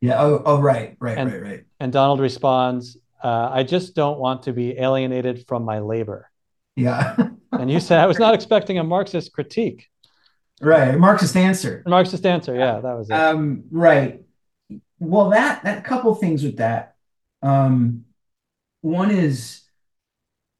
Yeah. 0.00 0.20
Oh, 0.22 0.42
oh, 0.44 0.60
right, 0.60 0.96
right, 1.00 1.18
And- 1.18 1.32
right, 1.32 1.42
right. 1.42 1.64
and 1.80 1.92
Donald 1.92 2.20
responds, 2.20 2.96
uh, 3.22 3.48
"I 3.52 3.62
just 3.62 3.94
don't 3.94 4.18
want 4.18 4.42
to 4.44 4.52
be 4.52 4.78
alienated 4.78 5.46
from 5.48 5.64
my 5.64 5.78
labor." 5.80 6.30
Yeah. 6.76 7.16
And 7.52 7.70
you 7.70 7.78
said, 7.78 8.00
"I 8.00 8.06
was 8.06 8.18
not 8.18 8.34
expecting 8.34 8.78
a 8.78 8.84
Marxist 8.84 9.32
critique." 9.32 9.88
Right. 10.60 10.98
Marxist 10.98 11.36
answer. 11.36 11.82
Marxist 11.86 12.26
answer, 12.26 12.52
yeah, 12.54 12.80
that 12.80 12.96
was 12.98 13.08
it. 13.10 13.12
Um, 13.12 13.64
right. 13.70 14.22
Well, 14.98 15.30
that 15.30 15.62
that 15.64 15.84
couple 15.84 16.14
things 16.16 16.42
with 16.42 16.56
that. 16.58 16.96
Um, 17.42 18.04
one 18.80 19.10
is 19.12 19.62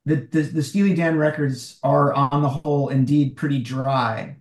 the, 0.04 0.16
the 0.16 0.42
the 0.42 0.62
Steely 0.62 0.94
Dan 0.94 1.16
records 1.16 1.78
are 1.82 2.12
on 2.12 2.42
the 2.42 2.48
whole 2.48 2.88
indeed 2.90 3.36
pretty 3.36 3.58
dry. 3.60 4.36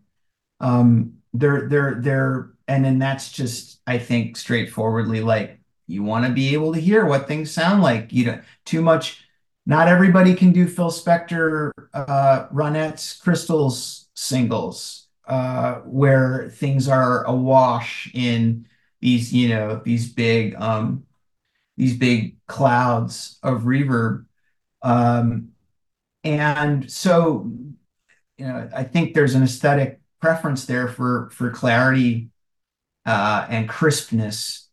Um, 0.63 1.13
they're 1.33 1.67
they're 1.67 1.95
they're 1.99 2.49
and 2.67 2.85
then 2.85 2.97
that's 2.97 3.31
just 3.31 3.81
I 3.85 3.97
think 3.99 4.37
straightforwardly 4.37 5.21
like 5.21 5.59
you 5.87 6.03
want 6.03 6.25
to 6.25 6.31
be 6.31 6.53
able 6.53 6.73
to 6.73 6.79
hear 6.79 7.05
what 7.05 7.27
things 7.27 7.51
sound 7.51 7.83
like. 7.83 8.13
You 8.13 8.25
know, 8.25 8.41
too 8.65 8.81
much. 8.81 9.19
Not 9.65 9.87
everybody 9.87 10.35
can 10.35 10.51
do 10.51 10.67
Phil 10.67 10.91
Spector, 10.91 11.71
uh, 11.93 12.47
Ronettes, 12.49 13.21
Crystals 13.21 14.09
singles, 14.13 15.07
uh, 15.27 15.75
where 15.85 16.49
things 16.49 16.87
are 16.89 17.23
awash 17.25 18.11
in 18.13 18.67
these, 18.99 19.33
you 19.33 19.49
know, 19.49 19.81
these 19.83 20.11
big, 20.11 20.55
um, 20.55 21.05
these 21.77 21.95
big 21.97 22.37
clouds 22.45 23.39
of 23.41 23.61
reverb. 23.61 24.25
Um, 24.81 25.49
and 26.23 26.91
so, 26.91 27.49
you 28.37 28.45
know, 28.45 28.69
I 28.75 28.83
think 28.83 29.13
there's 29.13 29.35
an 29.35 29.43
aesthetic 29.43 30.01
preference 30.23 30.65
there 30.65 30.87
for 30.87 31.29
for 31.33 31.49
clarity 31.49 32.29
uh, 33.05 33.45
and 33.49 33.67
crispness 33.67 34.69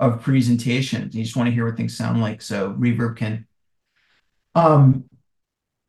of 0.00 0.20
presentation. 0.20 1.08
You 1.12 1.22
just 1.22 1.36
want 1.36 1.46
to 1.46 1.54
hear 1.54 1.64
what 1.64 1.76
things 1.76 1.96
sound 1.96 2.20
like, 2.20 2.42
so 2.42 2.72
reverb 2.72 3.16
can. 3.16 3.46
Um, 4.56 5.04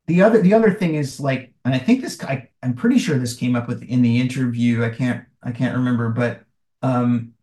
the 0.06 0.22
other 0.22 0.40
the 0.40 0.54
other 0.54 0.72
thing 0.72 0.94
is 0.94 1.20
like, 1.20 1.52
and 1.66 1.74
I 1.74 1.80
think 1.80 2.02
this 2.02 2.24
I'm 2.62 2.76
pretty 2.76 3.00
sure 3.00 3.18
this 3.18 3.36
came 3.36 3.56
up 3.56 3.68
with 3.68 3.82
in 3.82 4.04
the 4.04 4.22
interview. 4.22 4.86
I 4.86 4.90
can't 4.90 5.26
I 5.42 5.52
can't 5.52 5.76
remember, 5.76 6.10
but 6.10 6.44
um, 6.84 7.34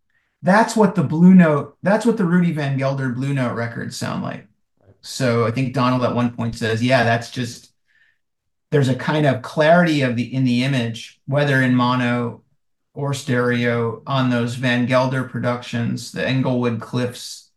that's 0.42 0.76
what 0.76 0.94
the 0.94 1.02
Blue 1.02 1.34
Note, 1.34 1.76
that's 1.82 2.06
what 2.06 2.18
the 2.18 2.24
Rudy 2.24 2.52
Van 2.52 2.78
Gelder 2.78 3.08
Blue 3.08 3.34
Note 3.34 3.56
records 3.56 3.96
sound 3.96 4.22
like. 4.22 4.46
So 5.00 5.44
I 5.44 5.50
think 5.50 5.74
Donald 5.74 6.04
at 6.04 6.14
one 6.14 6.36
point 6.36 6.54
says, 6.54 6.84
yeah, 6.84 7.02
that's 7.02 7.32
just 7.32 7.67
there's 8.70 8.88
a 8.88 8.94
kind 8.94 9.26
of 9.26 9.42
clarity 9.42 10.02
of 10.02 10.16
the 10.16 10.34
in 10.34 10.44
the 10.44 10.64
image, 10.64 11.20
whether 11.26 11.62
in 11.62 11.74
mono 11.74 12.42
or 12.94 13.14
stereo 13.14 14.02
on 14.06 14.30
those 14.30 14.56
Van 14.56 14.86
Gelder 14.86 15.24
productions, 15.24 16.12
the 16.12 16.26
Englewood 16.26 16.80
Cliffs, 16.80 17.50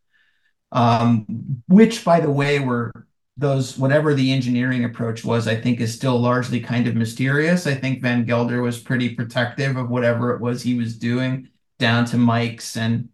um, 0.71 1.25
which 1.67 2.05
by 2.05 2.19
the 2.19 2.31
way 2.31 2.59
were 2.59 2.91
those 3.37 3.77
whatever 3.77 4.13
the 4.13 4.31
engineering 4.31 4.85
approach 4.85 5.25
was, 5.25 5.47
I 5.47 5.55
think 5.55 5.79
is 5.79 5.93
still 5.93 6.19
largely 6.19 6.59
kind 6.59 6.87
of 6.87 6.95
mysterious. 6.95 7.65
I 7.65 7.73
think 7.75 8.01
Van 8.01 8.23
Gelder 8.25 8.61
was 8.61 8.79
pretty 8.79 9.15
protective 9.15 9.77
of 9.77 9.89
whatever 9.89 10.35
it 10.35 10.41
was 10.41 10.61
he 10.61 10.75
was 10.75 10.97
doing, 10.97 11.49
down 11.79 12.05
to 12.05 12.17
mics 12.17 12.77
and 12.77 13.09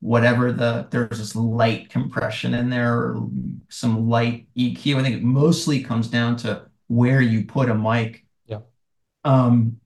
whatever 0.00 0.50
the 0.52 0.88
there's 0.90 1.18
this 1.18 1.36
light 1.36 1.88
compression 1.88 2.54
in 2.54 2.68
there 2.70 2.92
or 2.92 3.28
some 3.68 4.08
light 4.08 4.48
EQ. 4.56 4.96
I 4.96 5.02
think 5.02 5.16
it 5.16 5.22
mostly 5.22 5.82
comes 5.82 6.08
down 6.08 6.36
to 6.38 6.66
where 6.92 7.22
you 7.22 7.44
put 7.44 7.70
a 7.70 7.74
mic. 7.74 8.26
Yeah. 8.46 8.60
Um, 9.24 9.80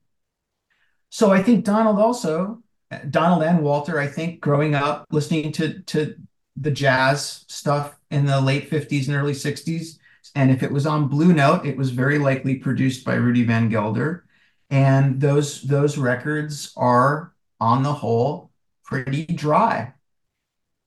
so 1.08 1.30
I 1.30 1.40
think 1.40 1.64
Donald 1.64 2.00
also, 2.00 2.62
Donald 3.10 3.44
and 3.44 3.62
Walter, 3.62 4.00
I 4.00 4.08
think 4.08 4.40
growing 4.40 4.74
up 4.74 5.06
listening 5.10 5.52
to 5.52 5.80
to 5.82 6.16
the 6.56 6.70
jazz 6.70 7.44
stuff 7.48 7.96
in 8.10 8.26
the 8.26 8.40
late 8.40 8.70
50s 8.70 9.06
and 9.06 9.16
early 9.16 9.34
60s, 9.34 9.98
and 10.34 10.50
if 10.50 10.62
it 10.62 10.72
was 10.72 10.86
on 10.86 11.08
Blue 11.08 11.32
Note, 11.32 11.64
it 11.64 11.76
was 11.76 11.90
very 11.90 12.18
likely 12.18 12.56
produced 12.56 13.04
by 13.04 13.14
Rudy 13.14 13.44
Van 13.44 13.68
Gelder. 13.68 14.24
And 14.68 15.20
those 15.20 15.62
those 15.62 15.96
records 15.96 16.72
are 16.76 17.34
on 17.60 17.84
the 17.84 17.92
whole 17.92 18.50
pretty 18.84 19.26
dry. 19.26 19.92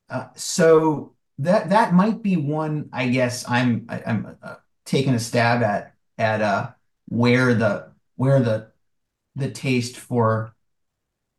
Uh, 0.10 0.28
so 0.36 1.16
that 1.38 1.70
that 1.70 1.94
might 1.94 2.22
be 2.22 2.36
one, 2.36 2.90
I 2.92 3.08
guess 3.08 3.48
I'm 3.48 3.86
I, 3.88 4.04
I'm 4.06 4.38
uh, 4.44 4.56
taking 4.84 5.14
a 5.14 5.20
stab 5.20 5.64
at 5.64 5.94
at 6.20 6.42
uh 6.42 6.70
where 7.08 7.56
the 7.56 7.92
where 8.16 8.40
the 8.40 8.72
the 9.36 9.50
taste 9.50 9.98
for 9.98 10.54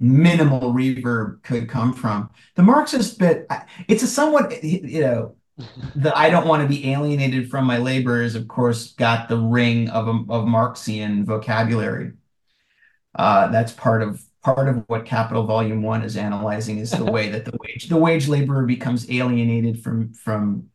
minimal 0.01 0.73
reverb 0.73 1.43
could 1.43 1.69
come 1.69 1.93
from. 1.93 2.31
The 2.57 2.63
Marxist 2.63 3.19
bit, 3.19 3.47
it's 3.87 4.03
a 4.03 4.07
somewhat 4.07 4.65
you 4.65 5.03
know 5.03 5.37
the 5.95 6.17
I 6.17 6.31
don't 6.31 6.49
want 6.49 6.63
to 6.63 6.69
be 6.69 6.91
alienated 6.91 7.51
from 7.51 7.67
my 7.67 7.79
labor 7.79 8.23
is 8.23 8.35
of 8.35 8.49
course 8.49 8.93
got 8.95 9.29
the 9.29 9.37
ring 9.37 9.91
of 9.91 10.09
a, 10.09 10.33
of 10.33 10.47
Marxian 10.47 11.25
vocabulary. 11.25 12.13
Uh, 13.15 13.49
that's 13.49 13.73
part 13.73 14.03
of 14.03 14.23
part 14.43 14.69
of 14.69 14.85
what 14.87 15.05
Capital 15.05 15.45
Volume 15.45 15.83
One 15.83 16.03
is 16.03 16.17
analyzing 16.17 16.79
is 16.79 16.93
the 16.93 17.05
way 17.05 17.29
that 17.29 17.45
the 17.45 17.59
wage 17.61 17.89
the 17.89 17.97
wage 17.97 18.29
laborer 18.29 18.65
becomes 18.65 19.11
alienated 19.11 19.83
from 19.83 20.15
from 20.15 20.71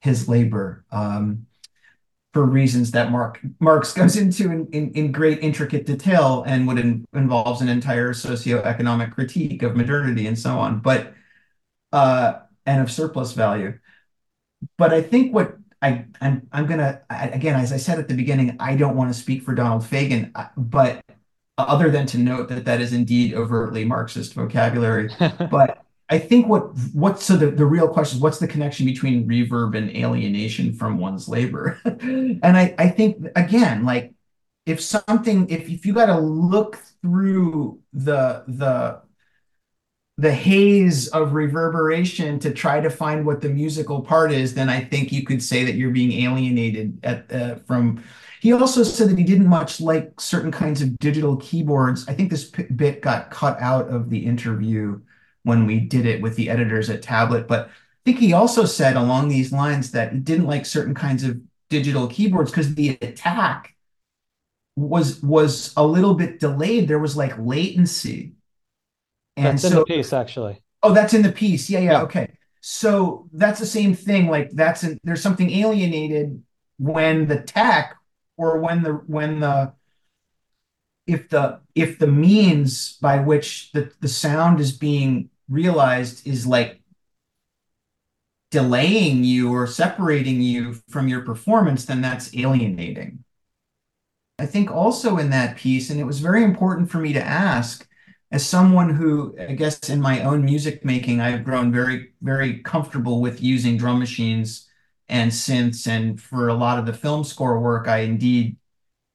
his 0.00 0.28
labor 0.28 0.84
um, 0.90 1.46
for 2.34 2.44
reasons 2.44 2.90
that 2.90 3.10
Mark 3.12 3.40
Marx 3.60 3.92
goes 3.94 4.16
into 4.22 4.50
in, 4.50 4.66
in, 4.72 4.92
in 4.92 5.12
great 5.12 5.38
intricate 5.42 5.86
detail 5.86 6.44
and 6.46 6.66
would 6.66 6.78
in, 6.78 7.06
involves 7.14 7.62
an 7.62 7.68
entire 7.68 8.12
socioeconomic 8.12 9.12
critique 9.12 9.62
of 9.62 9.76
modernity 9.76 10.26
and 10.26 10.38
so 10.38 10.58
on, 10.58 10.80
but 10.80 11.14
uh, 11.92 12.40
and 12.66 12.82
of 12.82 12.90
surplus 12.90 13.32
value. 13.32 13.78
But 14.76 14.92
I 14.92 15.00
think 15.00 15.32
what 15.32 15.56
I 15.80 16.06
I'm, 16.20 16.48
I'm 16.52 16.66
gonna 16.66 17.02
I, 17.08 17.28
again, 17.28 17.54
as 17.58 17.72
I 17.72 17.76
said 17.76 17.98
at 17.98 18.08
the 18.08 18.16
beginning, 18.16 18.56
I 18.58 18.74
don't 18.74 18.96
want 18.96 19.14
to 19.14 19.18
speak 19.18 19.44
for 19.44 19.54
Donald 19.54 19.82
Fagen, 19.82 20.32
uh, 20.34 20.48
but 20.56 21.04
other 21.56 21.88
than 21.88 22.04
to 22.06 22.18
note 22.18 22.48
that 22.48 22.64
that 22.64 22.80
is 22.80 22.92
indeed 22.92 23.34
overtly 23.34 23.84
Marxist 23.84 24.34
vocabulary. 24.34 25.10
But 25.50 25.83
I 26.14 26.18
think 26.20 26.46
what 26.46 26.76
what 26.92 27.20
so 27.20 27.36
the, 27.36 27.50
the 27.50 27.66
real 27.66 27.88
question 27.88 28.18
is 28.18 28.22
what's 28.22 28.38
the 28.38 28.46
connection 28.46 28.86
between 28.86 29.26
reverb 29.26 29.76
and 29.76 29.90
alienation 29.96 30.72
from 30.72 30.96
one's 30.96 31.28
labor? 31.28 31.80
and 31.84 32.56
I, 32.56 32.72
I 32.78 32.88
think 32.88 33.26
again, 33.34 33.84
like 33.84 34.14
if 34.64 34.80
something 34.80 35.48
if, 35.50 35.68
if 35.68 35.84
you 35.84 35.92
got 35.92 36.06
to 36.06 36.20
look 36.20 36.76
through 37.02 37.80
the 37.92 38.44
the 38.46 39.02
the 40.18 40.32
haze 40.32 41.08
of 41.08 41.32
reverberation 41.32 42.38
to 42.38 42.52
try 42.52 42.80
to 42.80 42.88
find 42.90 43.26
what 43.26 43.40
the 43.40 43.48
musical 43.48 44.00
part 44.00 44.30
is, 44.30 44.54
then 44.54 44.68
I 44.68 44.84
think 44.84 45.10
you 45.10 45.24
could 45.24 45.42
say 45.42 45.64
that 45.64 45.74
you're 45.74 45.90
being 45.90 46.12
alienated 46.22 47.00
at 47.02 47.32
uh, 47.32 47.56
from 47.66 48.04
he 48.40 48.52
also 48.52 48.84
said 48.84 49.08
that 49.08 49.18
he 49.18 49.24
didn't 49.24 49.48
much 49.48 49.80
like 49.80 50.20
certain 50.20 50.52
kinds 50.52 50.80
of 50.80 50.96
digital 50.98 51.38
keyboards. 51.38 52.06
I 52.06 52.14
think 52.14 52.30
this 52.30 52.48
p- 52.48 52.64
bit 52.64 53.02
got 53.02 53.32
cut 53.32 53.60
out 53.60 53.88
of 53.88 54.10
the 54.10 54.24
interview 54.24 55.00
when 55.44 55.66
we 55.66 55.80
did 55.80 56.06
it 56.06 56.22
with 56.22 56.36
the 56.36 56.50
editors 56.50 56.90
at 56.90 57.02
Tablet, 57.02 57.48
but 57.48 57.68
I 57.68 57.70
think 58.04 58.18
he 58.18 58.32
also 58.34 58.64
said 58.66 58.96
along 58.96 59.28
these 59.28 59.52
lines 59.52 59.92
that 59.92 60.12
he 60.12 60.18
didn't 60.20 60.46
like 60.46 60.66
certain 60.66 60.94
kinds 60.94 61.24
of 61.24 61.40
digital 61.70 62.06
keyboards 62.08 62.50
because 62.50 62.74
the 62.74 62.90
attack 63.02 63.76
was 64.76 65.22
was 65.22 65.72
a 65.76 65.86
little 65.86 66.14
bit 66.14 66.40
delayed. 66.40 66.88
There 66.88 66.98
was 66.98 67.16
like 67.16 67.34
latency. 67.38 68.34
And 69.36 69.46
That's 69.46 69.64
in 69.64 69.70
so 69.70 69.78
the 69.80 69.84
piece, 69.84 70.12
actually. 70.12 70.62
Oh, 70.82 70.92
that's 70.92 71.14
in 71.14 71.22
the 71.22 71.32
piece. 71.32 71.70
Yeah, 71.70 71.80
yeah, 71.80 71.92
Yeah. 71.92 72.02
okay. 72.02 72.38
So 72.60 73.28
that's 73.32 73.60
the 73.60 73.66
same 73.66 73.94
thing. 73.94 74.28
Like 74.28 74.50
that's 74.52 74.82
an, 74.82 74.98
there's 75.04 75.22
something 75.22 75.50
alienated 75.50 76.42
when 76.78 77.26
the 77.26 77.40
tech 77.40 77.96
or 78.36 78.58
when 78.58 78.82
the 78.82 78.92
when 78.92 79.40
the 79.40 79.72
if 81.06 81.28
the 81.28 81.60
if 81.74 81.98
the 81.98 82.06
means 82.06 82.94
by 83.00 83.18
which 83.20 83.70
the, 83.72 83.90
the 84.00 84.08
sound 84.08 84.60
is 84.60 84.72
being 84.72 85.28
realized 85.48 86.26
is 86.26 86.46
like 86.46 86.80
delaying 88.50 89.24
you 89.24 89.52
or 89.52 89.66
separating 89.66 90.40
you 90.40 90.74
from 90.88 91.08
your 91.08 91.22
performance, 91.22 91.84
then 91.84 92.00
that's 92.00 92.34
alienating. 92.36 93.24
I 94.38 94.46
think 94.46 94.70
also 94.70 95.18
in 95.18 95.30
that 95.30 95.56
piece, 95.56 95.90
and 95.90 96.00
it 96.00 96.04
was 96.04 96.20
very 96.20 96.44
important 96.44 96.90
for 96.90 96.98
me 96.98 97.12
to 97.12 97.22
ask, 97.22 97.88
as 98.32 98.44
someone 98.44 98.90
who, 98.90 99.36
I 99.38 99.52
guess, 99.52 99.78
in 99.88 100.00
my 100.00 100.22
own 100.22 100.44
music 100.44 100.84
making, 100.84 101.20
I've 101.20 101.44
grown 101.44 101.70
very, 101.70 102.12
very 102.20 102.58
comfortable 102.58 103.20
with 103.20 103.40
using 103.42 103.76
drum 103.76 104.00
machines 104.00 104.68
and 105.08 105.30
synths. 105.30 105.86
And 105.86 106.20
for 106.20 106.48
a 106.48 106.54
lot 106.54 106.78
of 106.78 106.86
the 106.86 106.92
film 106.92 107.22
score 107.22 107.60
work, 107.60 107.86
I 107.86 107.98
indeed 107.98 108.56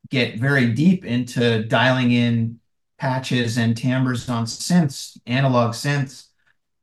get 0.09 0.39
very 0.39 0.73
deep 0.73 1.03
into 1.03 1.63
dialing 1.65 2.11
in 2.11 2.58
patches 2.99 3.57
and 3.57 3.75
timbres 3.75 4.29
on 4.29 4.45
synths, 4.45 5.17
analog 5.25 5.73
synths, 5.73 6.27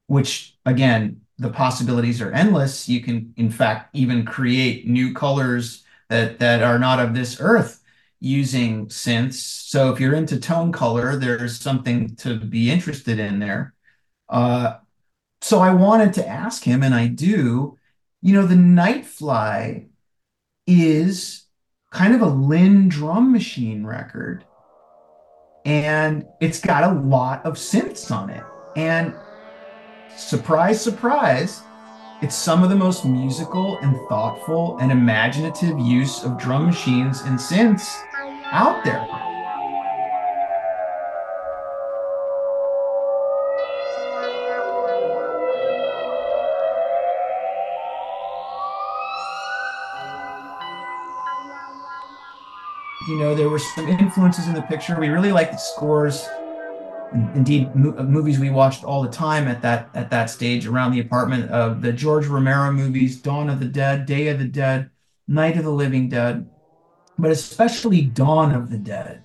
which 0.06 0.56
again, 0.64 1.20
the 1.38 1.50
possibilities 1.50 2.22
are 2.22 2.32
endless. 2.32 2.88
You 2.88 3.02
can, 3.02 3.34
in 3.36 3.50
fact, 3.50 3.94
even 3.94 4.24
create 4.24 4.88
new 4.88 5.12
colors 5.12 5.84
that 6.08 6.38
that 6.38 6.62
are 6.62 6.78
not 6.78 7.00
of 7.00 7.14
this 7.14 7.38
earth 7.40 7.82
using 8.20 8.86
synths. 8.86 9.34
So 9.34 9.92
if 9.92 10.00
you're 10.00 10.14
into 10.14 10.40
tone 10.40 10.72
color, 10.72 11.16
there's 11.16 11.60
something 11.60 12.16
to 12.16 12.38
be 12.38 12.70
interested 12.70 13.18
in 13.18 13.38
there. 13.38 13.74
Uh, 14.28 14.78
so 15.42 15.60
I 15.60 15.74
wanted 15.74 16.14
to 16.14 16.26
ask 16.26 16.64
him, 16.64 16.82
and 16.82 16.94
I 16.94 17.08
do. 17.08 17.78
You 18.22 18.34
know, 18.34 18.46
the 18.46 18.54
Nightfly 18.54 19.88
is 20.66 21.44
kind 21.90 22.14
of 22.14 22.22
a 22.22 22.26
Linn 22.26 22.88
drum 22.88 23.32
machine 23.32 23.84
record, 23.84 24.45
and 25.66 26.24
it's 26.38 26.60
got 26.60 26.84
a 26.84 26.94
lot 27.00 27.44
of 27.44 27.54
synths 27.54 28.12
on 28.12 28.30
it. 28.30 28.44
And 28.76 29.12
surprise, 30.16 30.80
surprise, 30.80 31.60
it's 32.22 32.36
some 32.36 32.62
of 32.62 32.70
the 32.70 32.76
most 32.76 33.04
musical 33.04 33.76
and 33.78 33.96
thoughtful 34.08 34.78
and 34.78 34.92
imaginative 34.92 35.78
use 35.80 36.22
of 36.22 36.38
drum 36.38 36.66
machines 36.66 37.22
and 37.22 37.36
synths 37.36 38.00
out 38.52 38.84
there. 38.84 39.04
You 53.08 53.18
know, 53.18 53.34
there 53.34 53.48
were 53.48 53.58
some 53.58 53.86
influences 53.88 54.48
in 54.48 54.54
the 54.54 54.62
picture. 54.62 54.98
We 54.98 55.08
really 55.08 55.32
liked 55.32 55.52
the 55.52 55.58
scores 55.58 56.28
indeed 57.34 57.74
mo- 57.74 58.02
movies 58.02 58.38
we 58.38 58.50
watched 58.50 58.82
all 58.82 59.02
the 59.02 59.08
time 59.08 59.46
at 59.46 59.62
that 59.62 59.88
at 59.94 60.10
that 60.10 60.28
stage 60.28 60.66
around 60.66 60.90
the 60.92 61.00
apartment 61.00 61.50
of 61.50 61.80
the 61.80 61.92
George 61.92 62.26
Romero 62.26 62.72
movies 62.72 63.20
Dawn 63.20 63.48
of 63.48 63.60
the 63.60 63.66
Dead, 63.66 64.06
Day 64.06 64.28
of 64.28 64.38
the 64.40 64.44
Dead, 64.48 64.90
Night 65.28 65.56
of 65.56 65.64
the 65.64 65.70
Living 65.70 66.08
Dead, 66.08 66.48
but 67.18 67.30
especially 67.30 68.02
Dawn 68.02 68.52
of 68.52 68.70
the 68.70 68.78
Dead, 68.78 69.22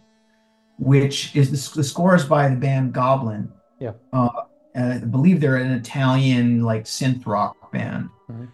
which 0.78 1.36
is 1.36 1.50
the, 1.50 1.78
the 1.78 1.84
score 1.84 2.16
is 2.16 2.24
by 2.24 2.50
the 2.50 2.56
band 2.56 2.94
Goblin. 2.94 3.52
Yeah. 3.80 3.94
Uh, 4.14 4.30
I 4.76 5.00
believe 5.00 5.42
they're 5.42 5.58
an 5.58 5.72
Italian 5.72 6.62
like 6.62 6.86
synth 6.86 7.26
rock 7.26 7.72
band. 7.72 8.10
Mhm. 8.30 8.48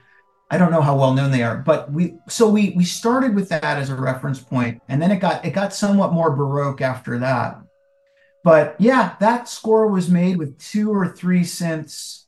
I 0.50 0.58
don't 0.58 0.72
know 0.72 0.82
how 0.82 0.98
well 0.98 1.14
known 1.14 1.32
they 1.32 1.44
are, 1.44 1.58
but 1.58 1.92
we 1.92 2.16
so 2.30 2.48
we 2.50 2.72
we 2.76 2.86
started 2.86 3.36
with 3.36 3.50
that 3.50 3.64
as 3.64 3.90
a 3.90 3.96
reference 3.96 4.40
point, 4.40 4.82
and 4.88 5.02
then 5.02 5.12
it 5.12 5.18
got 5.20 5.44
it 5.46 5.52
got 5.52 5.74
somewhat 5.74 6.14
more 6.14 6.36
baroque 6.36 6.82
after 6.82 7.20
that. 7.20 7.60
But 8.44 8.76
yeah, 8.80 9.16
that 9.20 9.50
score 9.50 9.88
was 9.88 10.10
made 10.10 10.38
with 10.38 10.58
two 10.58 10.90
or 10.94 11.10
three 11.10 11.42
synths 11.42 12.24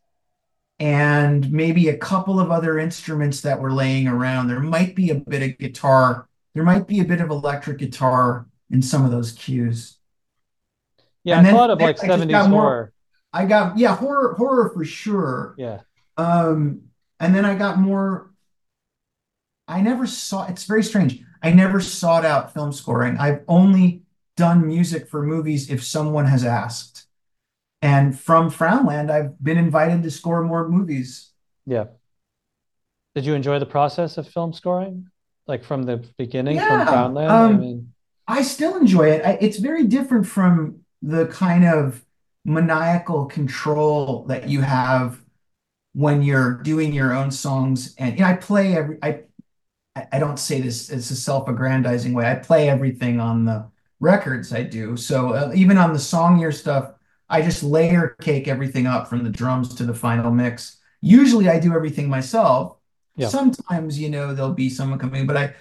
and 0.79 1.49
maybe 1.51 1.89
a 1.89 1.97
couple 1.97 2.39
of 2.39 2.51
other 2.51 2.77
instruments 2.79 3.41
that 3.41 3.59
were 3.59 3.71
laying 3.71 4.07
around. 4.07 4.47
There 4.47 4.59
might 4.59 4.95
be 4.95 5.09
a 5.11 5.15
bit 5.15 5.41
of 5.43 5.57
guitar, 5.57 6.27
there 6.53 6.63
might 6.63 6.87
be 6.87 6.99
a 6.99 7.05
bit 7.05 7.21
of 7.21 7.29
electric 7.29 7.77
guitar 7.77 8.47
in 8.69 8.81
some 8.81 9.05
of 9.05 9.11
those 9.11 9.31
cues. 9.31 9.97
Yeah, 11.23 11.37
And 11.37 11.47
I 11.47 11.49
then- 11.51 11.57
thought 11.57 11.69
of 11.69 11.79
like 11.81 12.03
I 12.03 12.07
70s 12.07 12.29
got 12.31 12.49
more- 12.49 12.61
horror. 12.61 12.93
I 13.31 13.45
got 13.45 13.77
yeah, 13.77 13.95
horror 13.95 14.33
horror 14.35 14.69
for 14.73 14.83
sure. 14.83 15.53
Yeah. 15.57 15.79
Um, 16.17 16.81
and 17.19 17.35
then 17.35 17.45
I 17.45 17.55
got 17.55 17.79
more. 17.79 18.31
I 19.67 19.81
never 19.81 20.07
saw. 20.07 20.47
It's 20.47 20.65
very 20.65 20.83
strange. 20.83 21.21
I 21.41 21.51
never 21.51 21.79
sought 21.79 22.25
out 22.25 22.53
film 22.53 22.73
scoring. 22.73 23.17
I've 23.17 23.41
only 23.47 24.03
done 24.35 24.65
music 24.65 25.07
for 25.07 25.21
movies 25.21 25.69
if 25.69 25.83
someone 25.83 26.25
has 26.25 26.43
asked. 26.43 27.05
And 27.81 28.17
from 28.19 28.49
Frownland, 28.49 29.09
I've 29.09 29.41
been 29.41 29.57
invited 29.57 30.03
to 30.03 30.11
score 30.11 30.43
more 30.43 30.67
movies. 30.67 31.31
Yeah. 31.65 31.85
Did 33.15 33.25
you 33.25 33.33
enjoy 33.33 33.59
the 33.59 33.65
process 33.65 34.17
of 34.17 34.27
film 34.27 34.53
scoring? 34.53 35.07
Like 35.47 35.63
from 35.63 35.83
the 35.83 35.97
beginning, 36.17 36.57
Yeah, 36.57 36.85
from 36.85 36.93
Frownland? 36.93 37.29
I 37.29 37.45
um, 37.45 37.59
mean, 37.59 37.93
I 38.27 38.41
still 38.43 38.77
enjoy 38.77 39.11
it. 39.11 39.25
I, 39.25 39.37
it's 39.41 39.57
very 39.57 39.85
different 39.87 40.27
from 40.27 40.81
the 41.01 41.27
kind 41.27 41.65
of 41.65 42.05
maniacal 42.45 43.25
control 43.25 44.25
that 44.25 44.49
you 44.49 44.61
have 44.61 45.19
when 45.93 46.21
you're 46.21 46.61
doing 46.63 46.93
your 46.93 47.13
own 47.13 47.31
songs. 47.31 47.95
And 47.97 48.13
you 48.17 48.23
know, 48.23 48.29
I 48.29 48.35
play 48.35 48.75
every. 48.75 48.97
I 49.01 49.23
I 50.11 50.19
don't 50.19 50.39
say 50.39 50.61
this 50.61 50.89
as 50.89 51.11
a 51.11 51.15
self-aggrandizing 51.15 52.13
way. 52.13 52.29
I 52.29 52.35
play 52.35 52.69
everything 52.69 53.19
on 53.19 53.45
the 53.45 53.69
records 53.99 54.53
I 54.53 54.63
do. 54.63 54.95
So 54.95 55.33
uh, 55.33 55.51
even 55.55 55.77
on 55.77 55.91
the 55.93 55.99
songier 55.99 56.53
stuff, 56.53 56.93
I 57.29 57.41
just 57.41 57.63
layer 57.63 58.15
cake 58.21 58.47
everything 58.47 58.87
up 58.87 59.09
from 59.09 59.23
the 59.23 59.29
drums 59.29 59.75
to 59.75 59.85
the 59.85 59.93
final 59.93 60.31
mix. 60.31 60.77
Usually 61.01 61.49
I 61.49 61.59
do 61.59 61.73
everything 61.73 62.07
myself. 62.07 62.77
Yeah. 63.15 63.27
Sometimes, 63.27 63.99
you 63.99 64.09
know, 64.09 64.33
there'll 64.33 64.53
be 64.53 64.69
someone 64.69 64.99
coming, 64.99 65.27
but 65.27 65.35
I 65.37 65.53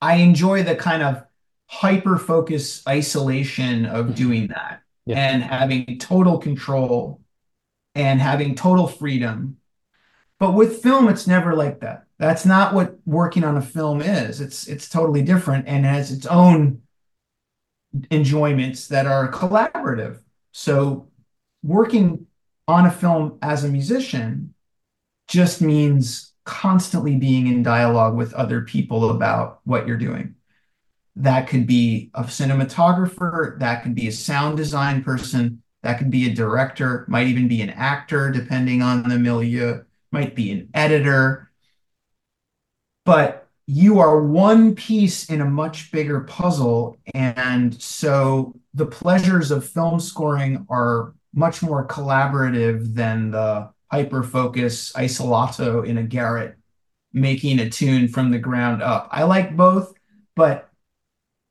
I 0.00 0.16
enjoy 0.16 0.62
the 0.62 0.74
kind 0.74 1.02
of 1.02 1.24
hyper 1.68 2.18
focus 2.18 2.82
isolation 2.88 3.86
of 3.86 4.14
doing 4.14 4.48
that 4.48 4.82
Yeah. 5.04 5.16
and 5.18 5.42
having 5.42 5.98
total 5.98 6.38
control 6.38 7.20
and 7.94 8.20
having 8.20 8.54
total 8.54 8.86
freedom. 8.86 9.56
But 10.38 10.52
with 10.52 10.82
film, 10.82 11.08
it's 11.08 11.26
never 11.26 11.54
like 11.54 11.80
that. 11.80 12.04
That's 12.18 12.44
not 12.44 12.74
what 12.74 12.98
working 13.04 13.44
on 13.44 13.56
a 13.56 13.62
film 13.62 14.00
is. 14.00 14.40
It's 14.40 14.66
it's 14.66 14.88
totally 14.88 15.22
different 15.22 15.66
and 15.66 15.84
has 15.84 16.10
its 16.10 16.26
own 16.26 16.82
enjoyments 18.10 18.88
that 18.88 19.06
are 19.06 19.30
collaborative. 19.30 20.20
So 20.52 21.08
working 21.62 22.26
on 22.68 22.86
a 22.86 22.90
film 22.90 23.38
as 23.42 23.64
a 23.64 23.68
musician 23.68 24.54
just 25.28 25.60
means 25.60 26.32
constantly 26.44 27.16
being 27.16 27.46
in 27.48 27.62
dialogue 27.62 28.14
with 28.14 28.32
other 28.34 28.62
people 28.62 29.10
about 29.10 29.60
what 29.64 29.86
you're 29.86 29.96
doing. 29.96 30.34
That 31.16 31.48
could 31.48 31.66
be 31.66 32.10
a 32.14 32.24
cinematographer, 32.24 33.58
that 33.58 33.82
could 33.82 33.94
be 33.94 34.08
a 34.08 34.12
sound 34.12 34.56
design 34.56 35.02
person, 35.02 35.62
that 35.82 35.98
could 35.98 36.10
be 36.10 36.30
a 36.30 36.34
director, 36.34 37.04
might 37.08 37.26
even 37.26 37.48
be 37.48 37.62
an 37.62 37.70
actor, 37.70 38.30
depending 38.30 38.82
on 38.82 39.08
the 39.08 39.18
milieu, 39.18 39.82
might 40.16 40.34
be 40.34 40.50
an 40.50 40.70
editor. 40.72 41.50
But 43.04 43.48
you 43.66 43.98
are 43.98 44.22
one 44.22 44.74
piece 44.74 45.28
in 45.28 45.42
a 45.42 45.44
much 45.44 45.92
bigger 45.92 46.20
puzzle. 46.20 46.96
And 47.12 47.78
so 47.80 48.54
the 48.72 48.86
pleasures 48.86 49.50
of 49.50 49.68
film 49.68 50.00
scoring 50.00 50.66
are 50.70 51.12
much 51.34 51.62
more 51.62 51.86
collaborative 51.86 52.94
than 52.94 53.30
the 53.30 53.68
hyper 53.90 54.22
focus 54.22 54.92
isolato 54.92 55.86
in 55.86 55.98
a 55.98 56.02
garret 56.02 56.56
making 57.12 57.60
a 57.60 57.68
tune 57.68 58.08
from 58.08 58.30
the 58.30 58.38
ground 58.38 58.82
up. 58.82 59.08
I 59.12 59.24
like 59.24 59.54
both, 59.54 59.92
but 60.34 60.70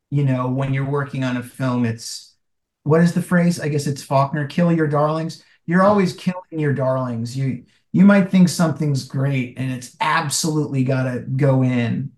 you 0.10 0.24
know, 0.24 0.50
when 0.50 0.74
you're 0.74 0.90
working 0.90 1.24
on 1.24 1.38
a 1.38 1.44
film, 1.44 1.86
it's 1.86 2.36
what 2.84 3.02
is 3.02 3.14
the 3.14 3.22
phrase? 3.22 3.60
I 3.60 3.70
guess 3.70 3.86
it's 3.86 4.04
Faulkner, 4.04 4.48
kill 4.48 4.72
your 4.72 4.88
darlings. 4.88 5.44
You're 5.68 5.84
always 5.84 6.14
killing 6.14 6.60
your 6.60 6.74
darlings. 6.74 7.36
You 7.38 7.66
you 7.96 8.04
might 8.04 8.30
think 8.30 8.50
something's 8.50 9.06
great 9.06 9.58
and 9.58 9.72
it's 9.72 9.96
absolutely 10.02 10.84
gotta 10.84 11.22
go 11.22 11.64
in. 11.64 12.12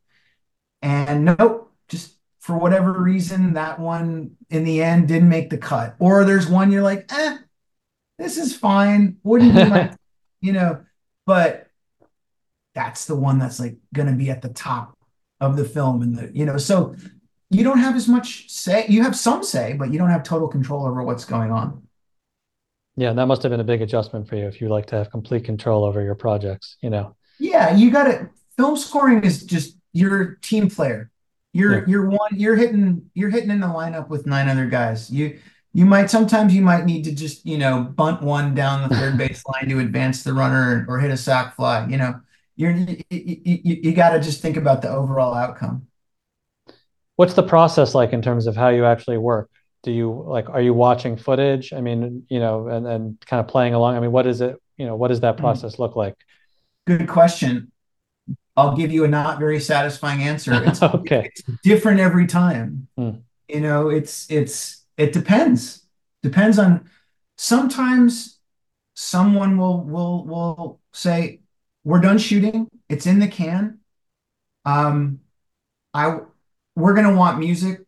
And 0.81 1.23
nope, 1.23 1.71
just 1.87 2.15
for 2.39 2.57
whatever 2.57 2.91
reason, 2.91 3.53
that 3.53 3.79
one 3.79 4.31
in 4.49 4.63
the 4.63 4.81
end 4.81 5.07
didn't 5.07 5.29
make 5.29 5.51
the 5.51 5.57
cut. 5.59 5.95
Or 5.99 6.25
there's 6.25 6.47
one 6.47 6.71
you're 6.71 6.81
like, 6.81 7.05
eh, 7.13 7.37
this 8.17 8.37
is 8.37 8.57
fine. 8.57 9.17
Wouldn't 9.21 9.53
be 9.53 9.65
my, 9.65 9.93
you 10.41 10.51
know, 10.51 10.83
but 11.27 11.67
that's 12.73 13.05
the 13.05 13.15
one 13.15 13.37
that's 13.37 13.59
like 13.59 13.77
gonna 13.93 14.13
be 14.15 14.31
at 14.31 14.41
the 14.41 14.49
top 14.49 14.97
of 15.39 15.57
the 15.57 15.65
film 15.65 16.01
and 16.01 16.17
the, 16.17 16.31
you 16.35 16.45
know, 16.45 16.57
so 16.57 16.95
you 17.51 17.63
don't 17.63 17.77
have 17.77 17.95
as 17.95 18.07
much 18.07 18.49
say. 18.49 18.87
You 18.89 19.03
have 19.03 19.15
some 19.15 19.43
say, 19.43 19.73
but 19.73 19.93
you 19.93 19.99
don't 19.99 20.09
have 20.09 20.23
total 20.23 20.47
control 20.47 20.87
over 20.87 21.03
what's 21.03 21.23
going 21.23 21.51
on. 21.51 21.86
Yeah, 22.97 23.13
that 23.13 23.27
must 23.27 23.43
have 23.43 23.51
been 23.51 23.59
a 23.59 23.63
big 23.65 23.81
adjustment 23.81 24.27
for 24.27 24.35
you 24.35 24.47
if 24.47 24.59
you 24.59 24.69
like 24.69 24.87
to 24.87 24.95
have 24.95 25.11
complete 25.11 25.45
control 25.45 25.85
over 25.85 26.01
your 26.01 26.15
projects, 26.15 26.77
you 26.81 26.89
know. 26.89 27.15
Yeah, 27.39 27.75
you 27.75 27.91
got 27.91 28.05
to 28.05 28.29
film 28.57 28.75
scoring 28.75 29.23
is 29.23 29.43
just 29.43 29.77
you're 29.93 30.35
team 30.41 30.69
player. 30.69 31.11
You're 31.53 31.79
Yeah. 31.79 31.85
you're 31.87 32.09
one 32.09 32.31
you're 32.35 32.55
hitting 32.55 33.09
you're 33.13 33.29
hitting 33.29 33.51
in 33.51 33.59
the 33.59 33.67
lineup 33.67 34.09
with 34.09 34.25
nine 34.25 34.49
other 34.49 34.65
guys. 34.67 35.11
You 35.11 35.39
you 35.73 35.85
might 35.85 36.09
sometimes 36.09 36.55
you 36.55 36.61
might 36.63 36.85
need 36.85 37.03
to 37.03 37.13
just, 37.13 37.45
you 37.45 37.57
know, 37.59 37.83
bunt 37.83 38.23
one 38.23 38.55
down 38.55 38.89
the 38.89 38.95
third 38.95 39.17
base 39.17 39.43
line 39.47 39.69
to 39.69 39.79
advance 39.79 40.23
the 40.23 40.33
runner 40.33 40.85
or 40.89 40.99
hit 40.99 41.11
a 41.11 41.17
sac 41.17 41.55
fly, 41.55 41.85
you 41.87 41.97
know. 41.97 42.19
You're 42.55 42.71
you, 42.71 42.97
you, 43.11 43.37
you, 43.63 43.75
you 43.83 43.93
got 43.93 44.09
to 44.11 44.19
just 44.19 44.41
think 44.41 44.57
about 44.57 44.81
the 44.81 44.89
overall 44.89 45.35
outcome. 45.35 45.85
What's 47.15 47.33
the 47.35 47.43
process 47.43 47.93
like 47.95 48.13
in 48.13 48.21
terms 48.21 48.47
of 48.47 48.55
how 48.55 48.69
you 48.69 48.85
actually 48.85 49.17
work? 49.17 49.49
Do 49.83 49.91
you 49.91 50.23
like, 50.27 50.49
are 50.49 50.61
you 50.61 50.73
watching 50.73 51.17
footage? 51.17 51.71
I 51.73 51.81
mean, 51.81 52.25
you 52.29 52.39
know, 52.39 52.67
and, 52.67 52.85
and 52.87 53.21
kind 53.25 53.39
of 53.39 53.47
playing 53.47 53.73
along. 53.73 53.95
I 53.95 53.99
mean, 53.99 54.11
what 54.11 54.27
is 54.27 54.41
it, 54.41 54.55
you 54.77 54.85
know, 54.85 54.95
what 54.95 55.09
does 55.09 55.21
that 55.21 55.37
Hmm. 55.37 55.41
process 55.41 55.79
look 55.79 55.95
like? 55.95 56.15
Good 56.85 57.07
question. 57.07 57.71
I'll 58.55 58.75
give 58.75 58.91
you 58.91 59.03
a 59.03 59.07
not 59.07 59.39
very 59.39 59.59
satisfying 59.59 60.23
answer. 60.23 60.53
It's 60.63 60.81
Okay. 60.81 61.29
it's 61.29 61.43
different 61.63 61.99
every 61.99 62.27
time. 62.27 62.87
Hmm. 62.97 63.21
You 63.47 63.61
know, 63.61 63.89
it's 63.89 64.29
it's 64.31 64.85
it 64.97 65.13
depends. 65.13 65.85
Depends 66.23 66.59
on 66.59 66.89
sometimes 67.37 68.39
someone 68.95 69.57
will 69.57 69.83
will 69.83 70.25
will 70.25 70.81
say, 70.93 71.41
We're 71.83 72.01
done 72.01 72.17
shooting, 72.17 72.67
it's 72.89 73.05
in 73.05 73.19
the 73.19 73.27
can. 73.27 73.79
Um 74.65 75.21
I 75.93 76.19
we're 76.75 76.93
gonna 76.95 77.15
want 77.15 77.39
music 77.39 77.81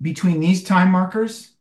between 0.00 0.40
these 0.40 0.62
time 0.64 0.90
markers. 0.90 1.54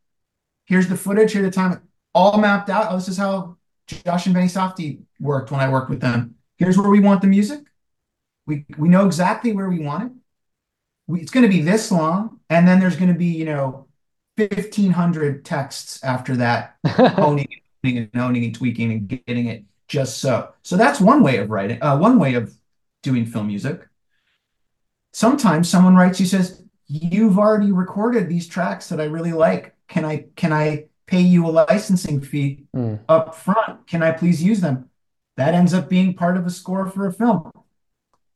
Here's 0.66 0.88
the 0.88 0.98
footage, 0.98 1.32
here's 1.32 1.46
the 1.46 1.52
time, 1.52 1.82
all 2.14 2.38
mapped 2.38 2.70
out. 2.70 2.88
Oh, 2.90 2.96
this 2.96 3.08
is 3.08 3.18
how 3.18 3.58
Josh 3.88 4.26
and 4.26 4.36
Benny 4.36 4.48
Safdie 4.48 5.02
worked 5.20 5.52
when 5.52 5.60
I 5.60 5.70
worked 5.70 5.90
with 5.90 6.02
them. 6.02 6.36
Here's 6.58 6.78
where 6.78 6.90
we 6.90 7.00
want 7.00 7.22
the 7.22 7.28
music. 7.28 7.62
We 8.46 8.66
we 8.78 8.90
know 8.90 9.06
exactly 9.06 9.52
where 9.54 9.70
we 9.70 9.80
want 9.80 10.04
it. 10.06 10.12
We, 11.08 11.22
it's 11.22 11.32
going 11.32 11.46
to 11.46 11.52
be 11.52 11.62
this 11.62 11.92
long, 11.92 12.40
and 12.50 12.68
then 12.68 12.80
there's 12.80 12.96
going 12.96 13.12
to 13.12 13.18
be 13.18 13.28
you 13.28 13.46
know, 13.46 13.88
fifteen 14.36 14.92
hundred 14.92 15.46
texts 15.46 16.04
after 16.04 16.36
that, 16.38 16.76
honing, 16.86 17.48
and 17.84 18.10
honing 18.16 18.44
and 18.46 18.56
tweaking 18.56 18.92
and 18.92 19.08
getting 19.08 19.48
it 19.48 19.66
just 19.88 20.20
so. 20.20 20.54
So 20.64 20.76
that's 20.78 21.00
one 21.00 21.24
way 21.24 21.38
of 21.38 21.50
writing. 21.50 21.82
Uh, 21.82 21.98
one 21.98 22.20
way 22.20 22.34
of 22.34 22.54
doing 23.04 23.26
film 23.26 23.48
music. 23.48 23.88
Sometimes 25.14 25.70
someone 25.70 25.96
writes 25.96 26.20
you 26.20 26.26
says, 26.26 26.64
"You've 26.88 27.38
already 27.38 27.72
recorded 27.72 28.30
these 28.30 28.48
tracks 28.48 28.90
that 28.90 29.02
I 29.02 29.06
really 29.06 29.34
like. 29.34 29.76
Can 29.88 30.06
I 30.06 30.26
can 30.36 30.54
I 30.54 30.88
pay 31.08 31.22
you 31.22 31.48
a 31.48 31.50
licensing 31.50 32.22
fee 32.22 32.66
mm. 32.76 33.00
up 33.10 33.34
front. 33.34 33.88
Can 33.88 34.04
I 34.04 34.12
please 34.12 34.44
use 34.44 34.62
them? 34.62 34.90
That 35.38 35.54
ends 35.54 35.74
up 35.74 35.90
being 35.90 36.14
part 36.14 36.38
of 36.38 36.46
a 36.46 36.50
score 36.50 36.90
for 36.90 37.08
a 37.08 37.14
film. 37.14 37.50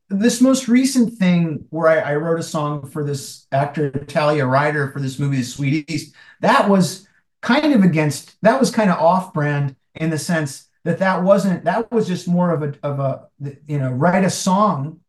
This 0.09 0.41
most 0.41 0.67
recent 0.67 1.13
thing 1.13 1.65
where 1.69 1.87
I, 1.87 2.13
I 2.13 2.15
wrote 2.15 2.39
a 2.39 2.43
song 2.43 2.89
for 2.89 3.03
this 3.03 3.45
actor 3.51 3.91
Talia 3.91 4.45
Ryder 4.45 4.91
for 4.91 4.99
this 4.99 5.19
movie, 5.19 5.37
The 5.37 5.43
Sweet 5.43 5.89
East, 5.89 6.15
that 6.41 6.69
was 6.69 7.07
kind 7.41 7.73
of 7.73 7.83
against, 7.83 8.35
that 8.41 8.59
was 8.59 8.71
kind 8.71 8.89
of 8.89 8.99
off 8.99 9.33
brand 9.33 9.75
in 9.95 10.09
the 10.09 10.17
sense 10.17 10.67
that 10.83 10.99
that 10.99 11.23
wasn't, 11.23 11.63
that 11.65 11.91
was 11.91 12.07
just 12.07 12.27
more 12.27 12.51
of 12.51 12.63
a, 12.63 12.73
of 12.83 12.99
a, 12.99 13.27
you 13.67 13.79
know, 13.79 13.91
write 13.91 14.23
a 14.25 14.29
song 14.29 14.99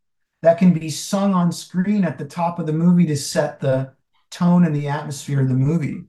that 0.42 0.58
can 0.58 0.72
be 0.72 0.90
sung 0.90 1.34
on 1.34 1.50
screen 1.52 2.04
at 2.04 2.18
the 2.18 2.24
top 2.24 2.58
of 2.58 2.66
the 2.66 2.72
movie 2.72 3.06
to 3.06 3.16
set 3.16 3.60
the 3.60 3.92
tone 4.30 4.64
and 4.64 4.74
the 4.74 4.88
atmosphere 4.88 5.40
of 5.40 5.48
the 5.48 5.54
movie 5.54 6.04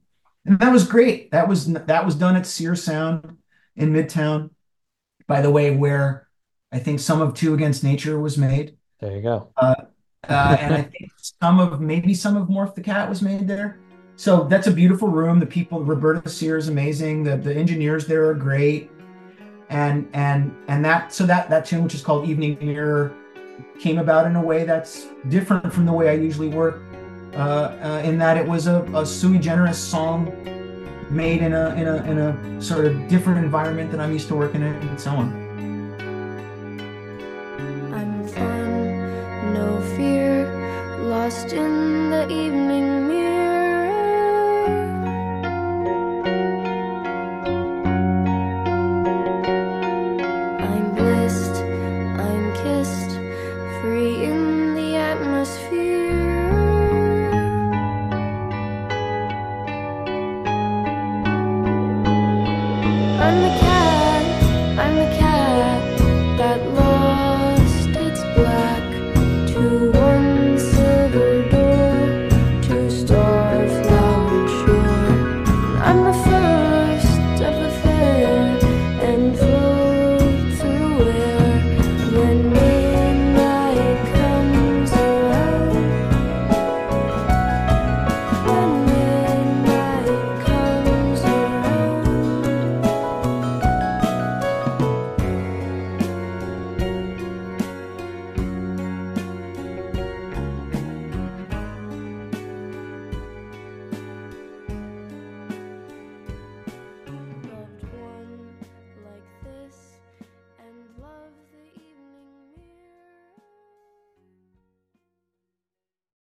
and 0.45 0.59
that 0.59 0.71
was 0.71 0.85
great. 0.85 1.31
That 1.31 1.47
was 1.47 1.71
that 1.71 2.05
was 2.05 2.15
done 2.15 2.35
at 2.35 2.45
Sear 2.45 2.75
Sound 2.75 3.37
in 3.75 3.93
Midtown, 3.93 4.49
by 5.27 5.41
the 5.41 5.49
way, 5.49 5.71
where 5.71 6.27
I 6.71 6.79
think 6.79 6.99
some 6.99 7.21
of 7.21 7.33
Two 7.33 7.53
Against 7.53 7.83
Nature 7.83 8.19
was 8.19 8.37
made. 8.37 8.77
There 8.99 9.15
you 9.15 9.21
go. 9.21 9.51
Uh, 9.55 9.75
uh, 10.27 10.57
and 10.59 10.73
I 10.73 10.81
think 10.97 11.11
some 11.17 11.59
of 11.59 11.79
maybe 11.79 12.13
some 12.13 12.35
of 12.35 12.47
Morph 12.49 12.75
the 12.75 12.81
Cat 12.81 13.09
was 13.09 13.21
made 13.21 13.47
there. 13.47 13.79
So 14.15 14.43
that's 14.43 14.67
a 14.67 14.71
beautiful 14.71 15.07
room. 15.07 15.39
The 15.39 15.45
people, 15.45 15.83
Roberta 15.83 16.29
Sear 16.29 16.57
is 16.57 16.67
amazing. 16.67 17.23
The 17.23 17.37
the 17.37 17.55
engineers 17.55 18.05
there 18.05 18.27
are 18.27 18.33
great, 18.33 18.91
and 19.69 20.09
and 20.13 20.53
and 20.67 20.83
that 20.83 21.13
so 21.13 21.25
that 21.25 21.49
that 21.49 21.65
tune, 21.65 21.83
which 21.83 21.95
is 21.95 22.01
called 22.01 22.27
Evening 22.27 22.57
Mirror, 22.61 23.15
came 23.79 23.97
about 23.97 24.25
in 24.25 24.35
a 24.35 24.41
way 24.41 24.63
that's 24.63 25.07
different 25.29 25.71
from 25.73 25.85
the 25.85 25.93
way 25.93 26.09
I 26.09 26.13
usually 26.13 26.47
work 26.47 26.81
uh, 27.33 27.37
uh, 27.37 28.01
in 28.05 28.17
that 28.19 28.37
it 28.37 28.47
was 28.47 28.67
a, 28.67 28.83
a, 28.93 29.05
sui 29.05 29.39
generis 29.39 29.77
song 29.77 30.31
made 31.09 31.41
in 31.41 31.53
a, 31.53 31.73
in, 31.75 31.87
a, 31.87 31.95
in 32.03 32.17
a 32.19 32.61
sort 32.61 32.85
of 32.85 33.07
different 33.07 33.43
environment 33.43 33.91
than 33.91 33.99
I'm 33.99 34.13
used 34.13 34.27
to 34.27 34.35
working 34.35 34.61
in 34.61 34.73
and 34.73 34.99
so 34.99 35.11
on. 35.11 35.42